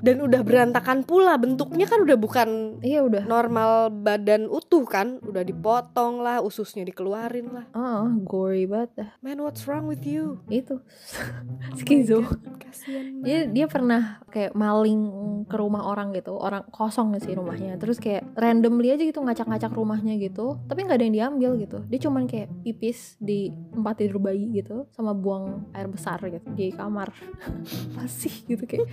Dan 0.03 0.19
udah 0.19 0.41
berantakan 0.43 1.07
pula 1.07 1.39
bentuknya 1.39 1.87
kan 1.87 2.03
udah 2.03 2.17
bukan 2.19 2.49
Iya 2.83 3.03
udah. 3.03 3.23
normal 3.25 3.89
badan 3.89 4.45
utuh 4.51 4.83
kan, 4.83 5.23
udah 5.23 5.41
dipotong 5.41 6.19
lah, 6.21 6.43
ususnya 6.43 6.83
dikeluarin 6.83 7.28
lah. 7.29 7.65
Ah, 7.77 8.09
gory 8.25 8.65
banget 8.65 8.91
dah. 8.97 9.09
Man, 9.21 9.39
what's 9.45 9.69
wrong 9.69 9.85
with 9.85 10.03
you? 10.03 10.41
Itu. 10.49 10.81
Oh 11.69 11.77
skizo. 11.77 12.25
God, 12.25 12.57
Kasian 12.57 13.21
dia 13.21 13.45
dia 13.45 13.69
pernah 13.69 14.17
kayak 14.33 14.57
maling 14.57 15.01
ke 15.45 15.53
rumah 15.53 15.85
orang 15.85 16.15
gitu. 16.17 16.33
Orang 16.33 16.65
kosong 16.73 17.13
sih 17.21 17.37
rumahnya. 17.37 17.77
Terus 17.77 18.01
kayak 18.01 18.25
randomly 18.33 18.89
aja 18.89 19.05
gitu 19.05 19.21
ngacak-ngacak 19.21 19.69
rumahnya 19.69 20.17
gitu. 20.17 20.57
Tapi 20.65 20.79
nggak 20.87 20.97
ada 20.97 21.05
yang 21.05 21.15
diambil 21.15 21.51
gitu. 21.61 21.77
Dia 21.85 21.99
cuman 22.01 22.25
kayak 22.25 22.49
pipis 22.65 23.21
di 23.21 23.53
tempat 23.69 24.01
tidur 24.01 24.17
bayi 24.17 24.49
gitu 24.49 24.89
sama 24.89 25.13
buang 25.13 25.69
air 25.77 25.85
besar 25.87 26.17
gitu 26.25 26.47
di 26.57 26.73
kamar. 26.73 27.13
Masih 27.97 28.33
gitu 28.49 28.65
kayak. 28.65 28.87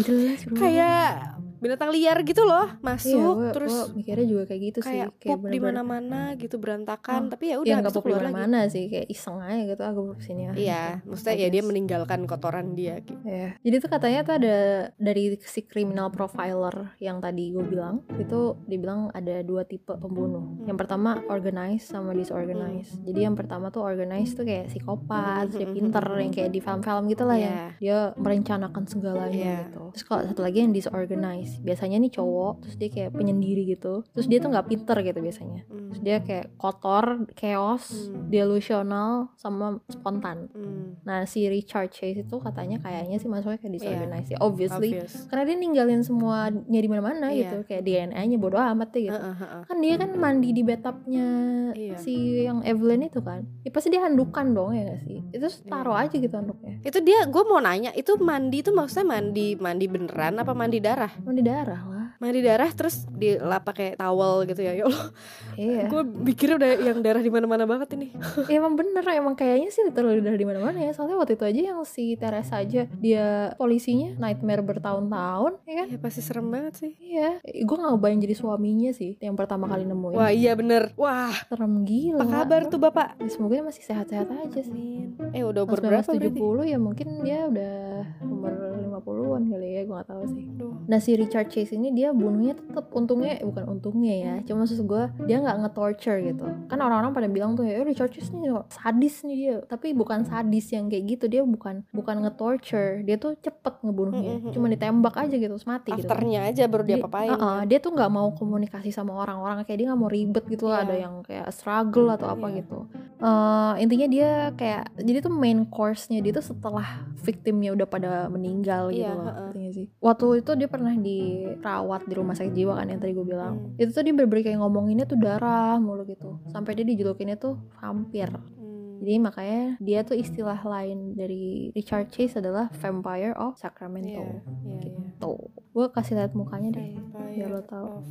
Jelas 0.00 0.40
Kayak 0.56 1.36
binatang 1.62 1.88
liar 1.88 2.18
gitu 2.20 2.42
loh, 2.42 2.66
Iya, 2.68 2.82
masuk 2.82 3.34
gua- 3.38 3.54
terus 3.54 3.70
gua 3.72 3.94
mikirnya 3.94 4.26
juga 4.26 4.42
kayak 4.44 4.62
gitu 4.66 4.78
sih 4.82 4.98
kayak 5.14 5.38
di 5.46 5.58
mana-mana 5.58 6.20
gitu 6.34 6.58
berantakan, 6.58 7.20
Oh, 7.22 7.30
tapi 7.30 7.44
ya 7.46 7.50
ya 7.52 7.56
udah 7.56 7.74
nggak 7.80 7.94
di 7.94 8.14
lagi. 8.18 8.34
mana 8.34 8.60
sih 8.66 8.84
kayak 8.86 9.06
iseng 9.06 9.38
aja 9.38 9.62
gitu 9.64 9.82
aku 9.82 10.02
sini 10.18 10.42
ah 10.44 10.54
Iya, 10.54 10.82
maksudnya 11.04 11.34
I 11.34 11.40
ya 11.40 11.48
dia 11.48 11.62
meninggalkan 11.62 12.20
kotoran 12.24 12.74
dia 12.74 12.98
gitu. 12.98 13.14
Ya, 13.22 13.54
jadi 13.58 13.76
tuh 13.78 13.88
katanya 13.88 14.20
tuh 14.22 14.34
ada 14.34 14.56
dari 14.92 15.22
si 15.38 15.62
criminal 15.62 16.10
profiler 16.10 16.74
yang 16.98 17.18
tadi 17.18 17.48
gue 17.48 17.62
bilang 17.62 18.02
itu 18.12 18.58
dibilang 18.64 19.08
ada 19.10 19.40
dua 19.40 19.62
tipe 19.62 19.94
pembunuh. 19.94 20.42
Yang 20.64 20.78
pertama 20.78 21.22
organized 21.26 21.86
sama 21.86 22.10
disorganized. 22.12 22.98
Jadi 23.00 23.20
yang 23.20 23.34
pertama 23.34 23.68
tuh 23.68 23.80
organized 23.80 24.34
tuh 24.34 24.42
kayak 24.42 24.66
psikopat, 24.66 25.46
dia 25.48 25.68
pinter 25.68 26.02
yang 26.16 26.32
kayak 26.32 26.50
di 26.50 26.58
film-film 26.58 27.04
gitu 27.06 27.22
lah 27.22 27.36
ya. 27.36 27.44
Iya. 27.44 27.66
Dia 27.78 27.98
merencanakan 28.16 28.82
segalanya 28.82 29.30
Iya. 29.32 29.58
gitu. 29.66 29.82
Terus 29.92 30.04
kalau 30.04 30.22
satu 30.24 30.40
lagi 30.40 30.58
yang 30.58 30.72
disorganized, 30.72 31.51
biasanya 31.58 31.98
nih 31.98 32.12
cowok, 32.12 32.54
terus 32.60 32.76
dia 32.76 32.88
kayak 32.88 33.10
penyendiri 33.12 33.66
gitu. 33.68 34.00
Terus 34.08 34.26
dia 34.26 34.38
tuh 34.38 34.48
nggak 34.48 34.66
pinter 34.66 34.96
gitu 35.00 35.18
biasanya. 35.18 35.62
Hmm. 35.64 35.88
Terus 35.88 36.00
dia 36.00 36.16
kayak 36.18 36.46
kotor, 36.56 37.04
chaos, 37.32 37.84
Hmm. 38.08 38.28
delusional, 38.28 39.10
sama 39.34 39.66
spontan. 39.86 40.48
Hmm, 40.50 40.96
Nah 41.02 41.24
si 41.24 41.44
Richard 41.44 41.90
Chase 41.90 42.22
itu 42.22 42.36
katanya 42.38 42.78
kayaknya 42.78 43.16
sih 43.16 43.26
masuknya 43.26 43.58
kayak 43.58 43.74
disorganized 43.74 44.30
ya, 44.30 44.38
obviously 44.38 44.94
obvious. 44.94 45.26
karena 45.26 45.42
dia 45.44 45.56
ninggalin 45.56 46.00
semuanya 46.00 46.62
di 46.78 46.86
mana-mana 46.86 47.26
Iya. 47.28 47.50
gitu 47.50 47.56
kayak 47.66 47.82
DNA-nya 47.82 48.36
bodo 48.36 48.56
amat 48.56 48.88
deh 48.90 49.02
gitu. 49.04 49.14
Heeh, 49.14 49.34
heeh. 49.36 49.62
Kan 49.64 49.76
dia 49.78 49.94
kan 49.96 50.10
mandi 50.14 50.48
di 50.50 50.62
bathtubnya 50.62 51.26
Iya. 51.72 51.96
si 51.96 52.14
yang 52.42 52.62
Evelyn 52.62 53.02
itu 53.04 53.18
kan. 53.18 53.42
Ya 53.62 53.70
pasti 53.70 53.88
dia 53.88 54.02
handukan 54.02 54.46
dong 54.48 54.70
ya 54.72 54.86
gak 54.86 55.00
sih? 55.02 55.18
Itu 55.28 55.42
terus 55.42 55.58
taruh 55.64 55.94
Iya. 55.94 56.06
aja 56.06 56.16
gitu 56.18 56.34
handuknya. 56.34 56.74
Itu 56.80 56.98
dia, 57.00 57.24
gue 57.24 57.42
mau 57.42 57.58
nanya, 57.58 57.90
itu 57.92 58.14
mandi 58.16 58.60
itu 58.60 58.70
maksudnya 58.70 59.06
mandi 59.08 59.56
mandi 59.56 59.86
beneran 59.86 60.34
apa 60.36 60.52
mandi 60.52 60.78
darah? 60.78 61.10
Mandi 61.18 61.41
darah 61.42 61.82
lah. 61.84 62.06
Mandi 62.16 62.38
darah 62.38 62.70
terus 62.70 63.02
dilap 63.08 63.62
pakai 63.62 63.94
towel 63.94 64.46
gitu 64.46 64.62
ya. 64.62 64.72
Ya 64.72 64.84
Allah, 64.86 65.06
Iya. 65.52 65.84
gue 65.86 66.02
pikir 66.30 66.54
udah 66.54 66.70
yang 66.80 66.98
darah 66.98 67.18
di 67.18 67.28
mana-mana 67.28 67.66
banget 67.66 67.94
ini. 67.94 68.14
Ya, 68.50 68.58
emang 68.58 68.74
bener 68.74 69.02
emang 69.08 69.34
kayaknya 69.34 69.68
sih 69.68 69.82
terlalu 69.90 70.22
darah 70.22 70.36
di 70.36 70.46
mana-mana 70.46 70.78
ya. 70.78 70.92
Soalnya 70.92 71.16
waktu 71.16 71.34
itu 71.34 71.44
aja 71.44 71.60
yang 71.72 71.78
si 71.82 72.14
Teresa 72.14 72.58
aja 72.58 72.86
dia 72.92 73.26
polisinya 73.54 74.14
nightmare 74.18 74.62
bertahun-tahun 74.62 75.52
ya 75.64 75.74
kan? 75.82 75.86
Ya 75.88 75.98
pasti 75.98 76.20
serem 76.22 76.46
banget 76.46 76.78
sih. 76.78 76.92
Iya. 76.96 77.42
Gue 77.62 77.76
gak 77.76 77.98
bayang 77.98 78.20
jadi 78.20 78.34
suaminya 78.34 78.90
sih 78.92 79.18
yang 79.18 79.34
pertama 79.34 79.66
kali 79.66 79.82
nemuin. 79.82 80.14
Wah 80.14 80.30
iya 80.30 80.54
bener. 80.54 80.94
Wah, 80.94 81.34
Serem 81.48 81.82
gila. 81.82 82.22
apa 82.22 82.26
kabar 82.28 82.60
tuh 82.66 82.78
bapak? 82.78 83.18
Ya, 83.18 83.28
semoga 83.28 83.62
masih 83.62 83.82
sehat-sehat 83.82 84.30
aja 84.30 84.60
sih. 84.62 85.10
Eh 85.32 85.42
udah 85.42 85.66
umur 85.66 85.78
berapa 85.80 86.06
berarti? 86.06 86.38
1970 86.38 86.70
ya 86.70 86.78
mungkin 86.78 87.08
dia 87.20 87.46
udah 87.46 87.74
umur 88.22 88.54
50-an 88.94 89.42
kali 89.46 89.68
ya 89.70 89.82
gue 89.82 89.94
gak 89.94 90.08
tahu 90.08 90.22
sih. 90.28 90.44
Nah 90.84 90.98
si 90.98 91.10
Richard 91.12 91.48
Chase 91.48 91.72
ini 91.72 91.90
dia 91.90 92.10
bunuhnya 92.10 92.54
tetap 92.54 92.90
untungnya 92.90 93.36
eh, 93.36 93.44
bukan 93.44 93.64
untungnya 93.70 94.14
ya 94.14 94.34
cuma 94.42 94.62
maksud 94.62 94.82
gue 94.82 95.02
dia 95.24 95.36
nggak 95.38 95.56
nge-torture 95.60 96.18
gitu 96.24 96.44
kan 96.66 96.78
orang-orang 96.78 97.10
pada 97.10 97.26
bilang 97.26 97.52
tuh 97.52 97.62
ya 97.62 97.78
"Eh, 97.78 97.84
Richard 97.84 98.10
Chase 98.10 98.30
nih 98.30 98.50
sadis 98.68 99.22
nih 99.22 99.36
dia 99.36 99.54
tapi 99.62 99.92
bukan 99.92 100.22
sadis 100.22 100.68
yang 100.68 100.86
kayak 100.86 101.04
gitu 101.10 101.24
dia 101.26 101.42
bukan 101.42 101.82
bukan 101.90 102.16
nge-torture 102.22 103.02
dia 103.02 103.16
tuh 103.16 103.34
cepet 103.36 103.74
ngebunuhnya 103.80 104.50
cuma 104.50 104.66
ditembak 104.66 105.14
aja 105.16 105.32
gitu 105.32 105.50
terus 105.50 105.64
mati 105.64 105.90
gitu 105.90 106.04
Afternya 106.04 106.46
aja 106.46 106.64
baru 106.64 106.82
dia 106.82 106.96
Dia- 106.96 107.04
papain. 107.04 107.30
uh-uh, 107.30 107.60
dia 107.64 107.78
tuh 107.78 107.90
nggak 107.90 108.10
mau 108.10 108.28
komunikasi 108.32 108.90
sama 108.90 109.16
orang-orang 109.16 109.62
kayak 109.62 109.78
dia 109.78 109.86
nggak 109.88 110.00
mau 110.00 110.10
ribet 110.10 110.44
gitu 110.46 110.66
lah 110.66 110.80
Iya. 110.80 110.84
ada 110.84 110.94
yang 110.96 111.14
kayak 111.22 111.46
struggle 111.50 112.08
atau 112.08 112.26
apa 112.28 112.46
Iya. 112.48 112.56
gitu 112.58 112.78
Eh, 113.22 113.74
intinya 113.78 114.08
dia 114.08 114.30
kayak 114.50 114.98
jadi 114.98 115.22
tuh 115.22 115.30
main 115.30 115.62
course-nya 115.62 116.18
dia 116.18 116.34
tuh 116.34 116.42
setelah 116.42 117.06
victimnya 117.22 117.70
udah 117.70 117.86
pada 117.86 118.26
meninggal 118.26 118.81
gitu 118.88 118.98
Iya, 118.98 119.10
loh 119.10 119.22
heeh. 119.22 119.34
ngerti 119.38 119.58
nggak 119.58 119.74
sih 119.74 119.86
waktu 119.98 120.26
itu 120.36 120.50
dia 120.54 120.68
pernah 120.68 120.94
dirawat 120.96 122.02
di 122.02 122.14
rumah 122.14 122.32
sakit 122.32 122.52
jiwa 122.52 122.72
kan 122.74 122.86
yang 122.86 122.98
tadi 122.98 123.12
gue 123.12 123.26
bilang 123.26 123.54
Hmm. 123.54 123.76
itu 123.76 123.90
tuh 123.90 124.00
dia 124.00 124.10
bener 124.10 124.28
kayak 124.28 124.56
ngomonginnya 124.56 125.04
tuh 125.04 125.16
darah 125.16 125.76
mulu 125.76 126.02
gitu 126.04 126.40
sampai 126.46 126.72
dia 126.72 126.82
dijulukinnya 126.84 127.36
tuh 127.36 127.54
vampir 127.74 128.26
Hmm. 128.28 128.98
jadi 129.00 129.18
makanya 129.18 129.60
dia 129.78 130.00
tuh 130.00 130.14
istilah 130.14 130.58
lain 130.58 131.12
dari 131.12 131.70
Richard 131.70 132.08
Chase 132.08 132.36
adalah 132.36 132.70
Vampire 132.72 133.34
of 133.34 133.54
Sacramento 133.54 134.08
Iya, 134.08 134.40
iya, 134.64 134.78
iya. 134.88 134.98
tuh 135.16 135.38
gue 135.68 135.86
kasih 135.88 136.16
lihat 136.16 136.32
mukanya 136.32 136.72
deh 136.72 136.96
Vampire 136.96 137.34
biar 137.34 137.50
lo 137.50 137.62
tahu. 137.62 137.86
of 137.92 138.06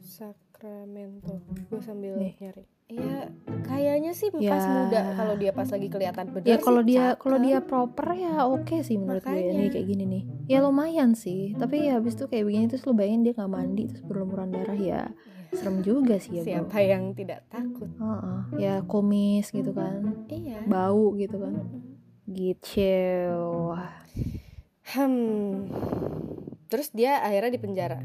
Sacramento. 0.00 1.40
Gue 1.66 1.80
sambil 1.80 2.14
Nih. 2.16 2.36
nyari. 2.36 2.64
Iya, 2.90 3.30
kayaknya 3.62 4.10
sih 4.10 4.28
pas 4.28 4.42
Ya. 4.42 4.66
muda 4.68 5.00
kalau 5.14 5.34
dia 5.34 5.50
pas 5.50 5.64
lagi 5.64 5.86
kelihatan 5.86 6.26
bener 6.28 6.48
ya 6.48 6.56
kalau 6.58 6.82
dia 6.82 7.04
kalau 7.14 7.38
dia 7.38 7.58
proper 7.62 8.06
ya 8.12 8.42
oke 8.44 8.82
sih 8.82 8.98
menurut 8.98 9.22
gue 9.22 9.30
Makanya. 9.30 9.54
nih 9.54 9.68
kayak 9.70 9.86
gini 9.86 10.04
nih 10.04 10.22
ya 10.46 10.58
lumayan 10.58 11.14
sih 11.14 11.54
tapi 11.54 11.86
ya 11.86 11.96
habis 11.96 12.18
itu 12.18 12.26
kayak 12.26 12.44
begini 12.44 12.66
terus 12.66 12.82
lu 12.82 12.92
bayangin 12.92 13.22
dia 13.22 13.32
nggak 13.38 13.46
mandi 13.48 13.84
terus 13.86 14.02
berlumuran 14.02 14.50
darah 14.50 14.74
ya 14.74 15.02
Iya. 15.06 15.54
serem 15.54 15.78
juga 15.80 16.18
sih 16.18 16.34
ya 16.34 16.42
bro 16.42 16.50
Siapa 16.66 16.78
yang 16.80 17.04
tidak 17.14 17.40
takut? 17.46 17.90
Heeh. 17.94 18.38
ya 18.58 18.74
kumis 18.82 19.46
gitu 19.48 19.70
kan 19.70 20.26
Iya. 20.26 20.66
bau 20.66 21.14
gitu 21.14 21.36
kan 21.38 21.54
gitu 22.26 23.74
Hmm. 24.90 25.70
Terus 26.70 26.88
dia 26.90 27.18
akhirnya 27.18 27.50
di 27.50 27.60
penjara. 27.60 27.98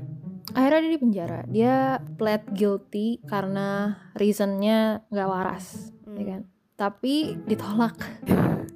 akhirnya 0.51 0.79
dia 0.79 0.91
di 0.91 1.01
penjara 1.01 1.39
dia 1.47 1.75
plead 2.15 2.43
guilty 2.49 3.17
karena 3.23 3.97
reasonnya 4.13 5.01
nggak 5.07 5.27
waras 5.27 5.89
Hmm. 6.05 6.15
ya 6.15 6.25
kan 6.27 6.41
tapi 6.75 7.15
ditolak 7.43 7.97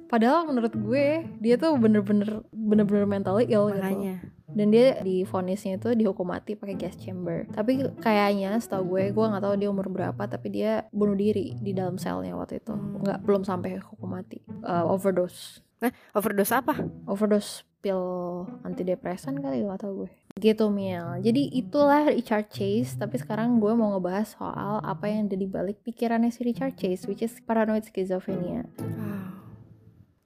padahal 0.06 0.44
menurut 0.44 0.74
gue 0.74 1.06
dia 1.38 1.54
tuh 1.54 1.76
bener-bener 1.76 2.42
bener-bener 2.50 3.06
mentally 3.06 3.46
ill 3.46 3.70
gitu 3.70 3.78
Makanya. 3.78 4.18
dan 4.50 4.66
dia 4.68 4.98
di 4.98 5.22
vonisnya 5.22 5.78
itu 5.78 5.94
dihukum 5.94 6.26
mati 6.26 6.52
pakai 6.52 6.74
gas 6.74 6.98
chamber 6.98 7.46
tapi 7.48 7.78
kayaknya 7.96 8.58
setahu 8.58 8.98
gue 8.98 9.14
gue 9.14 9.24
nggak 9.24 9.40
tahu 9.40 9.54
dia 9.54 9.68
umur 9.68 9.86
berapa 9.88 10.22
tapi 10.26 10.50
dia 10.50 10.84
bunuh 10.90 11.14
diri 11.14 11.54
di 11.56 11.70
dalam 11.70 11.96
selnya 11.96 12.34
waktu 12.34 12.58
itu 12.58 12.74
Hmm. 12.74 12.98
nggak 13.00 13.22
belum 13.22 13.42
sampai 13.42 13.78
hukum 13.78 14.10
mati 14.10 14.42
Uh, 14.60 14.90
overdose 14.90 15.62
Overdose 16.12 16.52
apa? 16.52 16.76
overdose 17.06 17.64
pil 17.80 18.00
antidepresan 18.62 19.40
kali 19.40 19.64
gak 19.64 19.80
tau 19.82 20.04
gue 20.04 20.10
gitu 20.38 20.68
Miel 20.68 21.20
jadi 21.20 21.42
itulah 21.52 22.08
Richard 22.08 22.48
Chase 22.52 22.96
tapi 22.96 23.16
sekarang 23.16 23.60
gue 23.60 23.72
mau 23.72 23.96
ngebahas 23.96 24.36
soal 24.36 24.80
apa 24.80 25.08
yang 25.08 25.28
ada 25.28 25.36
di 25.36 25.48
balik 25.48 25.82
pikirannya 25.84 26.32
si 26.32 26.44
Richard 26.44 26.76
Chase 26.76 27.08
which 27.08 27.24
is 27.24 27.36
paranoid 27.44 27.84
schizophrenia 27.84 28.68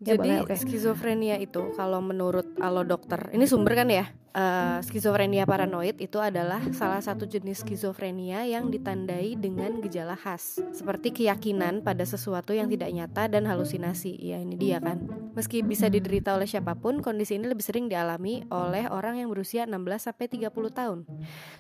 Ya, 0.05 0.21
Jadi 0.21 0.37
oke. 0.45 0.53
skizofrenia 0.53 1.41
itu 1.41 1.73
kalau 1.81 2.05
menurut 2.05 2.45
alo 2.61 2.85
dokter, 2.85 3.33
ini 3.33 3.49
sumber 3.49 3.73
kan 3.73 3.89
ya? 3.89 4.05
Eh, 4.35 4.79
skizofrenia 4.83 5.47
paranoid 5.47 5.95
itu 6.03 6.19
adalah 6.19 6.59
salah 6.75 6.99
satu 6.99 7.23
jenis 7.23 7.63
skizofrenia 7.63 8.43
yang 8.43 8.67
ditandai 8.67 9.39
dengan 9.39 9.79
gejala 9.79 10.19
khas, 10.19 10.59
seperti 10.75 11.15
keyakinan 11.15 11.87
pada 11.87 12.03
sesuatu 12.03 12.51
yang 12.51 12.67
tidak 12.67 12.91
nyata 12.91 13.31
dan 13.31 13.47
halusinasi. 13.47 14.19
Ya 14.19 14.43
ini 14.43 14.59
dia 14.59 14.83
kan. 14.83 15.07
Meski 15.39 15.63
bisa 15.63 15.87
diderita 15.87 16.35
oleh 16.35 16.51
siapa 16.51 16.75
pun, 16.75 16.99
kondisi 16.99 17.39
ini 17.39 17.47
lebih 17.47 17.63
sering 17.63 17.87
dialami 17.87 18.43
oleh 18.51 18.91
orang 18.91 19.23
yang 19.23 19.31
berusia 19.31 19.71
16 19.71 20.11
sampai 20.11 20.27
30 20.27 20.51
tahun. 20.51 20.99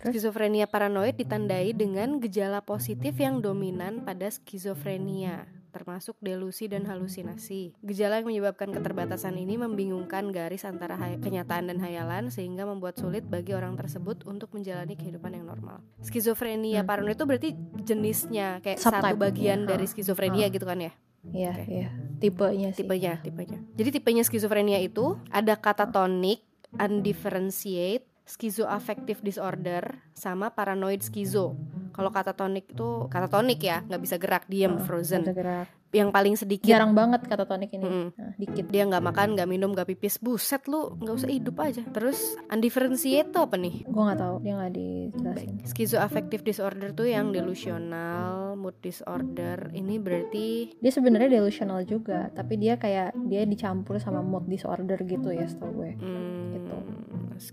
Skizofrenia 0.03 0.67
paranoid 0.67 1.15
ditandai 1.15 1.71
dengan 1.79 2.19
gejala 2.19 2.59
positif 2.59 3.15
yang 3.23 3.39
dominan 3.39 4.03
pada 4.03 4.27
skizofrenia 4.27 5.47
termasuk 5.75 6.15
delusi 6.23 6.71
dan 6.71 6.87
halusinasi. 6.87 7.75
Gejala 7.83 8.23
yang 8.23 8.31
menyebabkan 8.31 8.71
keterbatasan 8.71 9.35
ini 9.35 9.59
membingungkan 9.59 10.31
garis 10.31 10.63
antara 10.63 10.95
kenyataan 11.19 11.75
dan 11.75 11.83
hayalan 11.83 12.31
sehingga 12.31 12.64
sehingga 12.65 12.73
membuat 12.73 12.97
sulit 12.97 13.25
bagi 13.29 13.53
orang 13.53 13.77
tersebut 13.77 14.25
untuk 14.25 14.49
menjalani 14.57 14.97
kehidupan 14.97 15.37
yang 15.37 15.45
normal. 15.45 15.85
Skizofrenia 16.01 16.81
Hmm. 16.81 16.89
paranoid 16.89 17.13
itu 17.15 17.27
berarti 17.29 17.51
jenisnya 17.85 18.65
kayak 18.65 18.81
Subtype. 18.81 19.05
satu 19.05 19.21
bagian 19.21 19.61
Iya, 19.61 19.69
dari 19.69 19.85
skizofrenia 19.85 20.49
Ha. 20.49 20.51
gitu 20.51 20.65
kan 20.65 20.81
ya? 20.81 20.93
Iya, 21.25 21.53
Oke. 21.53 21.65
iya. 21.69 21.89
Tipenya 22.17 22.69
sih. 22.73 22.81
Tipenya, 22.81 23.13
tipenya. 23.21 23.59
Jadi 23.77 23.89
tipenya 23.93 24.25
skizofrenia 24.25 24.81
itu 24.81 25.21
ada 25.29 25.53
katatonic, 25.55 26.41
undifferentiate, 26.75 28.09
schizoaffective 28.25 29.21
disorder, 29.21 30.01
sama 30.17 30.49
paranoid 30.49 31.05
skizo. 31.05 31.61
Kalau 31.93 32.09
katatonic 32.09 32.73
itu 32.73 32.89
katatonic 33.07 33.61
ya, 33.61 33.85
nggak 33.85 34.01
bisa 34.01 34.17
gerak, 34.17 34.49
diam, 34.49 34.81
Ah, 34.81 34.83
frozen. 34.83 35.21
Ada 35.23 35.37
gerak. 35.37 35.67
Yang 35.95 36.11
paling 36.11 36.35
sedikit 36.35 36.67
Jarang 36.75 36.93
banget 36.93 37.23
kata 37.23 37.47
tonik 37.47 37.71
ini. 37.71 37.87
Mm-mm. 37.87 38.07
Nah, 38.19 38.33
dikit. 38.35 38.67
dia 38.67 38.83
nggak 38.83 39.05
makan, 39.05 39.29
nggak 39.39 39.49
minum, 39.49 39.71
nggak 39.71 39.87
pipis, 39.95 40.19
buset 40.19 40.67
lu 40.67 40.99
nggak 40.99 41.15
usah 41.15 41.31
hidup 41.31 41.57
aja. 41.63 41.83
Terus 41.95 42.35
undifferentiate 42.51 43.31
itu 43.31 43.39
apa 43.39 43.55
nih? 43.55 43.87
Gue 43.87 44.03
nggak 44.03 44.19
tahu, 44.19 44.35
dia 44.43 44.53
nggak 44.59 44.73
dijelasin. 44.75 45.55
Schizoaffective 45.63 46.43
disorder 46.43 46.91
tuh 46.91 47.07
yang 47.07 47.31
delusional, 47.31 48.59
mood 48.59 48.75
disorder. 48.83 49.71
Ini 49.71 49.95
berarti 50.03 50.47
Dia 50.75 50.91
sebenarnya 50.91 51.31
delusional 51.31 51.87
juga, 51.87 52.29
tapi 52.35 52.59
dia 52.59 52.75
kayak 52.75 53.15
dia 53.31 53.47
dicampur 53.47 54.03
sama 54.03 54.21
mood 54.21 54.51
disorder 54.51 54.99
gitu 55.01 55.31
ya, 55.31 55.47
setahu 55.47 55.71
gue. 55.79 55.91
hmm, 55.95 56.43
Gitu. 56.55 56.77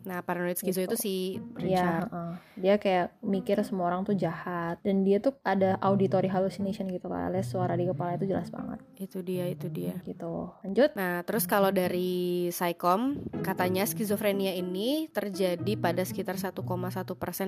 Nah, 0.03 0.19
paranoid 0.19 0.55
schizo 0.55 0.79
Gitu. 0.79 0.87
itu 0.87 0.95
si 0.95 1.15
Iya, 1.57 1.57
Richard. 1.57 2.03
heeh. 2.07 2.33
dia 2.57 2.75
kayak 2.75 3.05
mikir 3.21 3.57
semua 3.61 3.87
orang 3.87 4.01
tuh 4.01 4.13
jahat 4.13 4.77
dan 4.81 5.01
dia 5.01 5.17
tuh 5.17 5.33
ada 5.41 5.77
auditory 5.79 6.25
hallucination 6.25 6.85
gitu 6.87 7.05
lah, 7.05 7.25
alias 7.25 7.47
suara 7.47 7.73
di 7.73 7.83
kepala 7.83 8.15
itu 8.15 8.25
jelas 8.25 8.47
banget 8.47 8.77
Itu 8.95 9.19
dia, 9.19 9.45
itu 9.45 9.65
dia. 9.65 9.97
gitu. 10.01 10.53
Lanjut. 10.61 10.93
Nah, 10.93 11.21
terus 11.21 11.43
kalau 11.43 11.69
dari 11.69 12.11
Psycom, 12.49 13.17
katanya 13.41 13.83
skizofrenia 13.83 14.53
ini 14.53 15.07
terjadi 15.07 15.73
pada 15.75 16.01
sekitar 16.01 16.37
1,1% 16.37 16.61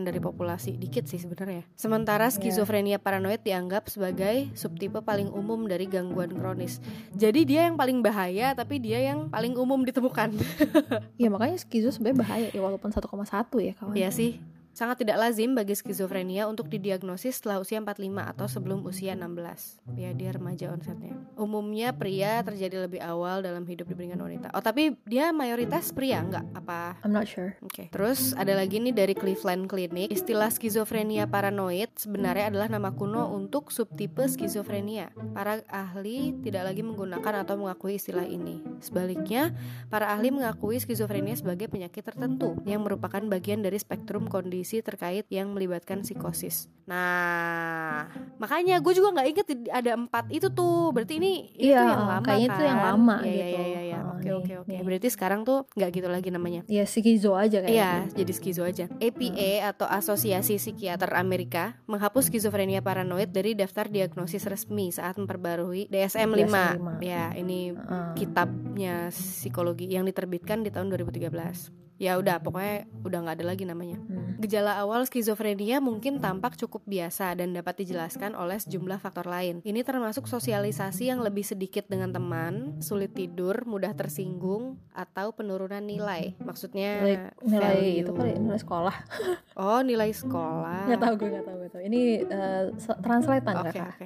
dari 0.02 0.18
populasi. 0.18 0.76
Dikit 0.76 1.06
sih 1.06 1.18
sebenarnya. 1.18 1.64
Sementara 1.74 2.26
Iya. 2.26 2.34
skizofrenia 2.34 2.98
paranoid 2.98 3.42
dianggap 3.42 3.86
sebagai 3.88 4.50
subtipe 4.54 5.00
paling 5.00 5.30
umum 5.30 5.64
dari 5.64 5.86
gangguan 5.86 6.32
kronis. 6.32 6.82
Jadi 7.14 7.44
dia 7.44 7.66
yang 7.66 7.76
paling 7.76 8.00
bahaya, 8.00 8.54
tapi 8.54 8.78
dia 8.78 9.00
yang 9.00 9.30
paling 9.30 9.54
umum 9.54 9.82
ditemukan. 9.82 10.34
Ya 11.16 11.30
makanya 11.30 11.56
skizo 11.56 11.90
sebenarnya 11.90 12.23
bahaya 12.24 12.48
ya 12.50 12.62
walaupun 12.64 12.90
1,1 12.90 13.68
ya 13.68 13.74
kawan. 13.76 13.96
Iya 14.00 14.10
sih. 14.10 14.40
Sangat 14.74 15.06
tidak 15.06 15.22
lazim 15.22 15.54
bagi 15.54 15.78
skizofrenia 15.78 16.50
untuk 16.50 16.66
didiagnosis 16.66 17.38
setelah 17.38 17.62
usia 17.62 17.78
45 17.78 18.10
atau 18.34 18.46
sebelum 18.50 18.82
usia 18.90 19.14
16. 19.14 19.78
Ya, 19.94 20.18
dia 20.18 20.34
remaja 20.34 20.74
onsetnya. 20.74 21.14
Umumnya 21.38 21.94
pria 21.94 22.42
terjadi 22.42 22.90
lebih 22.90 22.98
awal 23.06 23.46
dalam 23.46 23.70
hidup 23.70 23.86
dibandingkan 23.86 24.26
wanita. 24.26 24.48
Oh, 24.58 24.66
tapi 24.66 24.98
dia 25.06 25.30
mayoritas 25.30 25.94
pria 25.94 26.26
nggak? 26.26 26.58
Apa? 26.58 26.98
I'm 27.06 27.14
not 27.14 27.30
sure. 27.30 27.54
Oke. 27.62 27.94
Terus 27.94 28.34
ada 28.34 28.58
lagi 28.58 28.82
nih 28.82 28.98
dari 28.98 29.14
Cleveland 29.14 29.70
Clinic, 29.70 30.10
istilah 30.10 30.50
skizofrenia 30.50 31.30
paranoid 31.30 31.94
sebenarnya 31.94 32.50
adalah 32.50 32.66
nama 32.66 32.90
kuno 32.98 33.30
untuk 33.30 33.70
subtipe 33.70 34.26
skizofrenia. 34.26 35.14
Para 35.38 35.62
ahli 35.70 36.34
tidak 36.42 36.74
lagi 36.74 36.82
menggunakan 36.82 37.46
atau 37.46 37.62
mengakui 37.62 38.02
istilah 38.02 38.26
ini. 38.26 38.66
Sebaliknya, 38.82 39.54
para 39.94 40.10
ahli 40.10 40.34
mengakui 40.34 40.82
skizofrenia 40.82 41.38
sebagai 41.38 41.70
penyakit 41.70 42.02
tertentu 42.02 42.58
yang 42.66 42.82
merupakan 42.82 43.22
bagian 43.30 43.62
dari 43.62 43.78
spektrum 43.78 44.26
kondisi 44.26 44.63
terkait 44.80 45.26
yang 45.28 45.52
melibatkan 45.52 46.00
psikosis. 46.00 46.72
Nah, 46.84 48.12
makanya 48.36 48.76
gue 48.84 48.92
juga 48.92 49.16
nggak 49.16 49.28
inget 49.30 49.48
ada 49.72 49.96
empat 49.96 50.28
itu 50.30 50.52
tuh. 50.52 50.92
Berarti 50.92 51.16
ini 51.16 51.48
itu 51.56 51.72
Iya, 51.72 51.96
yang 51.96 52.04
lama 52.04 52.26
kayaknya 52.28 52.48
kan? 52.48 52.56
itu 52.56 52.64
yang 52.64 52.82
lama 52.82 53.16
Iya, 53.18 53.32
gitu. 53.32 53.56
Iya, 53.56 53.64
iya, 53.64 53.82
iya. 53.82 54.00
Ah, 54.04 54.12
Oke, 54.14 54.30
oke, 54.36 54.54
oke. 54.62 54.68
nih. 54.68 54.80
Berarti 54.84 55.08
sekarang 55.08 55.42
tuh 55.44 55.64
nggak 55.74 55.90
gitu 55.96 56.08
lagi 56.12 56.30
namanya. 56.30 56.62
Ya 56.68 56.84
skizo 56.84 57.40
aja 57.40 57.64
kayaknya. 57.64 57.72
Iya, 57.72 57.92
jadi 58.14 58.32
skizo 58.36 58.64
aja. 58.64 58.86
APA 58.92 59.52
atau 59.72 59.88
Asosiasi 59.88 60.60
Psikiater 60.60 61.16
Amerika 61.16 61.80
menghapus 61.88 62.28
skizofrenia 62.28 62.84
paranoid 62.84 63.32
dari 63.32 63.56
daftar 63.56 63.88
diagnosis 63.88 64.44
resmi 64.44 64.92
saat 64.92 65.16
memperbarui 65.16 65.88
DSM-5. 65.88 66.48
DSM-5. 66.52 66.90
Ya, 67.00 67.32
ini 67.32 67.72
Heeh. 67.72 68.12
kitabnya 68.20 69.08
psikologi 69.08 69.88
yang 69.88 70.04
diterbitkan 70.04 70.64
di 70.64 70.72
tahun 70.72 70.92
2013. 70.92 71.83
Ya 71.98 72.18
udah, 72.18 72.42
pokoknya 72.42 72.90
udah 73.02 73.20
nggak 73.22 73.36
ada 73.40 73.46
lagi 73.46 73.64
namanya. 73.64 73.98
Hmm. 74.02 74.36
Gejala 74.38 74.76
awal 74.76 75.06
skizofrenia 75.06 75.78
mungkin 75.80 76.20
tampak 76.20 76.58
cukup 76.58 76.84
biasa 76.84 77.38
dan 77.38 77.54
dapat 77.54 77.80
dijelaskan 77.80 78.34
oleh 78.34 78.60
sejumlah 78.60 79.00
faktor 79.00 79.24
lain. 79.24 79.62
Ini 79.62 79.82
termasuk 79.82 80.28
sosialisasi 80.28 81.08
yang 81.08 81.22
lebih 81.22 81.46
sedikit 81.46 81.88
dengan 81.88 82.12
teman, 82.12 82.82
sulit 82.82 83.14
tidur, 83.14 83.64
mudah 83.64 83.94
tersinggung, 83.94 84.76
atau 84.92 85.32
penurunan 85.32 85.80
nilai. 85.80 86.36
Maksudnya 86.38 86.92
Nilai, 87.00 87.16
nilai 87.40 87.76
value. 87.78 88.02
itu 88.04 88.12
kali 88.12 88.32
nilai 88.38 88.60
sekolah. 88.60 88.96
Oh, 89.54 89.86
nilai 89.86 90.10
sekolah. 90.10 90.90
Nggak 90.90 90.98
tahu 90.98 91.14
gue 91.14 91.30
nggak 91.30 91.46
tahu 91.46 91.58
gue 91.62 91.70
tahu. 91.70 91.82
Ini 91.86 92.02
uh, 92.26 92.64
translatean 93.06 93.54
Oke, 93.62 93.70
kakak. 93.70 93.86
oke. 93.86 94.06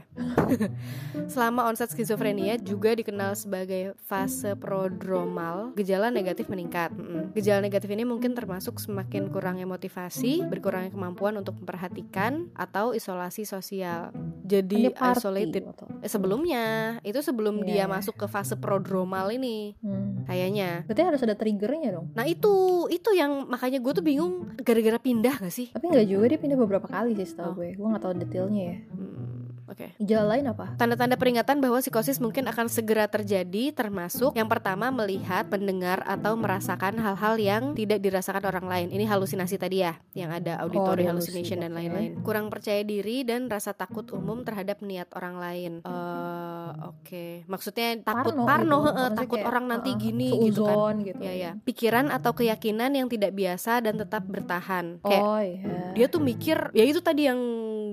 Selama 1.33 1.71
onset 1.71 1.87
skizofrenia 1.87 2.59
juga 2.59 2.91
dikenal 2.91 3.31
sebagai 3.31 3.95
fase 4.03 4.59
prodromal, 4.59 5.71
gejala 5.79 6.11
negatif 6.11 6.51
meningkat. 6.51 6.91
Gejala 7.31 7.63
negatif 7.63 7.86
ini 7.89 8.03
mungkin 8.03 8.31
termasuk 8.31 8.77
semakin 8.77 9.27
kurangnya 9.27 9.63
motivasi, 9.63 10.43
berkurangnya 10.43 10.89
kemampuan 10.89 11.35
untuk 11.35 11.55
memperhatikan 11.57 12.49
atau 12.53 12.91
isolasi 12.91 13.43
sosial. 13.43 14.11
Jadi 14.43 14.89
party 14.89 15.19
isolated. 15.19 15.63
atau- 15.67 15.91
Eh, 15.99 16.07
sebelumnya, 16.07 16.63
itu 17.01 17.19
sebelum 17.19 17.61
Iya, 17.61 17.65
dia 17.65 17.75
iya. 17.75 17.85
masuk 17.85 18.15
ke 18.15 18.25
fase 18.25 18.55
prodromal 18.55 19.27
ini, 19.29 19.75
Hmm. 19.79 20.23
kayaknya. 20.23 20.83
Berarti 20.83 21.03
harus 21.03 21.21
ada 21.21 21.35
triggernya 21.35 21.89
dong. 21.93 22.07
Nah 22.13 22.23
itu, 22.23 22.55
itu 22.87 23.09
yang 23.11 23.45
makanya 23.45 23.77
gue 23.77 23.91
tuh 23.91 24.01
bingung 24.01 24.33
gara-gara 24.57 24.97
pindah 24.97 25.35
gak 25.37 25.51
sih? 25.51 25.67
Tapi 25.69 25.85
nggak 25.85 26.07
juga 26.07 26.25
dia 26.27 26.39
pindah 26.39 26.57
beberapa 26.57 26.87
kali 26.87 27.11
sih 27.13 27.27
setahu 27.27 27.51
Oh. 27.51 27.55
gue. 27.55 27.75
Gue 27.75 27.87
nggak 27.87 28.01
tahu 28.01 28.13
detailnya 28.17 28.63
ya. 28.63 28.77
Hmm, 28.89 29.36
Oke. 29.67 29.91
Gejala 29.99 30.35
lain 30.39 30.47
apa? 30.47 30.73
Tanda-tanda 30.79 31.19
peringatan 31.19 31.59
bahwa 31.59 31.83
psikosis 31.83 32.23
mungkin 32.23 32.47
akan 32.47 32.71
segera 32.71 33.05
terjadi 33.11 33.75
termasuk 33.75 34.31
yang 34.33 34.47
pertama 34.47 34.89
melihat, 34.89 35.43
mendengar 35.51 36.01
atau 36.07 36.39
merasakan 36.39 36.97
hal-hal 37.03 37.35
yang 37.35 37.63
tidak 37.75 37.99
dirasakan 37.99 38.47
orang 38.47 38.65
lain. 38.65 38.87
Ini 38.95 39.03
halusinasi 39.05 39.59
tadi 39.59 39.83
ya, 39.83 39.99
yang 40.15 40.31
ada 40.31 40.63
auditory 40.63 41.03
Oh, 41.07 41.13
hallucination 41.13 41.59
dan 41.61 41.75
lain-lain. 41.75 42.23
Kurang 42.23 42.47
percaya 42.47 42.81
diri 42.81 43.27
dan 43.27 43.51
rasa 43.51 43.75
takut 43.75 44.07
umum 44.15 44.41
terhadap 44.47 44.79
niat 44.79 45.11
orang 45.13 45.35
lain. 45.35 45.71
Eh, 45.83 46.69
oke. 46.87 47.25
Maksudnya 47.45 47.99
takut 48.01 48.33
Parno 48.33 48.47
parno, 48.47 48.77
gitu. 48.79 48.91
Maksudnya 48.95 49.19
takut 49.19 49.39
kayak, 49.39 49.49
orang 49.51 49.65
nanti 49.67 49.89
uh, 49.91 49.97
gini 49.99 50.29
gitu 50.47 50.63
kan. 50.63 50.95
gitu. 51.03 51.21
Ya 51.21 51.33
ya. 51.35 51.51
Pikiran 51.61 52.07
atau 52.09 52.31
keyakinan 52.31 52.91
yang 52.95 53.07
tidak 53.11 53.35
biasa 53.35 53.83
dan 53.83 53.99
tetap 53.99 54.23
bertahan. 54.23 55.03
Kayak 55.03 55.23
Oh 55.27 55.41
iya. 55.43 55.91
dia 55.97 56.07
tuh 56.07 56.21
mikir 56.23 56.57
ya 56.71 56.83
itu 56.85 57.01
tadi 57.03 57.27
yang 57.27 57.39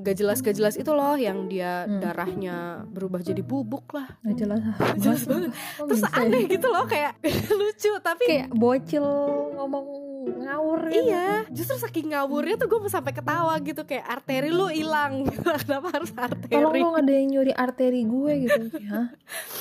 gak 0.05 0.17
jelas 0.21 0.39
gak 0.45 0.57
jelas 0.57 0.77
itu 0.77 0.91
loh 0.93 1.17
yang 1.17 1.49
dia 1.49 1.64
Hmm. 1.85 2.01
darahnya 2.01 2.57
berubah 2.87 3.21
jadi 3.21 3.41
bubuk 3.41 3.93
lah 3.93 4.09
Nggak 4.21 4.35
jelas. 4.37 4.61
jelas 5.03 5.23
banget. 5.25 5.51
Kok 5.53 5.87
terus 5.89 6.03
ya? 6.03 6.11
aneh 6.17 6.43
gitu 6.47 6.67
loh 6.69 6.85
kayak 6.85 7.13
lucu 7.59 7.93
tapi 8.01 8.25
Kayak 8.25 8.49
bocil 8.53 9.07
ngomong 9.55 9.87
ngawur 10.27 10.81
iya 10.89 11.45
justru 11.49 11.77
saking 11.77 12.11
ngawurnya 12.11 12.55
tuh 12.55 12.67
gue 12.67 12.87
sampai 12.87 13.11
ketawa 13.11 13.55
gitu 13.59 13.83
kayak 13.83 14.05
arteri 14.05 14.49
lu 14.49 14.67
hilang 14.67 15.29
kenapa 15.63 15.89
harus 15.91 16.11
arteri 16.15 16.51
Tolong 16.51 16.75
dong 16.75 16.97
ada 16.97 17.13
yang 17.13 17.29
nyuri 17.31 17.53
arteri 17.53 18.03
gue 18.03 18.33
gitu. 18.43 18.61
Hah? 18.87 19.07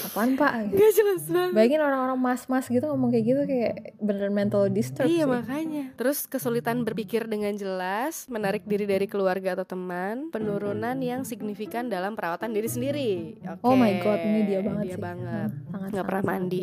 Apaan 0.05 0.33
pak? 0.33 0.51
Gitu. 0.63 0.75
gak 0.75 0.91
jelas 0.93 1.23
banget 1.25 1.53
Bayangin 1.53 1.81
orang-orang 1.81 2.15
mas-mas 2.15 2.65
gitu 2.65 2.85
ngomong 2.85 3.09
kayak 3.09 3.25
gitu 3.25 3.41
kayak 3.43 3.73
beneran 3.97 4.31
mental 4.31 4.67
disturb 4.67 5.05
Iya 5.05 5.23
sih. 5.23 5.29
makanya 5.29 5.83
Terus 5.93 6.23
kesulitan 6.23 6.81
berpikir 6.81 7.25
dengan 7.25 7.51
jelas 7.53 8.25
Menarik 8.27 8.63
diri 8.63 8.85
dari 8.85 9.05
keluarga 9.05 9.53
atau 9.53 9.65
teman 9.65 10.29
Penurunan 10.29 10.95
yang 10.97 11.23
signifikan 11.23 11.87
dalam 11.87 12.13
perawatan 12.13 12.51
diri 12.51 12.65
sendiri 12.65 13.11
Oke, 13.43 13.61
Oh 13.61 13.73
my 13.73 13.99
god, 13.99 14.19
ini 14.19 14.41
dia 14.45 14.59
banget 14.61 14.85
Dia 14.85 14.95
sih. 14.95 15.01
banget 15.01 15.49
Hmm, 15.49 15.69
sangat, 15.69 15.89
Nggak 15.89 16.05
pernah 16.05 16.23
mandi. 16.23 16.61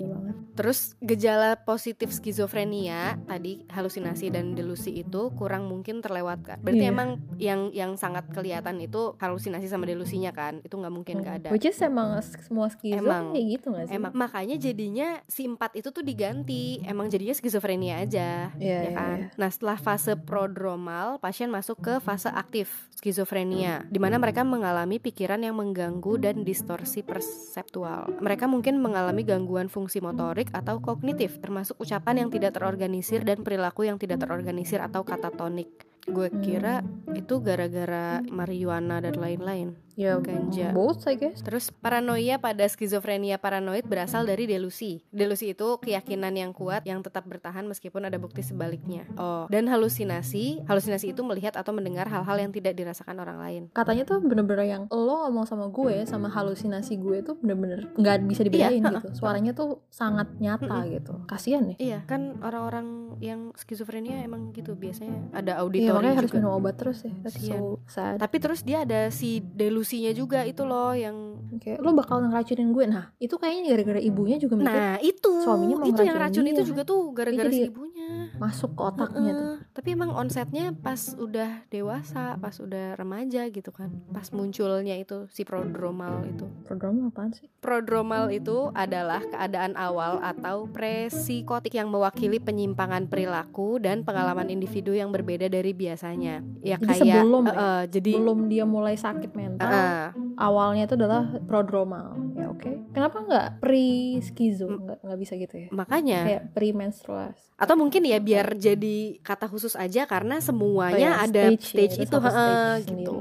Terus 0.50 0.78
gejala 0.98 1.50
positif 1.58 2.10
skizofrenia 2.10 3.16
tadi 3.22 3.64
halusinasi 3.90 4.30
dan 4.30 4.54
delusi 4.54 5.02
itu 5.02 5.34
kurang 5.34 5.66
mungkin 5.66 5.98
terlewatkan. 5.98 6.62
Berarti 6.62 6.86
Iya. 6.86 6.94
emang 6.94 7.08
yang 7.42 7.74
yang 7.74 7.98
sangat 7.98 8.30
kelihatan 8.30 8.78
itu 8.78 9.18
halusinasi 9.18 9.66
sama 9.66 9.82
delusinya 9.82 10.30
kan? 10.30 10.62
Itu 10.62 10.78
nggak 10.78 10.94
mungkin 10.94 11.18
nggak 11.18 11.36
ada. 11.42 11.48
Which 11.50 11.66
is 11.66 11.74
emang 11.82 12.14
semua 12.22 12.70
skizo 12.70 13.02
Emang. 13.02 13.34
kayak 13.34 13.46
gitu 13.58 13.66
gak 13.74 13.90
sih? 13.90 13.98
Emang 13.98 14.12
makanya 14.14 14.54
jadinya 14.54 15.18
si 15.26 15.42
empat 15.50 15.74
itu 15.74 15.90
tuh 15.90 16.06
diganti. 16.06 16.78
Emang 16.86 17.10
jadinya 17.10 17.34
skizofrenia 17.34 17.98
aja, 17.98 18.54
Iya, 18.62 18.70
ya 18.70 18.80
iya, 18.86 18.92
kan? 18.94 19.16
iya. 19.18 19.26
Nah 19.34 19.48
setelah 19.50 19.78
fase 19.82 20.14
prodromal, 20.14 21.18
pasien 21.18 21.50
masuk 21.50 21.82
ke 21.82 21.94
fase 21.98 22.30
aktif 22.30 22.86
skizofrenia, 22.94 23.88
di 23.90 23.98
mana 23.98 24.20
mereka 24.20 24.46
mengalami 24.46 25.02
pikiran 25.02 25.40
yang 25.42 25.56
mengganggu 25.58 26.20
dan 26.20 26.46
distorsi 26.46 27.02
perseptual. 27.02 28.12
Mereka 28.20 28.44
mungkin 28.46 28.78
mengalami 28.78 29.24
gangguan 29.24 29.66
fungsi 29.66 29.98
motorik 29.98 30.52
atau 30.52 30.78
kognitif, 30.78 31.40
termasuk 31.40 31.80
ucapan 31.80 32.22
yang 32.22 32.28
tidak 32.28 32.54
terorganisir 32.54 33.24
dan 33.24 33.40
perilaku 33.40 33.79
yang 33.84 33.98
tidak 33.98 34.22
terorganisir 34.22 34.78
atau 34.80 35.02
katatonik. 35.02 35.89
Gue 36.08 36.28
kira 36.40 36.80
itu 37.12 37.42
gara-gara 37.42 38.22
marijuana 38.24 39.02
dan 39.02 39.18
lain-lain 39.20 39.76
Ya, 40.00 40.16
Ganja. 40.16 40.72
both 40.72 41.04
I 41.04 41.20
guess. 41.20 41.44
Terus 41.44 41.68
paranoia 41.68 42.40
pada 42.40 42.64
skizofrenia 42.64 43.36
paranoid 43.36 43.84
berasal 43.84 44.24
dari 44.24 44.48
delusi. 44.48 45.04
Delusi 45.12 45.52
itu 45.52 45.76
keyakinan 45.76 46.32
yang 46.32 46.56
kuat 46.56 46.88
yang 46.88 47.04
tetap 47.04 47.28
bertahan 47.28 47.68
meskipun 47.68 48.08
ada 48.08 48.16
bukti 48.16 48.40
sebaliknya. 48.40 49.04
Oh, 49.20 49.44
dan 49.52 49.68
halusinasi, 49.68 50.64
halusinasi 50.64 51.12
itu 51.12 51.20
melihat 51.20 51.52
atau 51.52 51.76
mendengar 51.76 52.08
hal-hal 52.08 52.36
yang 52.40 52.48
tidak 52.48 52.80
dirasakan 52.80 53.20
orang 53.20 53.38
lain. 53.44 53.62
Katanya 53.76 54.08
tuh 54.08 54.24
bener-bener 54.24 54.64
yang 54.72 54.82
lo 54.88 55.28
ngomong 55.28 55.44
sama 55.44 55.68
gue 55.68 56.08
sama 56.08 56.32
halusinasi 56.32 56.96
gue 56.96 57.20
tuh 57.20 57.36
bener-bener 57.36 57.92
nggak 58.00 58.24
bisa 58.24 58.40
dibedain 58.40 58.80
Iya, 58.80 59.04
gitu. 59.04 59.20
Suaranya 59.20 59.52
tuh 59.52 59.84
sangat 59.92 60.32
nyata 60.40 60.80
gitu. 60.88 61.28
Kasian 61.28 61.74
deh. 61.74 61.76
Iya, 61.76 62.08
kan 62.08 62.40
orang-orang 62.40 63.20
yang 63.20 63.52
skizofrenia 63.52 64.24
emang 64.24 64.56
gitu 64.56 64.72
biasanya 64.72 65.28
ada 65.36 65.60
Iya 65.90 65.98
makanya 65.98 66.16
harus 66.22 66.32
minum 66.38 66.52
obat 66.54 66.74
terus 66.78 66.98
ya. 67.02 67.12
Kasian. 67.26 67.58
so 67.58 67.82
sad. 67.90 68.16
Tapi 68.22 68.36
terus 68.38 68.60
dia 68.62 68.86
ada 68.86 69.10
si 69.10 69.42
delusinya 69.42 70.14
juga 70.14 70.46
itu 70.46 70.62
loh 70.62 70.94
yang 70.94 71.16
Kayak 71.58 71.82
lo 71.82 71.90
bakal 71.92 72.22
ngeracunin 72.22 72.70
gue. 72.70 72.84
Nah 72.86 73.10
itu 73.18 73.34
kayaknya 73.34 73.74
gara-gara 73.74 74.00
ibunya 74.00 74.38
juga 74.38 74.54
mikir 74.54 74.70
Nah, 74.70 74.96
itu 75.02 75.32
suaminya 75.42 75.76
mau 75.82 75.90
itu 75.90 76.00
yang 76.06 76.16
racun 76.16 76.46
itu 76.46 76.62
dia. 76.62 76.68
juga 76.70 76.82
tuh 76.86 77.00
gara-gara 77.10 77.50
Dia 77.50 77.58
si 77.58 77.66
ibunya. 77.66 77.99
Masuk 78.40 78.72
ke 78.72 78.82
otaknya 78.82 79.32
tuh. 79.32 79.48
Heeh, 79.52 79.56
tapi 79.76 79.88
emang 79.92 80.10
onsetnya 80.12 80.72
pas 80.72 81.12
udah 81.14 81.64
dewasa, 81.68 82.40
pas 82.40 82.56
udah 82.56 82.96
remaja 82.96 83.44
gitu 83.52 83.68
kan. 83.70 83.92
Pas 84.10 84.32
munculnya 84.32 84.96
itu 84.96 85.28
si 85.28 85.44
prodromal 85.44 86.24
itu. 86.24 86.48
Program 86.64 87.12
apaan 87.12 87.36
sih? 87.36 87.46
Prodromal 87.60 88.32
itu 88.32 88.72
adalah 88.72 89.20
keadaan 89.28 89.76
awal 89.76 90.24
atau 90.24 90.64
presikotik 90.70 91.76
yang 91.76 91.92
mewakili 91.92 92.40
penyimpangan 92.40 93.06
perilaku 93.06 93.76
dan 93.76 94.02
pengalaman 94.02 94.48
individu 94.48 94.96
yang 94.96 95.12
berbeda 95.12 95.52
dari 95.52 95.76
biasanya. 95.76 96.40
Ya 96.64 96.80
Jadi 96.80 96.86
kayak 96.86 97.04
sebelum 97.20 97.44
eh, 97.44 97.54
eh, 97.54 97.82
jadi 97.92 98.12
Belum 98.16 98.38
dia 98.48 98.64
mulai 98.64 98.96
sakit 98.96 99.32
mental. 99.36 99.68
eh, 99.68 100.06
Awalnya 100.40 100.88
itu 100.88 100.96
adalah 100.96 101.28
prodromal. 101.44 102.16
Ya 102.32 102.48
oke. 102.48 102.88
Kenapa 102.96 103.20
nggak 103.20 103.48
pre 103.60 104.16
skizo? 104.24 104.66
Mm. 104.72 104.80
Nggak 104.88 104.98
nggak 105.04 105.18
bisa 105.20 105.32
gitu 105.36 105.54
ya? 105.60 105.68
makanya 105.70 106.20
Kayak 106.26 106.42
premenstruasi. 106.56 107.44
atau 107.60 107.76
mungkin 107.76 108.08
ya 108.08 108.16
biar 108.16 108.56
jadi 108.56 109.20
kata 109.20 109.44
khusus 109.44 109.76
aja 109.76 110.08
karena 110.08 110.40
semuanya 110.40 111.12
Oh 111.12 111.18
ya, 111.20 111.28
ada 111.28 111.42
stage 111.52 111.60
ya, 111.60 111.68
stage, 111.68 111.96
itu 112.00 112.08
itu, 112.08 112.16
heeh, 112.24 112.72
stage 112.80 112.88
gitu. 113.04 113.20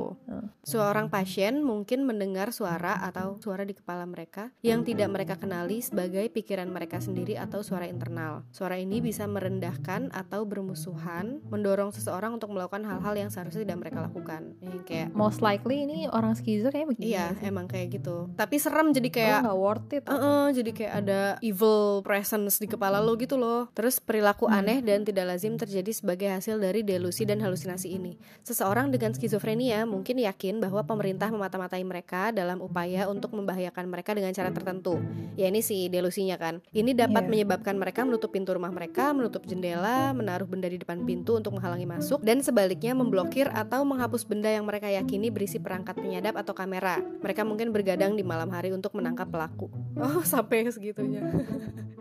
Seorang 0.63 1.11
pasien 1.11 1.59
mungkin 1.59 2.07
mendengar 2.07 2.55
suara 2.55 3.03
atau 3.03 3.35
suara 3.43 3.67
di 3.67 3.75
kepala 3.75 4.07
mereka 4.07 4.53
yang 4.63 4.87
tidak 4.87 5.09
mereka 5.11 5.35
kenali 5.35 5.83
sebagai 5.83 6.23
pikiran 6.31 6.71
mereka 6.71 7.03
sendiri 7.03 7.35
atau 7.35 7.59
suara 7.65 7.83
internal. 7.89 8.47
Suara 8.55 8.79
ini 8.79 9.03
bisa 9.03 9.27
merendahkan 9.27 10.13
atau 10.15 10.47
bermusuhan, 10.47 11.43
mendorong 11.51 11.91
seseorang 11.91 12.37
untuk 12.37 12.53
melakukan 12.55 12.85
hal-hal 12.87 13.17
yang 13.17 13.29
seharusnya 13.33 13.65
tidak 13.67 13.79
mereka 13.81 14.07
lakukan. 14.07 14.55
Yang 14.63 14.79
kayak 14.87 15.07
Most 15.11 15.43
likely 15.43 15.83
ini 15.83 16.07
orang 16.07 16.37
skizo 16.37 16.71
kayak 16.71 16.95
begini. 16.95 17.08
Iya, 17.09 17.33
sih. 17.33 17.49
emang 17.49 17.65
kayak 17.65 17.87
gitu. 17.97 18.29
Tapi 18.33 18.55
serem 18.57 18.91
jadi 18.91 19.09
kayak 19.09 19.37
nggak 19.45 19.57
worth 19.57 19.89
it. 19.91 20.03
Heeh, 20.05 20.45
jadi 20.53 20.71
kayak 20.71 20.93
ada 21.01 21.19
evil 21.41 22.01
presence 22.01 22.57
di 22.57 22.67
kepala 22.67 22.99
lo 22.99 23.13
gitu 23.15 23.35
loh. 23.35 23.67
Terus 23.73 23.97
perilaku 23.97 24.45
Hmm. 24.45 24.61
aneh 24.61 24.79
dan 24.79 25.01
tidak 25.01 25.25
lazim 25.29 25.55
terjadi 25.55 25.91
sebagai 25.91 26.29
hasil 26.29 26.57
dari 26.57 26.81
delusi 26.81 27.23
dan 27.23 27.39
halusinasi 27.39 27.91
ini. 27.91 28.17
Seseorang 28.41 28.89
dengan 28.89 29.13
skizofrenia 29.13 29.85
mungkin 29.85 30.17
yakin 30.17 30.57
bahwa 30.57 30.81
pemerintah 30.81 31.29
memata-matai 31.29 31.83
mereka 31.83 32.31
dalam 32.31 32.59
upaya 32.59 33.05
untuk 33.05 33.31
membahayakan 33.31 33.85
mereka 33.85 34.11
dengan 34.11 34.33
cara 34.33 34.49
tertentu. 34.49 34.97
Ya 35.37 35.47
ini 35.47 35.61
si 35.61 35.85
delusinya 35.87 36.35
kan. 36.35 36.65
Ini 36.69 36.91
dapat 36.91 37.25
Iya. 37.25 37.29
menyebabkan 37.29 37.75
mereka 37.75 38.01
menutup 38.01 38.33
pintu 38.33 38.51
rumah 38.51 38.73
mereka, 38.73 39.13
menutup 39.13 39.45
jendela, 39.45 40.11
menaruh 40.11 40.49
benda 40.49 40.65
di 40.65 40.75
depan 40.75 41.05
pintu 41.05 41.37
untuk 41.37 41.53
menghalangi 41.53 41.85
masuk 41.85 42.19
dan 42.19 42.41
sebaliknya 42.41 42.91
memblokir 42.91 43.45
atau 43.47 43.85
menghapus 43.85 44.25
benda 44.25 44.49
yang 44.49 44.65
mereka 44.65 44.89
yakini 44.89 45.29
berisi 45.29 45.61
perangkat 45.61 45.93
penyadap 45.93 46.33
atau 46.33 46.57
kamera. 46.57 46.88
Mereka 46.97 47.45
mungkin 47.45 47.69
bergadang 47.69 48.17
di 48.17 48.23
malam 48.25 48.49
hari 48.49 48.73
untuk 48.73 48.97
menangkap 48.97 49.29
pelaku. 49.29 49.69
Oh, 49.99 50.23
sampai 50.33 50.65
segitunya. 50.73 51.21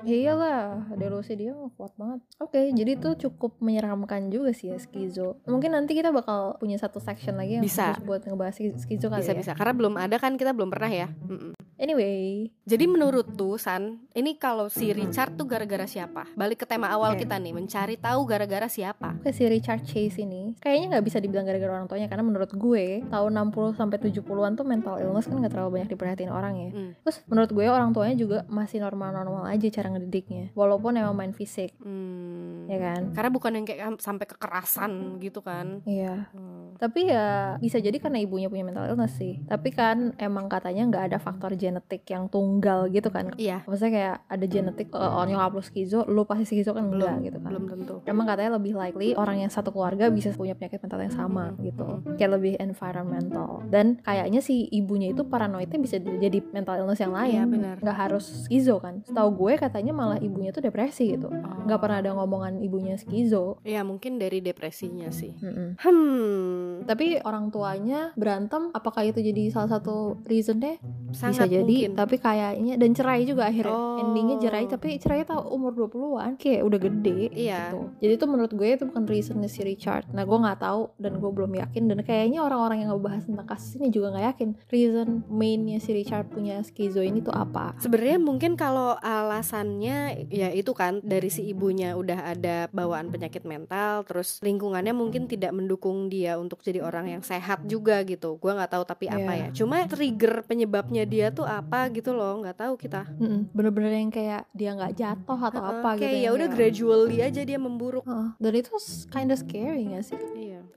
Iyalah, 0.09 0.95
delusi 0.97 1.37
dia 1.37 1.53
kuat 1.77 1.93
banget. 2.01 2.25
Oke, 2.41 2.73
jadi 2.73 2.97
itu 2.97 3.29
cukup 3.29 3.61
menyeramkan 3.61 4.33
juga 4.33 4.57
sih 4.57 4.73
ya 4.73 4.79
skizo. 4.81 5.37
Mungkin 5.45 5.75
nanti 5.75 5.93
kita 5.93 6.15
bakal 6.15 6.57
punya 6.57 6.81
satu 6.81 6.97
section 7.03 7.37
lagi 7.37 7.61
yang 7.61 7.65
Bisa. 7.67 7.93
khusus 7.93 8.07
buat 8.09 8.23
ngebahas 8.25 8.55
ski- 8.57 8.79
skizo 8.79 9.13
kali 9.13 9.21
bisa 9.21 9.35
ya. 9.37 9.41
bisa 9.43 9.53
karena 9.53 9.75
belum 9.77 9.95
ada 10.01 10.17
kan 10.17 10.41
kita 10.41 10.57
belum 10.57 10.71
pernah 10.73 10.89
ya. 10.89 11.09
Mm-mm. 11.29 11.53
Anyway, 11.79 12.51
Jadi 12.69 12.85
menurut 12.85 13.33
tuh 13.33 13.57
San, 13.57 14.03
ini 14.13 14.37
kalau 14.37 14.69
si 14.69 14.93
Richard 14.93 15.39
tuh 15.39 15.49
gara-gara 15.49 15.87
siapa? 15.87 16.29
Balik 16.37 16.61
ke 16.61 16.67
tema 16.69 16.91
awal 16.93 17.17
Oke. 17.17 17.25
kita 17.25 17.39
nih, 17.39 17.55
mencari 17.55 17.97
tahu 17.97 18.29
gara-gara 18.29 18.69
siapa. 18.69 19.17
Oke 19.17 19.33
si 19.33 19.47
Richard 19.47 19.87
Chase 19.87 20.21
ini 20.21 20.53
kayaknya 20.59 20.99
nggak 20.99 21.05
bisa 21.07 21.17
dibilang 21.17 21.47
gara-gara 21.47 21.73
orang 21.73 21.87
tuanya 21.87 22.11
karena 22.11 22.27
menurut 22.27 22.51
gue 22.51 23.07
tahun 23.09 23.33
60 23.49 23.79
sampai 23.79 23.97
70-an 24.03 24.53
tuh 24.53 24.67
mental 24.67 24.99
illness 24.99 25.25
kan 25.25 25.39
nggak 25.39 25.53
terlalu 25.55 25.71
banyak 25.81 25.89
diperhatiin 25.89 26.29
orang 26.29 26.55
ya. 26.59 26.71
Hmm. 26.75 26.91
Terus 27.07 27.17
menurut 27.31 27.51
gue 27.55 27.65
orang 27.65 27.91
tuanya 27.95 28.17
juga 28.19 28.39
masih 28.51 28.83
normal-normal 28.83 29.47
aja 29.47 29.67
cara 29.71 29.89
ngedidiknya 29.95 30.51
walaupun 30.53 30.93
emang 30.93 31.15
main 31.15 31.33
fisik 31.33 31.73
Hmm. 31.79 32.67
ya 32.67 32.79
kan. 32.83 33.15
Karena 33.15 33.31
bukan 33.31 33.53
yang 33.55 33.65
kayak 33.65 34.03
sampai 34.03 34.27
kekerasan 34.27 35.23
gitu 35.23 35.41
kan. 35.41 35.81
Iya. 35.87 36.27
Hmm. 36.35 36.58
Tapi 36.79 37.11
ya 37.11 37.59
bisa 37.59 37.77
jadi 37.77 37.99
karena 37.99 38.19
ibunya 38.19 38.47
punya 38.47 38.63
mental 38.63 38.87
illness 38.87 39.19
sih. 39.19 39.43
Tapi 39.45 39.69
kan 39.71 40.15
emang 40.17 40.47
katanya 40.47 40.87
nggak 40.87 41.05
ada 41.11 41.19
faktor 41.19 41.53
genetik 41.53 42.07
yang 42.07 42.27
tunggal 42.27 42.87
gitu 42.87 43.11
kan. 43.11 43.35
Iya, 43.35 43.67
Maksudnya 43.67 43.93
kayak 43.93 44.17
ada 44.25 44.45
genetik 44.47 44.89
uh, 44.91 45.19
oh, 45.19 45.25
nyokap 45.27 45.53
lu 45.53 45.63
skizo, 45.63 46.07
lu 46.07 46.23
pasti 46.23 46.47
skizo 46.47 46.73
kan 46.73 46.87
enggak 46.87 47.19
belum 47.19 47.27
gitu 47.27 47.39
kan. 47.39 47.51
belum 47.51 47.65
tentu. 47.67 47.95
Emang 48.07 48.25
katanya 48.25 48.57
lebih 48.57 48.73
likely 48.73 49.13
orang 49.13 49.43
yang 49.43 49.51
satu 49.51 49.69
keluarga 49.69 50.07
bisa 50.09 50.31
punya 50.33 50.55
penyakit 50.55 50.79
mental 50.79 51.03
yang 51.03 51.13
sama 51.13 51.45
Mhm. 51.51 51.61
gitu. 51.67 51.87
Kayak 52.15 52.33
lebih 52.39 52.53
environmental. 52.59 53.51
Dan 53.67 53.99
kayaknya 54.01 54.39
si 54.39 54.71
ibunya 54.71 55.11
itu 55.11 55.23
paranoidnya 55.23 55.79
bisa 55.79 55.99
jadi 55.99 56.39
mental 56.51 56.79
illness 56.79 56.99
yang 56.99 57.13
lain. 57.13 57.35
Iya, 57.35 57.45
benar. 57.45 57.77
Nggak 57.83 57.99
harus 57.99 58.25
skizo 58.47 58.79
kan. 58.79 59.03
Setahu 59.03 59.35
gue 59.37 59.53
katanya 59.59 59.93
malah 59.93 60.19
ibunya 60.19 60.51
tuh 60.51 60.63
depresi 60.63 61.15
gitu. 61.15 61.29
Oh. 61.29 61.65
Nggak 61.67 61.81
pernah 61.81 61.99
ada 61.99 62.11
ngomongan 62.15 62.63
ibunya 62.63 62.95
skizo. 62.95 63.59
Ya 63.67 63.83
mungkin 63.83 64.17
dari 64.17 64.39
depresinya 64.39 65.11
sih. 65.11 65.35
Mm-mm. 65.39 65.75
Hmm, 65.79 66.68
Tapi 66.85 67.21
orang 67.23 67.53
tuanya 67.53 68.11
berantem, 68.15 68.73
apakah 68.73 69.07
itu 69.07 69.21
jadi 69.21 69.53
salah 69.53 69.79
satu 69.79 70.19
reasonnya? 70.25 70.81
Bisa 71.09 71.33
sangat 71.33 71.49
jadi. 71.49 71.65
mungkin. 71.65 71.91
Tapi 71.97 72.17
kayaknya 72.21 72.75
dan 72.77 72.91
cerai 72.93 73.23
juga 73.25 73.49
akhirnya. 73.49 73.77
Oh. 73.77 74.03
Endingnya 74.03 74.37
cerai, 74.41 74.65
tapi 74.69 74.97
cerai 75.01 75.25
tahu 75.25 75.53
umur 75.53 75.73
20-an, 75.75 76.37
kayak 76.37 76.63
udah 76.65 76.79
gede. 76.81 77.21
Iya. 77.33 77.61
gitu. 77.73 77.81
Jadi 78.05 78.13
itu 78.19 78.27
menurut 78.29 78.53
gue 78.53 78.69
itu 78.69 78.85
bukan 78.87 79.05
reasonnya 79.05 79.51
si 79.51 79.61
Richard. 79.63 80.09
Nah 80.13 80.25
gue 80.25 80.39
nggak 80.39 80.61
tahu 80.61 80.83
dan 80.97 81.13
gue 81.19 81.31
belum 81.31 81.53
yakin 81.59 81.83
dan 81.91 81.99
kayaknya 82.03 82.41
orang-orang 82.45 82.85
yang 82.85 82.91
ngebahas 82.95 83.25
tentang 83.27 83.47
kasus 83.49 83.77
ini 83.79 83.89
juga 83.93 84.15
nggak 84.15 84.27
yakin 84.35 84.49
reason 84.69 85.09
mainnya 85.29 85.79
si 85.79 85.91
Richard 85.95 86.31
punya 86.33 86.61
skizo 86.63 87.03
ini 87.03 87.21
tuh 87.21 87.35
apa. 87.35 87.77
Sebenarnya 87.81 88.19
mungkin 88.21 88.55
kalau 88.55 88.97
alasannya 89.01 90.29
ya 90.29 90.49
itu 90.53 90.73
kan 90.73 91.01
dari 91.05 91.29
si 91.29 91.49
ibunya 91.49 91.95
udah 91.95 92.35
ada 92.37 92.57
bawaan 92.71 93.09
penyakit 93.13 93.45
mental, 93.45 94.05
terus 94.05 94.41
lingkungannya 94.45 94.93
mungkin 94.93 95.27
tidak 95.31 95.55
mendukung 95.55 96.11
dia 96.11 96.37
untuk 96.37 96.58
jadi 96.61 96.81
orang 96.81 97.07
yang 97.09 97.23
sehat 97.23 97.65
juga 97.65 98.01
gitu. 98.03 98.37
Gua 98.37 98.55
nggak 98.55 98.73
tahu 98.73 98.85
tapi 98.85 99.07
apa 99.07 99.19
Iya. 99.31 99.41
ya. 99.41 99.49
Cuma 99.55 99.85
trigger 99.85 100.43
penyebabnya 100.43 101.03
dia 101.03 101.29
tuh 101.29 101.45
apa 101.45 101.89
gitu 101.89 102.11
loh, 102.11 102.41
nggak 102.41 102.59
tahu 102.59 102.75
kita. 102.75 103.07
Bener-bener 103.51 103.93
yang 103.95 104.09
kayak 104.09 104.47
dia 104.51 104.71
nggak 104.73 104.95
jatuh 104.95 105.41
atau 105.41 105.61
Heeh, 105.61 105.73
apa 105.77 105.91
gitu. 105.95 106.03
kayak 106.03 106.15
yang 106.15 106.25
ya 106.25 106.31
udah 106.31 106.47
kayak- 106.47 106.57
gradually 106.57 107.19
aja 107.21 107.41
dia 107.43 107.59
memburuk. 107.59 108.05
Heeh. 108.05 108.29
Dan 108.37 108.53
itu 108.55 108.71
kinda 109.09 109.35
scary 109.35 109.83
gak 109.91 110.05
sih? 110.05 110.19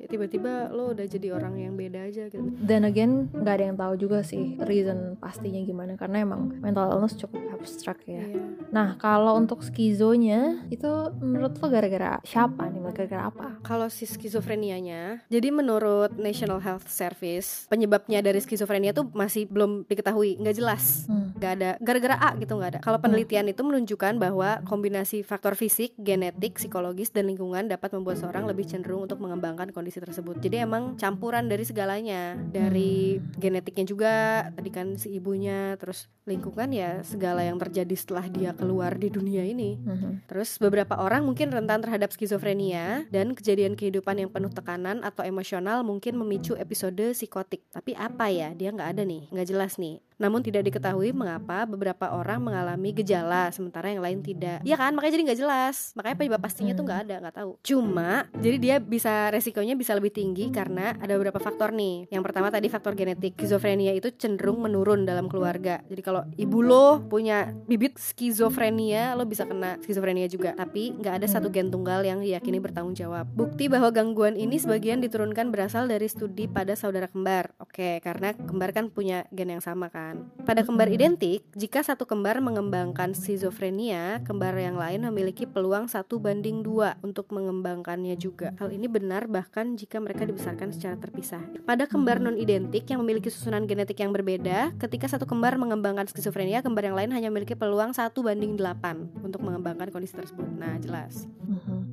Ya 0.02 0.10
tiba-tiba 0.10 0.74
lo 0.74 0.98
udah 0.98 1.06
jadi 1.06 1.30
orang 1.38 1.62
yang 1.62 1.78
beda 1.78 2.10
aja 2.10 2.26
gitu. 2.26 2.42
Dan 2.58 2.90
again 2.90 3.30
nggak 3.30 3.54
ada 3.54 3.66
yang 3.70 3.78
tahu 3.78 3.94
juga 4.02 4.26
sih 4.26 4.58
reason 4.66 5.14
pastinya 5.22 5.62
gimana 5.62 5.94
karena 5.94 6.26
emang 6.26 6.58
mental 6.58 6.90
illness 6.98 7.14
cukup 7.14 7.38
abstrak 7.54 8.02
ya. 8.10 8.26
Iya. 8.26 8.42
Nah 8.74 8.98
kalau 8.98 9.38
untuk 9.38 9.62
skizonya 9.62 10.66
itu 10.74 10.90
menurut 11.22 11.54
lo 11.62 11.68
gara-gara 11.70 12.18
siapa 12.26 12.66
nih? 12.74 12.82
Gara-gara 12.92 13.30
apa? 13.30 13.48
Kalau 13.62 13.88
si 13.94 14.10
skizofrenianya, 14.10 15.24
jadi 15.30 15.54
menurut 15.54 16.18
National 16.18 16.60
Health 16.60 16.90
Service, 16.90 17.70
penyebabnya 17.70 18.26
dari 18.26 18.42
skizofrenia 18.42 18.92
tuh 18.92 19.08
masih 19.14 19.46
belum 19.48 19.86
diketahui, 19.86 20.42
nggak 20.42 20.56
jelas. 20.58 21.06
Hmm. 21.06 21.32
Gak 21.42 21.52
ada 21.58 21.70
gara-gara 21.82 22.16
A 22.22 22.30
gitu 22.38 22.54
nggak 22.54 22.72
ada. 22.78 22.80
Kalau 22.80 23.02
penelitian 23.02 23.50
itu 23.50 23.62
menunjukkan 23.66 24.22
bahwa 24.22 24.62
kombinasi 24.66 25.26
faktor 25.26 25.58
fisik, 25.58 25.98
genetik, 25.98 26.62
psikologis 26.62 27.10
dan 27.10 27.28
lingkungan 27.28 27.66
dapat 27.66 27.92
membuat 27.98 28.22
seorang 28.22 28.46
lebih 28.46 28.70
cenderung 28.70 29.10
untuk 29.10 29.18
mengembangkan 29.18 29.74
kondisi 29.74 29.91
tersebut. 30.00 30.40
Jadi 30.40 30.64
emang 30.64 30.96
campuran 30.96 31.52
dari 31.52 31.68
segalanya, 31.68 32.40
dari 32.40 33.20
genetiknya 33.36 33.84
juga, 33.84 34.16
tadi 34.56 34.70
kan 34.72 34.96
si 34.96 35.12
ibunya, 35.18 35.76
terus 35.76 36.08
lingkungan 36.24 36.70
ya 36.70 37.02
segala 37.02 37.42
yang 37.42 37.58
terjadi 37.58 37.96
setelah 37.98 38.30
dia 38.30 38.54
keluar 38.54 38.96
di 38.96 39.10
dunia 39.10 39.42
ini. 39.42 39.76
Mhm. 39.82 40.30
Terus 40.30 40.62
beberapa 40.62 41.02
orang 41.02 41.26
mungkin 41.26 41.50
rentan 41.50 41.82
terhadap 41.82 42.14
skizofrenia 42.14 43.10
dan 43.10 43.34
kejadian 43.34 43.74
kehidupan 43.74 44.22
yang 44.22 44.30
penuh 44.30 44.54
tekanan 44.54 45.02
atau 45.02 45.26
emosional 45.26 45.82
mungkin 45.82 46.16
memicu 46.16 46.54
episode 46.56 47.18
psikotik. 47.18 47.66
Tapi 47.74 47.98
apa 47.98 48.30
ya? 48.30 48.54
Dia 48.54 48.70
nggak 48.70 48.90
ada 48.96 49.04
nih, 49.04 49.28
nggak 49.34 49.48
jelas 49.50 49.82
nih. 49.82 49.98
Namun 50.22 50.46
tidak 50.46 50.70
diketahui 50.70 51.10
mengapa 51.18 51.66
beberapa 51.66 52.14
orang 52.14 52.46
mengalami 52.46 52.94
gejala 52.94 53.50
sementara 53.50 53.90
yang 53.90 54.06
lain 54.06 54.22
tidak. 54.22 54.62
Ya 54.62 54.78
kan, 54.78 54.94
makanya 54.94 55.18
jadi 55.18 55.24
nggak 55.34 55.40
jelas. 55.42 55.98
Makanya 55.98 56.16
penyebab 56.22 56.42
pastinya 56.46 56.78
tuh 56.78 56.86
nggak 56.86 57.00
ada, 57.10 57.16
nggak 57.26 57.36
tahu. 57.42 57.52
Cuma 57.66 58.30
jadi 58.38 58.58
dia 58.62 58.76
bisa 58.78 59.34
resikonya 59.34 59.74
bisa 59.74 59.98
lebih 59.98 60.14
tinggi 60.14 60.54
karena 60.54 60.94
ada 61.02 61.18
beberapa 61.18 61.42
faktor 61.42 61.74
nih. 61.74 62.06
Yang 62.14 62.24
pertama 62.30 62.54
tadi 62.54 62.70
faktor 62.70 62.94
genetik. 62.94 63.34
Skizofrenia 63.42 63.98
itu 63.98 64.14
cenderung 64.14 64.62
menurun 64.62 65.10
dalam 65.10 65.26
keluarga. 65.26 65.82
Jadi 65.90 66.02
kalau 66.06 66.22
ibu 66.38 66.62
lo 66.62 67.02
punya 67.10 67.50
bibit 67.66 67.98
skizofrenia, 67.98 69.18
lo 69.18 69.26
bisa 69.26 69.50
kena 69.50 69.82
skizofrenia 69.82 70.30
juga. 70.30 70.54
Tapi 70.54 70.94
nggak 71.02 71.24
ada 71.24 71.28
satu 71.28 71.50
gen 71.50 71.74
tunggal 71.74 72.06
yang 72.06 72.22
diyakini 72.22 72.62
bertanggung 72.62 72.94
jawab. 72.94 73.26
Bukti 73.34 73.72
bahwa 73.72 73.90
gangguan 73.90 74.38
ini 74.38 74.62
sebagian 74.62 75.02
diturunkan 75.02 75.50
berasal 75.50 75.90
dari 75.90 76.06
studi 76.06 76.46
pada 76.46 76.78
saudara 76.78 77.08
kembar. 77.10 77.56
Oke, 77.58 78.04
karena 78.04 78.36
kembar 78.36 78.76
kan 78.76 78.92
punya 78.92 79.26
gen 79.32 79.56
yang 79.56 79.64
sama 79.64 79.88
kan. 79.88 80.11
Pada 80.42 80.66
kembar 80.66 80.90
identik, 80.90 81.46
jika 81.54 81.86
satu 81.86 82.10
kembar 82.10 82.42
mengembangkan 82.42 83.14
skizofrenia, 83.14 84.26
kembar 84.26 84.58
yang 84.58 84.76
lain 84.76 85.06
memiliki 85.08 85.46
peluang 85.46 85.86
satu 85.86 86.18
banding 86.18 86.66
dua 86.66 86.98
untuk 87.06 87.30
mengembangkannya 87.30 88.18
juga. 88.18 88.52
Hal 88.58 88.74
ini 88.74 88.90
benar 88.90 89.30
bahkan 89.30 89.78
jika 89.78 90.02
mereka 90.02 90.26
dibesarkan 90.26 90.74
secara 90.74 90.98
terpisah. 90.98 91.40
Pada 91.64 91.86
kembar 91.86 92.18
non 92.18 92.36
identik 92.36 92.90
yang 92.90 93.06
memiliki 93.06 93.30
susunan 93.30 93.70
genetik 93.70 94.02
yang 94.02 94.10
berbeda, 94.10 94.74
ketika 94.82 95.06
satu 95.08 95.30
kembar 95.30 95.56
mengembangkan 95.62 96.10
skizofrenia, 96.10 96.66
kembar 96.66 96.90
yang 96.90 96.98
lain 96.98 97.12
hanya 97.14 97.30
memiliki 97.30 97.54
peluang 97.54 97.94
satu 97.94 98.26
banding 98.26 98.58
delapan 98.58 99.08
untuk 99.22 99.46
mengembangkan 99.46 99.94
kondisi 99.94 100.18
tersebut. 100.18 100.50
Nah, 100.58 100.82
jelas. 100.82 101.30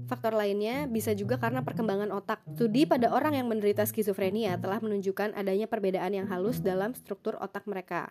Faktor 0.08 0.32
lainnya 0.32 0.88
bisa 0.88 1.12
juga 1.12 1.36
karena 1.36 1.60
perkembangan 1.60 2.08
otak. 2.16 2.40
Studi 2.56 2.88
pada 2.88 3.12
orang 3.12 3.36
yang 3.36 3.44
menderita 3.44 3.84
skizofrenia 3.84 4.56
telah 4.56 4.80
menunjukkan 4.80 5.36
adanya 5.36 5.68
perbedaan 5.68 6.16
yang 6.16 6.26
halus 6.32 6.64
dalam 6.64 6.96
struktur 6.96 7.36
otak 7.36 7.68
mereka. 7.68 8.07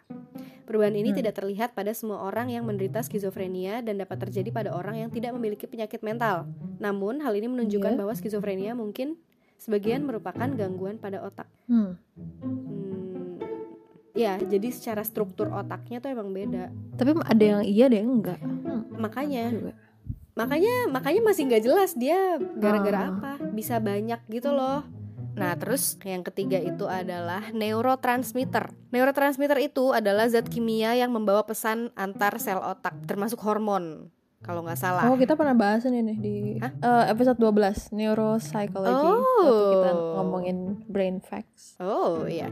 Perubahan 0.63 0.93
ini 0.93 1.15
Hmm. 1.15 1.19
tidak 1.19 1.39
terlihat 1.39 1.71
pada 1.71 1.95
semua 1.95 2.21
orang 2.21 2.51
yang 2.51 2.67
menderita 2.67 2.99
skizofrenia 2.99 3.79
dan 3.79 3.97
dapat 3.97 4.27
terjadi 4.27 4.51
pada 4.51 4.69
orang 4.71 4.99
yang 4.99 5.09
tidak 5.09 5.31
memiliki 5.31 5.63
penyakit 5.63 6.03
mental. 6.03 6.43
Namun, 6.77 7.23
hal 7.23 7.31
ini 7.33 7.47
menunjukkan 7.47 7.95
Iya. 7.95 7.99
bahwa 7.99 8.11
skizofrenia 8.11 8.75
mungkin 8.75 9.15
sebagian 9.55 10.03
merupakan 10.03 10.45
gangguan 10.49 10.99
pada 10.99 11.23
otak. 11.23 11.47
Hmm. 11.65 11.95
Hmm, 12.13 13.39
ya, 14.11 14.35
jadi 14.37 14.67
secara 14.69 15.01
struktur 15.01 15.47
otaknya 15.49 15.97
tuh 15.97 16.11
emang 16.11 16.29
beda. 16.29 16.69
Tapi 16.95 17.15
ada 17.15 17.43
yang 17.43 17.61
iya 17.63 17.87
ada 17.87 17.97
yang 17.97 18.11
enggak. 18.13 18.39
Hmm, 18.41 18.91
Makanya 18.97 19.43
juga. 19.49 19.73
makanya 20.33 20.69
makanya 20.87 21.21
masih 21.25 21.49
nggak 21.49 21.63
jelas 21.65 21.97
dia 21.97 22.37
gara-gara 22.61 23.09
Ah. 23.09 23.09
apa 23.09 23.31
bisa 23.49 23.81
banyak 23.81 24.21
gitu 24.29 24.53
loh 24.53 24.85
nah 25.37 25.53
terus 25.53 26.01
yang 26.01 26.25
ketiga 26.25 26.57
itu 26.57 26.89
adalah 26.89 27.53
neurotransmitter. 27.53 28.73
Neurotransmitter 28.89 29.61
itu 29.61 29.93
adalah 29.93 30.25
zat 30.25 30.49
kimia 30.49 30.97
yang 30.97 31.13
membawa 31.13 31.45
pesan 31.45 31.93
antar 31.93 32.41
sel 32.41 32.57
otak 32.57 32.97
termasuk 33.05 33.37
hormon 33.45 34.09
kalau 34.47 34.63
nggak 34.63 34.79
salah 34.79 35.03
Oh, 35.05 35.13
kita 35.13 35.35
pernah 35.35 35.51
bahas 35.51 35.83
ini 35.83 35.99
nih 36.01 36.17
di 36.17 36.35
Hah? 36.57 36.71
eh, 36.71 37.05
episode 37.11 37.35
12 37.35 37.91
neuropsychology 37.91 39.11
Oh. 39.11 39.19
waktu 39.43 39.65
kita 39.75 39.91
ngomongin 40.15 40.57
brain 40.87 41.19
facts. 41.19 41.75
Oh 41.77 42.23
iya. 42.25 42.47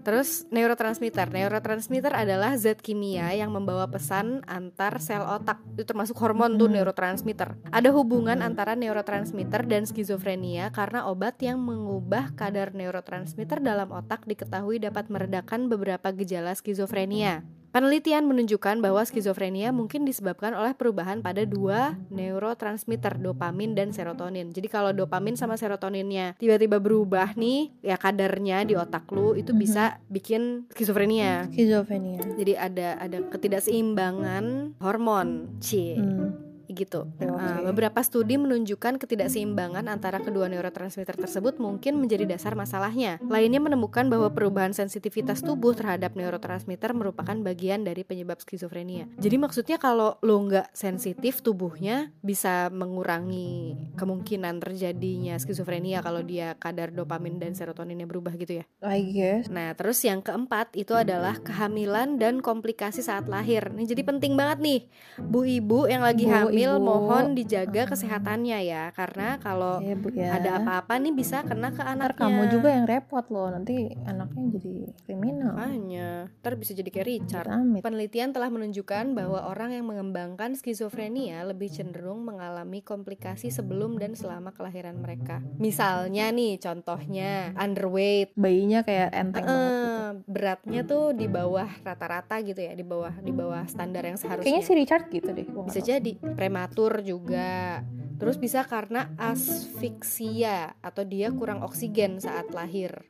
Terus 0.00 0.48
neurotransmitter. 0.48 1.28
Neurotransmitter 1.28 2.16
adalah 2.16 2.56
zat 2.56 2.80
kimia 2.80 3.28
yang 3.30 3.52
membawa 3.52 3.84
pesan 3.84 4.40
antar 4.48 4.96
sel 4.98 5.20
otak. 5.20 5.60
Itu 5.76 5.84
termasuk 5.84 6.16
hormon 6.16 6.56
tuh 6.56 6.66
Hmm. 6.66 6.80
neurotransmitter. 6.80 7.60
Ada 7.68 7.92
hubungan 7.92 8.40
antara 8.40 8.72
neurotransmitter 8.72 9.68
dan 9.68 9.84
skizofrenia 9.84 10.72
karena 10.72 11.04
obat 11.04 11.36
yang 11.38 11.60
mengubah 11.60 12.32
kadar 12.32 12.72
neurotransmitter 12.72 13.60
dalam 13.60 13.92
otak 13.92 14.24
diketahui 14.24 14.80
dapat 14.80 15.12
meredakan 15.12 15.68
beberapa 15.68 16.08
gejala 16.12 16.56
skizofrenia. 16.56 17.44
Penelitian 17.70 18.26
menunjukkan 18.26 18.82
bahwa 18.82 18.98
skizofrenia 19.06 19.70
mungkin 19.70 20.02
disebabkan 20.02 20.58
oleh 20.58 20.74
perubahan 20.74 21.22
pada 21.22 21.46
dua 21.46 21.94
neurotransmitter 22.10 23.14
dopamin 23.22 23.78
dan 23.78 23.94
serotonin. 23.94 24.50
Jadi 24.50 24.66
kalau 24.66 24.90
dopamin 24.90 25.38
sama 25.38 25.54
serotoninnya 25.54 26.34
tiba-tiba 26.34 26.82
berubah 26.82 27.38
nih, 27.38 27.70
ya 27.78 27.94
kadarnya 27.94 28.66
di 28.66 28.74
otak 28.74 29.06
lu 29.14 29.38
itu 29.38 29.54
Mhm. 29.54 29.60
bisa 29.62 30.02
bikin 30.10 30.66
skizofrenia. 30.74 31.46
Skizofrenia. 31.54 32.18
Jadi 32.34 32.52
ada 32.58 32.98
ada 32.98 33.18
ketidakseimbangan 33.30 34.74
hormon, 34.82 35.54
c 35.62 35.94
Hmm. 35.94 36.49
Gitu. 36.72 37.10
Nah, 37.20 37.60
oke. 37.60 37.72
beberapa 37.72 38.00
studi 38.02 38.38
menunjukkan 38.38 39.00
ketidakseimbangan 39.02 39.86
antara 39.90 40.22
kedua 40.22 40.46
neurotransmitter 40.46 41.18
tersebut 41.18 41.58
mungkin 41.58 41.98
menjadi 41.98 42.24
dasar 42.26 42.54
masalahnya. 42.54 43.18
Lainnya 43.26 43.62
menemukan 43.62 44.06
bahwa 44.06 44.30
perubahan 44.32 44.72
sensitivitas 44.74 45.42
tubuh 45.42 45.74
terhadap 45.74 46.14
neurotransmitter 46.14 46.92
merupakan 46.92 47.34
bagian 47.40 47.82
dari 47.82 48.04
penyebab 48.06 48.38
skizofrenia. 48.42 49.10
Jadi 49.16 49.36
maksudnya 49.40 49.76
kalau 49.80 50.20
lo 50.20 50.36
nggak 50.46 50.72
sensitif 50.76 51.40
tubuhnya 51.40 52.12
bisa 52.20 52.68
mengurangi 52.70 53.76
kemungkinan 53.96 54.60
terjadinya 54.60 55.36
skizofrenia 55.40 56.04
kalau 56.04 56.20
dia 56.20 56.54
kadar 56.56 56.92
dopamin 56.92 57.40
dan 57.40 57.56
serotoninnya 57.56 58.04
berubah 58.04 58.36
gitu 58.36 58.60
ya. 58.60 58.64
I 58.84 59.00
guess. 59.08 59.48
Nah, 59.48 59.72
terus 59.72 60.00
yang 60.04 60.20
keempat 60.20 60.76
itu 60.76 60.92
adalah 60.92 61.40
kehamilan 61.40 62.20
dan 62.20 62.44
komplikasi 62.44 63.00
saat 63.00 63.26
lahir. 63.26 63.72
Ini 63.72 63.88
jadi 63.88 64.02
penting 64.04 64.36
banget 64.36 64.58
nih, 64.60 64.80
bu 65.18 65.48
ibu 65.48 65.88
yang 65.88 66.04
lagi 66.04 66.28
Bu, 66.28 66.32
hamil 66.32 66.59
ibu. 66.66 66.82
mohon 66.82 67.32
dijaga 67.32 67.86
kesehatannya 67.86 68.58
ya, 68.60 68.92
karena 68.92 69.38
kalau 69.38 69.78
Ya, 69.80 69.94
Bu 69.96 70.12
ya. 70.12 70.36
ada 70.36 70.50
apa-apa 70.60 71.00
nih 71.00 71.14
bisa 71.14 71.40
kena 71.46 71.70
ke 71.70 71.80
Ntar 71.80 72.12
anaknya. 72.12 72.20
kamu 72.20 72.42
juga 72.50 72.68
yang 72.74 72.84
repot 72.84 73.24
loh, 73.30 73.48
nanti 73.48 73.94
anaknya 74.04 74.44
jadi 74.58 74.74
kriminal. 75.06 75.54
Makanya, 75.56 76.08
ntar 76.42 76.54
bisa 76.56 76.72
jadi 76.74 76.90
kayak 76.90 77.06
Richard. 77.06 77.48
Amit. 77.48 77.80
Penelitian 77.80 78.30
telah 78.30 78.50
menunjukkan 78.50 79.14
bahwa 79.14 79.46
orang 79.46 79.72
yang 79.72 79.86
mengembangkan 79.86 80.52
skizofrenia 80.54 81.46
lebih 81.46 81.70
cenderung 81.70 82.22
mengalami 82.22 82.82
komplikasi 82.82 83.48
sebelum 83.48 83.96
dan 83.96 84.12
selama 84.12 84.50
kelahiran 84.50 84.98
mereka. 84.98 85.40
Misalnya 85.56 86.28
nih, 86.30 86.58
contohnya 86.58 87.54
underweight, 87.54 88.34
Bayinya 88.34 88.82
kayak 88.82 89.10
enteng 89.12 89.46
banget 89.46 89.70
gitu. 89.70 89.90
Beratnya 90.26 90.80
tuh 90.82 91.14
di 91.14 91.26
bawah 91.26 91.70
rata-rata 91.82 92.42
gitu 92.42 92.58
ya, 92.58 92.74
di 92.74 92.82
bawah 92.82 93.14
di 93.20 93.30
bawah 93.30 93.62
standar 93.66 94.02
yang 94.02 94.18
seharusnya. 94.18 94.42
Kayaknya 94.46 94.64
si 94.66 94.72
Richard 94.74 95.04
gitu 95.08 95.30
deh. 95.30 95.46
bisa 95.60 95.80
jadi 95.80 96.12
prematur 96.50 96.98
juga. 97.00 97.78
Terus 98.18 98.36
bisa 98.36 98.66
karena 98.66 99.06
asfiksia 99.16 100.74
atau 100.82 101.06
dia 101.06 101.30
kurang 101.30 101.62
oksigen 101.62 102.18
saat 102.18 102.50
lahir. 102.50 103.06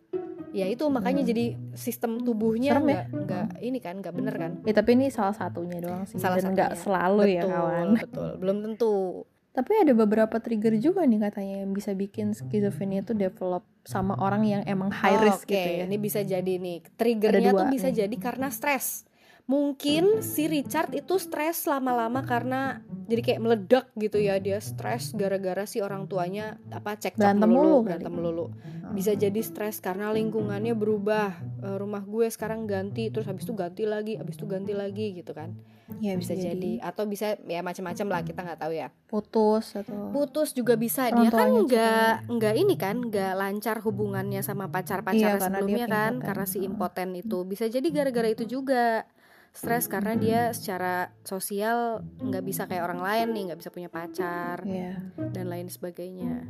Ya 0.53 0.67
itu 0.67 0.85
makanya 0.87 1.23
Hmm. 1.23 1.31
jadi 1.31 1.45
sistem 1.73 2.21
tubuhnya 2.21 2.77
Serem 2.77 2.85
ya? 2.85 2.93
nggak 2.93 3.05
nggak 3.17 3.47
ini 3.61 3.79
kan 3.81 3.95
nggak 3.99 4.15
bener 4.15 4.35
kan? 4.37 4.53
Ya 4.63 4.75
tapi 4.77 4.93
ini 4.93 5.09
salah 5.09 5.33
satunya 5.33 5.81
doang 5.81 6.05
sih. 6.05 6.21
Salah 6.21 6.37
Dan 6.37 6.53
nggak 6.53 6.77
selalu 6.77 7.23
ya 7.33 7.43
betul, 7.43 7.51
kawan. 7.51 7.89
betul. 7.97 8.31
Belum 8.37 8.57
tentu. 8.61 8.95
Tapi 9.51 9.73
ada 9.83 9.93
beberapa 9.97 10.37
trigger 10.39 10.79
juga 10.79 11.03
nih 11.03 11.19
katanya 11.21 11.67
yang 11.67 11.75
bisa 11.75 11.91
bikin 11.91 12.31
skizofrenia 12.31 13.03
itu 13.03 13.15
develop 13.15 13.67
sama 13.83 14.15
orang 14.15 14.47
yang 14.47 14.63
emang 14.63 14.95
high 14.95 15.17
Oh, 15.17 15.27
risk 15.27 15.43
Oke, 15.43 15.55
gitu 15.57 15.71
ya. 15.75 15.85
ini 15.87 15.97
bisa 15.99 16.21
jadi 16.23 16.53
nih. 16.55 16.87
Triggernya 16.95 17.51
tuh 17.51 17.67
bisa 17.67 17.89
nih. 17.89 17.97
jadi 17.97 18.17
karena 18.17 18.47
stres. 18.47 19.10
Mungkin 19.51 20.23
si 20.23 20.47
Richard 20.47 20.95
itu 20.95 21.19
stres 21.19 21.67
lama-lama 21.67 22.23
karena 22.23 22.79
jadi 23.05 23.19
kayak 23.21 23.41
meledak 23.43 23.87
gitu 23.97 24.15
ya 24.17 24.39
dia 24.39 24.63
stres 24.63 25.11
gara-gara 25.11 25.67
si 25.67 25.83
orang 25.83 26.07
tuanya 26.07 26.55
apa 26.71 26.95
cek 26.95 27.19
Berantem 27.19 27.51
mulu 27.51 27.83
kali. 27.83 27.85
berantem 27.85 28.13
melulu. 28.15 28.47
Bisa 28.91 29.11
jadi 29.13 29.39
stres 29.41 29.79
karena 29.79 30.11
lingkungannya 30.11 30.71
berubah. 30.73 31.35
Eh, 31.61 31.77
rumah 31.77 32.01
gue 32.01 32.27
sekarang 32.27 32.65
ganti 32.65 33.11
terus 33.11 33.27
habis 33.27 33.43
itu 33.43 33.51
ganti 33.53 33.83
lagi, 33.85 34.15
habis 34.15 34.35
itu 34.35 34.47
ganti 34.47 34.71
lagi 34.71 35.11
gitu 35.13 35.35
kan. 35.35 35.51
ya 35.99 36.15
Bisa 36.15 36.39
jadi 36.39 36.79
atau 36.81 37.03
bisa 37.05 37.35
ya 37.43 37.61
macam-macam 37.61 38.07
lah 38.09 38.21
kita 38.23 38.41
nggak 38.41 38.61
tahu 38.61 38.73
ya. 38.73 38.95
putus 39.05 39.75
atau 39.75 40.15
Putus 40.15 40.55
juga 40.55 40.79
bisa. 40.79 41.11
Orang 41.11 41.19
Dia 41.21 41.31
kan 41.33 41.51
nggak 41.61 42.13
nggak 42.31 42.55
ini 42.57 42.75
kan 42.79 42.97
nggak 43.05 43.33
lancar 43.35 43.83
hubungannya 43.83 44.39
sama 44.41 44.65
Iya, 44.65 44.73
pacar-pacarnya 44.73 45.35
karena 45.37 45.59
sebelumnya 45.59 45.87
kan 45.89 46.13
impoten. 46.15 46.23
karena 46.23 46.45
si 46.47 46.59
impoten 46.63 47.09
itu. 47.15 47.39
Bisa 47.43 47.67
jadi 47.67 47.89
gara-gara 47.91 48.31
itu 48.31 48.47
juga. 48.47 49.03
Stres 49.51 49.91
karena 49.91 50.15
dia 50.15 50.41
secara 50.55 51.11
sosial 51.27 52.07
nggak 52.23 52.45
bisa 52.47 52.63
kayak 52.71 52.87
orang 52.87 53.03
lain 53.03 53.29
nih, 53.35 53.43
nggak 53.51 53.61
bisa 53.61 53.71
punya 53.75 53.91
pacar 53.91 54.63
ya 54.63 54.95
dan 55.35 55.47
lain 55.51 55.67
sebagainya. 55.67 56.47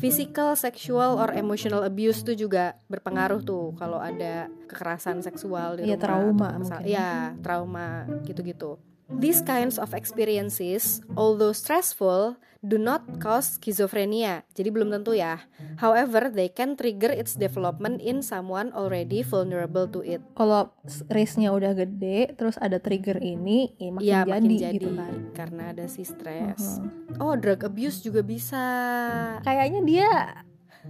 Physical, 0.00 0.56
sexual, 0.56 1.20
or 1.20 1.28
emotional 1.36 1.84
abuse 1.84 2.24
tuh 2.24 2.32
juga 2.32 2.72
berpengaruh 2.88 3.44
tuh 3.44 3.76
kalau 3.76 4.00
ada 4.00 4.48
kekerasan 4.64 5.20
seksual 5.20 5.76
di 5.76 5.84
Iya, 5.84 6.00
rumah. 6.00 6.04
trauma 6.08 6.48
mungkin. 6.56 6.88
Ya, 6.88 7.36
trauma 7.44 8.08
gitu-gitu. 8.24 8.80
These 9.12 9.44
kinds 9.44 9.76
of 9.76 9.92
experiences, 9.92 11.04
although 11.12 11.52
stressful, 11.52 12.40
do 12.60 12.76
not 12.76 13.00
cause 13.16 13.56
schizophrenia. 13.56 14.44
Jadi 14.52 14.68
belum 14.68 14.92
tentu 14.92 15.16
ya. 15.16 15.40
However, 15.76 16.28
they 16.28 16.48
can 16.48 16.76
trigger 16.76 17.08
its 17.08 17.32
development 17.32 17.98
in 17.98 18.20
someone 18.20 18.68
already 18.70 19.24
vulnerable 19.24 19.88
to 19.88 20.04
it. 20.04 20.20
kalau 20.36 20.68
risknya 21.08 21.50
udah 21.50 21.72
gede 21.72 22.36
terus 22.36 22.60
ada 22.60 22.76
trigger 22.76 23.16
ini 23.16 23.72
ya 23.76 23.90
makin 23.90 24.04
Ya, 24.04 24.20
jadi, 24.20 24.30
makin 24.30 24.52
jadi 24.52 24.74
gitu 24.76 24.90
kan 24.92 25.12
karena 25.32 25.62
ada 25.72 25.84
si 25.88 26.04
stres. 26.04 26.60
Mhm. 26.78 27.16
Oh, 27.16 27.32
drug 27.32 27.64
abuse 27.64 28.00
juga 28.00 28.20
bisa. 28.20 28.60
kayaknya 29.40 29.80
dia 29.82 30.10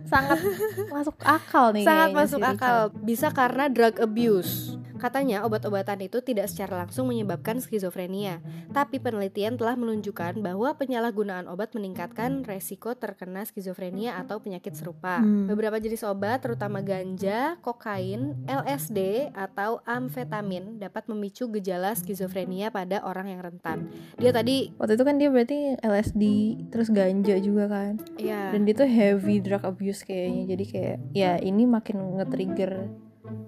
sangat 0.06 0.38
masuk 0.94 1.14
akal 1.20 1.70
nih 1.70 1.86
Sangat 1.86 2.08
masuk 2.10 2.40
akal. 2.40 2.90
Richard. 2.90 3.02
Bisa 3.02 3.28
karena 3.30 3.64
drug 3.66 3.94
abuse. 3.98 4.79
Katanya 5.00 5.48
obat-obatan 5.48 6.04
itu 6.04 6.20
tidak 6.20 6.52
secara 6.52 6.84
langsung 6.84 7.08
menyebabkan 7.08 7.56
skizofrenia, 7.56 8.44
tapi 8.70 9.00
penelitian 9.00 9.56
telah 9.56 9.74
menunjukkan 9.80 10.44
bahwa 10.44 10.76
penyalahgunaan 10.76 11.48
obat 11.48 11.72
meningkatkan 11.72 12.44
resiko 12.44 12.92
terkena 12.92 13.48
skizofrenia 13.48 14.20
atau 14.20 14.44
penyakit 14.44 14.76
serupa. 14.76 15.24
Hmm. 15.24 15.48
Beberapa 15.48 15.80
jenis 15.80 16.04
obat, 16.04 16.44
terutama 16.44 16.84
ganja, 16.84 17.56
kokain, 17.64 18.36
LSD, 18.44 19.32
atau 19.32 19.80
amfetamin 19.88 20.76
dapat 20.76 21.08
memicu 21.08 21.48
gejala 21.48 21.96
skizofrenia 21.96 22.68
pada 22.68 23.00
orang 23.00 23.32
yang 23.32 23.40
rentan. 23.40 23.88
Dia 24.20 24.36
tadi, 24.36 24.68
waktu 24.76 25.00
itu 25.00 25.04
kan 25.08 25.16
dia 25.16 25.32
berarti 25.32 25.80
LSD 25.80 26.22
terus 26.68 26.92
ganja 26.92 27.34
juga 27.40 27.64
kan 27.70 27.92
ya, 28.20 28.52
dan 28.52 28.68
dia 28.68 28.74
tuh 28.76 28.88
heavy 28.90 29.40
drug 29.40 29.64
abuse 29.64 30.04
kayaknya 30.04 30.42
jadi 30.52 30.64
kayak 30.68 30.96
ya 31.16 31.32
ini 31.40 31.64
makin 31.64 32.20
nge-trigger 32.20 32.90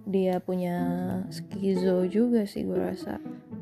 dia 0.06 0.42
punya 0.42 0.76
skizo 1.30 2.04
juga 2.10 2.44
sih 2.44 2.66
gue 2.66 2.76
rasa 2.76 3.16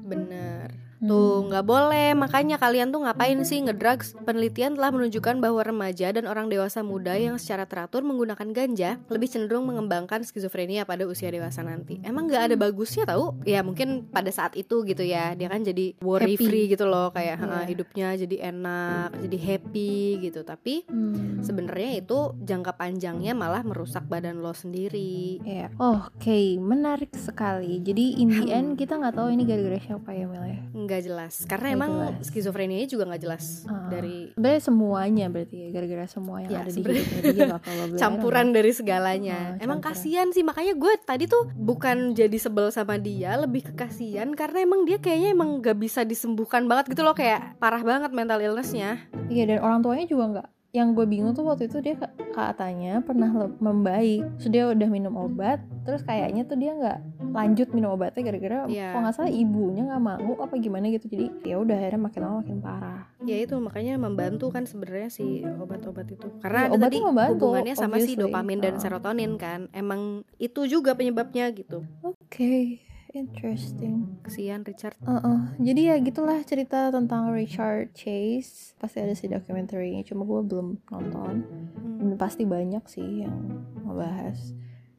bener. 0.09 0.80
Hmm. 1.01 1.09
Tuh 1.09 1.49
nggak 1.49 1.65
boleh, 1.65 2.13
makanya 2.13 2.61
kalian 2.61 2.93
tuh 2.93 3.01
ngapain 3.01 3.41
sih 3.41 3.65
ngedrugs? 3.65 4.13
Penelitian 4.21 4.77
telah 4.77 4.93
menunjukkan 4.93 5.41
bahwa 5.41 5.65
remaja 5.65 6.13
dan 6.13 6.29
orang 6.29 6.53
dewasa 6.53 6.85
muda 6.85 7.17
yang 7.17 7.41
secara 7.41 7.65
teratur 7.65 8.05
menggunakan 8.05 8.53
ganja 8.53 9.01
lebih 9.09 9.33
cenderung 9.33 9.65
mengembangkan 9.65 10.21
skizofrenia 10.21 10.85
pada 10.85 11.09
usia 11.09 11.33
dewasa 11.33 11.65
nanti. 11.65 12.05
Emang 12.05 12.29
nggak 12.29 12.53
ada 12.53 12.57
bagusnya 12.61 13.09
tahu? 13.09 13.33
Ya 13.49 13.65
mungkin 13.65 14.13
pada 14.13 14.29
saat 14.29 14.53
itu 14.55 14.85
gitu 14.85 15.01
ya, 15.01 15.33
dia 15.33 15.49
kan 15.49 15.65
jadi 15.65 15.97
worry 16.05 16.37
Happy. 16.37 16.45
free 16.45 16.67
gitu 16.69 16.85
loh, 16.85 17.09
kayak. 17.11 17.41
"Ha, 17.41 17.65
hidupnya 17.65 18.13
jadi 18.15 18.53
enak, 18.53 19.17
jadi 19.25 19.37
happy 19.41 19.95
gitu. 20.21 20.45
Tapi 20.45 20.85
Hmm. 20.85 21.41
sebenarnya 21.41 21.97
itu 21.97 22.37
jangka 22.37 22.77
panjangnya 22.77 23.33
malah 23.33 23.65
merusak 23.65 24.05
badan 24.05 24.45
lo 24.45 24.53
sendiri. 24.53 25.41
Iya. 25.41 25.73
Oke, 25.81 26.61
menarik 26.61 27.17
sekali. 27.17 27.81
Jadi 27.81 28.21
in 28.21 28.29
the 28.29 28.53
end 28.53 28.77
kita 28.77 29.01
nggak 29.01 29.17
tahu 29.17 29.33
ini 29.33 29.49
gara-gara 29.49 29.81
siapa 29.81 30.13
ya 30.13 30.29
Mel 30.29 30.45
ya. 30.45 30.61
Nggak 30.91 31.05
jelas, 31.05 31.35
karena 31.45 31.67
Nggak 31.69 31.79
emang 31.79 31.93
jelas. 31.95 32.27
skizofrenia 32.27 32.83
juga 32.85 33.05
nggak 33.07 33.23
jelas 33.23 33.45
Ah. 33.63 33.87
dari 33.87 34.17
Sebenarnya 34.33 34.61
semuanya 34.61 35.27
berarti 35.27 35.57
ya 35.57 35.69
gara-gara 35.71 36.07
semua 36.07 36.37
yang 36.41 36.51
Ya, 36.51 36.59
ada 36.59 36.69
di 36.69 36.81
hidupnya 36.81 37.21
dia 37.23 37.47
gue 37.87 37.99
campuran 38.03 38.47
dari 38.51 38.73
segalanya. 38.73 39.39
Oh, 39.55 39.63
emang 39.63 39.79
campuran. 39.79 39.95
kasihan 39.95 40.29
sih 40.29 40.43
makanya 40.43 40.75
gue 40.75 40.93
tadi 41.01 41.25
tuh 41.25 41.47
bukan 41.49 41.97
jadi 42.13 42.37
sebel 42.37 42.69
sama 42.69 42.97
dia, 42.97 43.37
lebih 43.37 43.63
ke 43.65 43.79
kasihan 43.79 44.27
karena 44.33 44.59
emang 44.61 44.83
dia 44.83 44.99
kayaknya 44.99 45.31
emang 45.31 45.61
gak 45.61 45.77
bisa 45.77 46.03
disembuhkan 46.03 46.67
banget 46.67 46.91
gitu 46.91 47.01
loh 47.01 47.15
kayak 47.15 47.55
parah 47.57 47.81
banget 47.81 48.11
mental 48.11 48.37
illnessnya. 48.37 48.99
Iya 49.27 49.47
dan 49.47 49.59
orang 49.61 49.79
tuanya 49.79 50.05
juga 50.05 50.25
nggak. 50.29 50.49
Yang 50.71 50.89
gue 50.95 51.07
bingung 51.09 51.33
tuh 51.33 51.43
waktu 51.43 51.67
itu 51.67 51.79
dia 51.79 51.95
ka- 51.95 52.15
katanya 52.31 53.01
pernah 53.01 53.27
membaik. 53.57 54.23
Terus 54.39 54.49
dia 54.49 54.65
udah 54.67 54.87
minum 54.87 55.15
obat, 55.15 55.59
terus 55.83 56.01
kayaknya 56.01 56.43
tuh 56.43 56.55
dia 56.55 56.71
nggak 56.73 56.99
lanjut 57.31 57.69
minum 57.71 57.91
obatnya 57.91 58.23
gara-gara 58.25 58.67
Iya. 58.67 58.91
kalau 58.91 59.03
nggak 59.03 59.15
salah 59.17 59.31
ibunya 59.31 59.83
nggak 59.85 59.99
mau 60.01 60.35
apa 60.39 60.55
gimana 60.57 60.87
gitu. 60.89 61.07
Jadi 61.07 61.27
ya 61.45 61.59
udah 61.59 61.75
akhirnya 61.75 62.01
makin 62.01 62.21
lama 62.21 62.37
makin 62.39 62.59
parah. 62.61 63.03
Ya 63.21 63.37
itu 63.37 63.55
makanya 63.57 63.95
membantu 63.97 64.47
kan 64.49 64.63
sebenarnya 64.63 65.09
si 65.09 65.43
obat-obat 65.43 66.07
itu. 66.07 66.27
Karena 66.39 66.61
ada 66.65 66.71
obatnya 66.71 66.87
tadi 66.87 66.99
membantu, 67.01 67.33
hubungannya 67.37 67.75
sama 67.75 67.97
si 67.97 68.03
obviously. 68.09 68.23
dopamin 68.23 68.59
dan 68.61 68.75
Ah. 68.75 68.81
serotonin 68.81 69.33
kan. 69.37 69.61
Emang 69.71 70.01
itu 70.37 70.61
juga 70.65 70.95
penyebabnya 70.95 71.51
gitu. 71.51 71.83
Oke, 72.01 72.79
interesting. 73.13 74.21
Kesian 74.23 74.63
Richard. 74.63 74.97
Heeh. 75.03 75.39
Jadi 75.61 75.81
ya 75.91 75.97
gitulah 75.99 76.39
cerita 76.47 76.91
tentang 76.95 77.35
Richard 77.35 77.93
Chase. 77.95 78.75
Pasti 78.79 79.03
ada 79.03 79.15
sih 79.15 79.29
dokumenterinya, 79.29 80.03
cuma 80.07 80.25
gue 80.25 80.41
belum 80.47 80.69
nonton. 80.91 81.35
Hmm. 81.77 82.15
Pasti 82.17 82.47
banyak 82.47 82.85
sih 82.87 83.27
yang 83.27 83.37
ngebahas. 83.85 84.39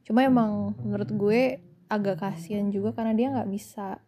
Cuma 0.04 0.26
emang 0.26 0.76
menurut 0.84 1.10
gue 1.14 1.42
agak 1.92 2.24
kasihan 2.24 2.72
juga 2.72 2.96
karena 2.96 3.14
dia 3.16 3.28
nggak 3.32 3.52
bisa 3.52 4.00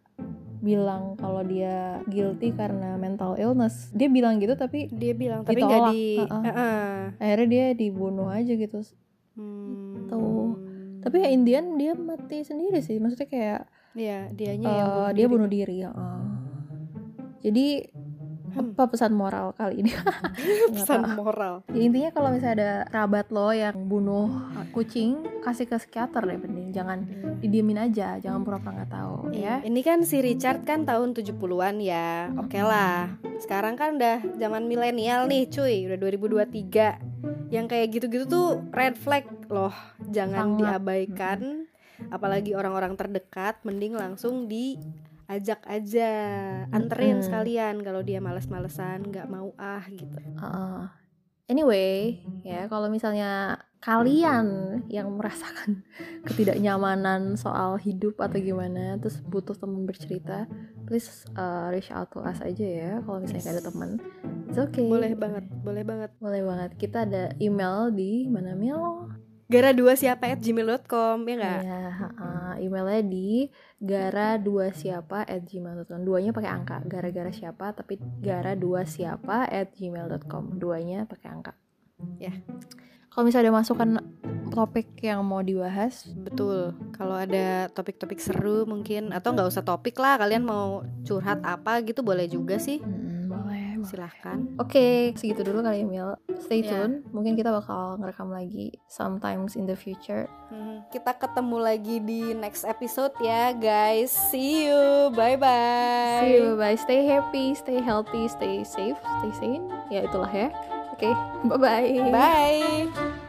bilang 0.64 1.12
kalau 1.20 1.44
dia 1.44 2.00
guilty 2.08 2.56
karena 2.56 2.96
mental 2.96 3.36
illness. 3.36 3.92
Dia 3.92 4.08
bilang 4.08 4.40
gitu 4.40 4.56
tapi 4.56 4.88
Dia 4.88 5.12
bilang 5.12 5.44
tapi 5.44 5.60
Ditolak, 5.60 5.68
nggak 5.68 5.92
di 5.92 6.04
uh-uh. 6.24 6.42
Heeh. 6.48 6.92
akhirnya 7.20 7.48
dia 7.48 7.66
dibunuh 7.76 8.32
aja 8.32 8.52
gitu. 8.56 8.80
Hmm. 9.36 10.08
Tuh. 10.08 10.56
Tapi 11.04 11.20
ya 11.20 11.28
Indian 11.28 11.76
dia 11.76 11.92
mati 11.92 12.40
sendiri 12.40 12.80
sih. 12.80 12.96
Maksudnya 12.96 13.28
kayak 13.28 13.62
Iya, 13.94 14.28
dianya 14.28 14.68
yang 14.68 14.86
eh, 14.86 14.92
bunuh 14.92 15.08
dia 15.08 15.14
diri. 15.16 15.32
bunuh 15.32 15.48
diri. 15.48 15.76
heeh. 15.80 16.20
Jadi 17.40 17.66
Hmm. 18.54 18.70
apa 18.70 18.86
pesan 18.86 19.10
moral 19.12 19.50
kali 19.52 19.82
ini? 19.82 19.90
Pesan 20.70 21.18
moral. 21.18 21.66
Ya, 21.66 21.80
intinya 21.80 22.14
kalau 22.14 22.30
misalnya 22.30 22.54
ada 22.54 22.72
kerabat 22.86 23.26
lo 23.28 23.50
yang 23.50 23.74
bunuh 23.84 24.30
kucing, 24.70 25.26
kasih 25.42 25.66
ke 25.66 25.74
psikiater 25.74 26.22
deh 26.22 26.38
penting. 26.38 26.70
Jangan 26.70 27.02
didiemin 27.42 27.82
aja, 27.82 28.14
jangan 28.16 28.46
pura-pura 28.46 28.78
nggak 28.78 28.92
tahu 28.92 29.34
ya. 29.34 29.58
Ini 29.58 29.80
kan 29.82 30.06
si 30.06 30.22
Richard 30.22 30.62
kan 30.62 30.86
tahun 30.86 31.18
70-an 31.18 31.82
ya. 31.82 32.30
Oke 32.38 32.62
lah. 32.62 33.18
Sekarang 33.36 33.74
kan 33.74 33.98
udah 33.98 34.22
zaman 34.38 34.70
milenial 34.70 35.26
nih, 35.26 35.50
cuy. 35.50 35.90
Udah 35.90 35.98
2023. 35.98 37.02
Yang 37.50 37.66
kayak 37.66 37.86
gitu-gitu 37.90 38.24
tuh 38.24 38.48
red 38.70 38.94
flag 38.94 39.26
loh. 39.48 39.74
Jangan 40.06 40.54
Sangat. 40.54 40.58
diabaikan. 40.62 41.63
Apalagi 42.08 42.56
orang-orang 42.56 42.96
terdekat 42.98 43.60
mending 43.62 43.94
langsung 43.94 44.50
diajak 44.50 45.60
aja. 45.68 46.10
Anterin 46.72 47.20
Mm-mm. 47.20 47.26
sekalian 47.26 47.80
kalau 47.80 48.00
dia 48.02 48.18
males-malesan, 48.18 49.08
nggak 49.08 49.28
mau 49.30 49.52
ah 49.56 49.84
gitu. 49.88 50.18
Heeh. 50.18 51.04
Anyway, 51.44 52.24
ya 52.40 52.64
kalau 52.72 52.88
misalnya 52.88 53.60
kalian 53.84 54.80
yang 54.88 55.12
merasakan 55.12 55.84
ketidaknyamanan 56.26 57.36
soal 57.36 57.76
hidup 57.76 58.16
atau 58.16 58.40
gimana, 58.40 58.96
terus 58.96 59.20
butuh 59.20 59.52
teman 59.52 59.84
bercerita, 59.84 60.48
please 60.88 61.28
uh, 61.36 61.68
reach 61.68 61.92
out 61.92 62.08
to 62.08 62.24
us 62.24 62.40
aja 62.40 62.64
ya. 62.64 62.92
Kalau 63.04 63.20
misalnya 63.20 63.44
nggak 63.44 63.56
ada 63.60 63.64
teman, 63.68 63.90
it's 64.48 64.56
okay. 64.56 64.88
Boleh 64.88 65.12
banget, 65.12 65.44
boleh 65.60 65.84
banget. 65.84 66.10
Boleh 66.16 66.42
banget. 66.48 66.70
Kita 66.80 67.04
ada 67.04 67.36
email 67.36 67.92
di 67.92 68.24
mana 68.24 68.56
Mil? 68.56 69.12
Gara 69.44 69.76
dua 69.76 69.92
siapa 69.92 70.32
at 70.32 70.40
gmail.com 70.40 71.16
ya 71.28 71.34
nggak? 71.36 71.60
Ya, 71.68 71.82
uh, 72.16 72.54
emailnya 72.56 73.02
di 73.04 73.52
gara 73.76 74.40
dua 74.40 74.72
siapa 74.72 75.28
at 75.28 75.44
gmail.com. 75.44 76.00
Duanya 76.00 76.32
pakai 76.32 76.50
angka. 76.50 76.80
Gara-gara 76.88 77.28
siapa 77.28 77.76
tapi 77.76 78.00
gara 78.24 78.56
dua 78.56 78.88
siapa 78.88 79.44
at 79.44 79.76
gmail.com. 79.76 80.56
Duanya 80.56 81.04
pakai 81.04 81.28
angka. 81.28 81.52
Ya. 82.16 82.32
Kalau 83.14 83.30
misalnya 83.30 83.54
ada 83.54 83.58
masukan 83.62 83.90
topik 84.50 84.98
yang 84.98 85.22
mau 85.22 85.38
dibahas, 85.38 86.02
Betul. 86.18 86.74
Kalau 86.90 87.14
ada 87.14 87.70
topik-topik 87.70 88.18
seru 88.18 88.66
mungkin 88.66 89.14
atau 89.14 89.30
nggak 89.30 89.54
usah 89.54 89.62
topik 89.62 89.94
lah, 90.02 90.18
kalian 90.18 90.42
mau 90.42 90.82
curhat 91.06 91.38
apa 91.46 91.78
gitu 91.86 92.02
boleh 92.02 92.26
juga 92.26 92.58
sih. 92.58 92.82
hmm. 92.82 93.13
Silahkan. 93.84 94.38
Oke, 94.56 95.12
segitu 95.14 95.40
dulu 95.40 95.60
kali 95.60 95.80
ya 95.80 95.86
Mil. 95.86 96.08
Stay 96.40 96.60
Ya. 96.60 96.84
tune. 96.84 97.04
Mungkin 97.10 97.34
kita 97.34 97.48
bakal 97.48 97.96
ngerekam 97.96 98.28
lagi 98.28 98.74
sometimes 98.86 99.54
in 99.54 99.64
the 99.64 99.74
future. 99.74 100.26
Hmm, 100.48 100.82
Kita 100.88 101.14
ketemu 101.14 101.56
lagi 101.58 101.96
di 101.98 102.32
next 102.32 102.64
episode 102.64 103.12
ya, 103.18 103.52
guys. 103.52 104.10
See 104.30 104.66
you. 104.66 105.08
Bye 105.12 105.36
bye. 105.36 106.20
See 106.22 106.34
you. 106.36 106.54
Bye. 106.54 106.76
Stay 106.76 107.04
happy, 107.04 107.52
stay 107.52 107.78
healthy, 107.78 108.26
stay 108.26 108.62
safe, 108.62 108.98
stay 109.20 109.32
sane. 109.34 109.64
Ya 109.88 110.04
itulah 110.04 110.30
ya. 110.30 110.48
Oke, 110.92 111.10
bye 111.48 111.58
bye. 111.58 111.90
Bye. 112.10 113.23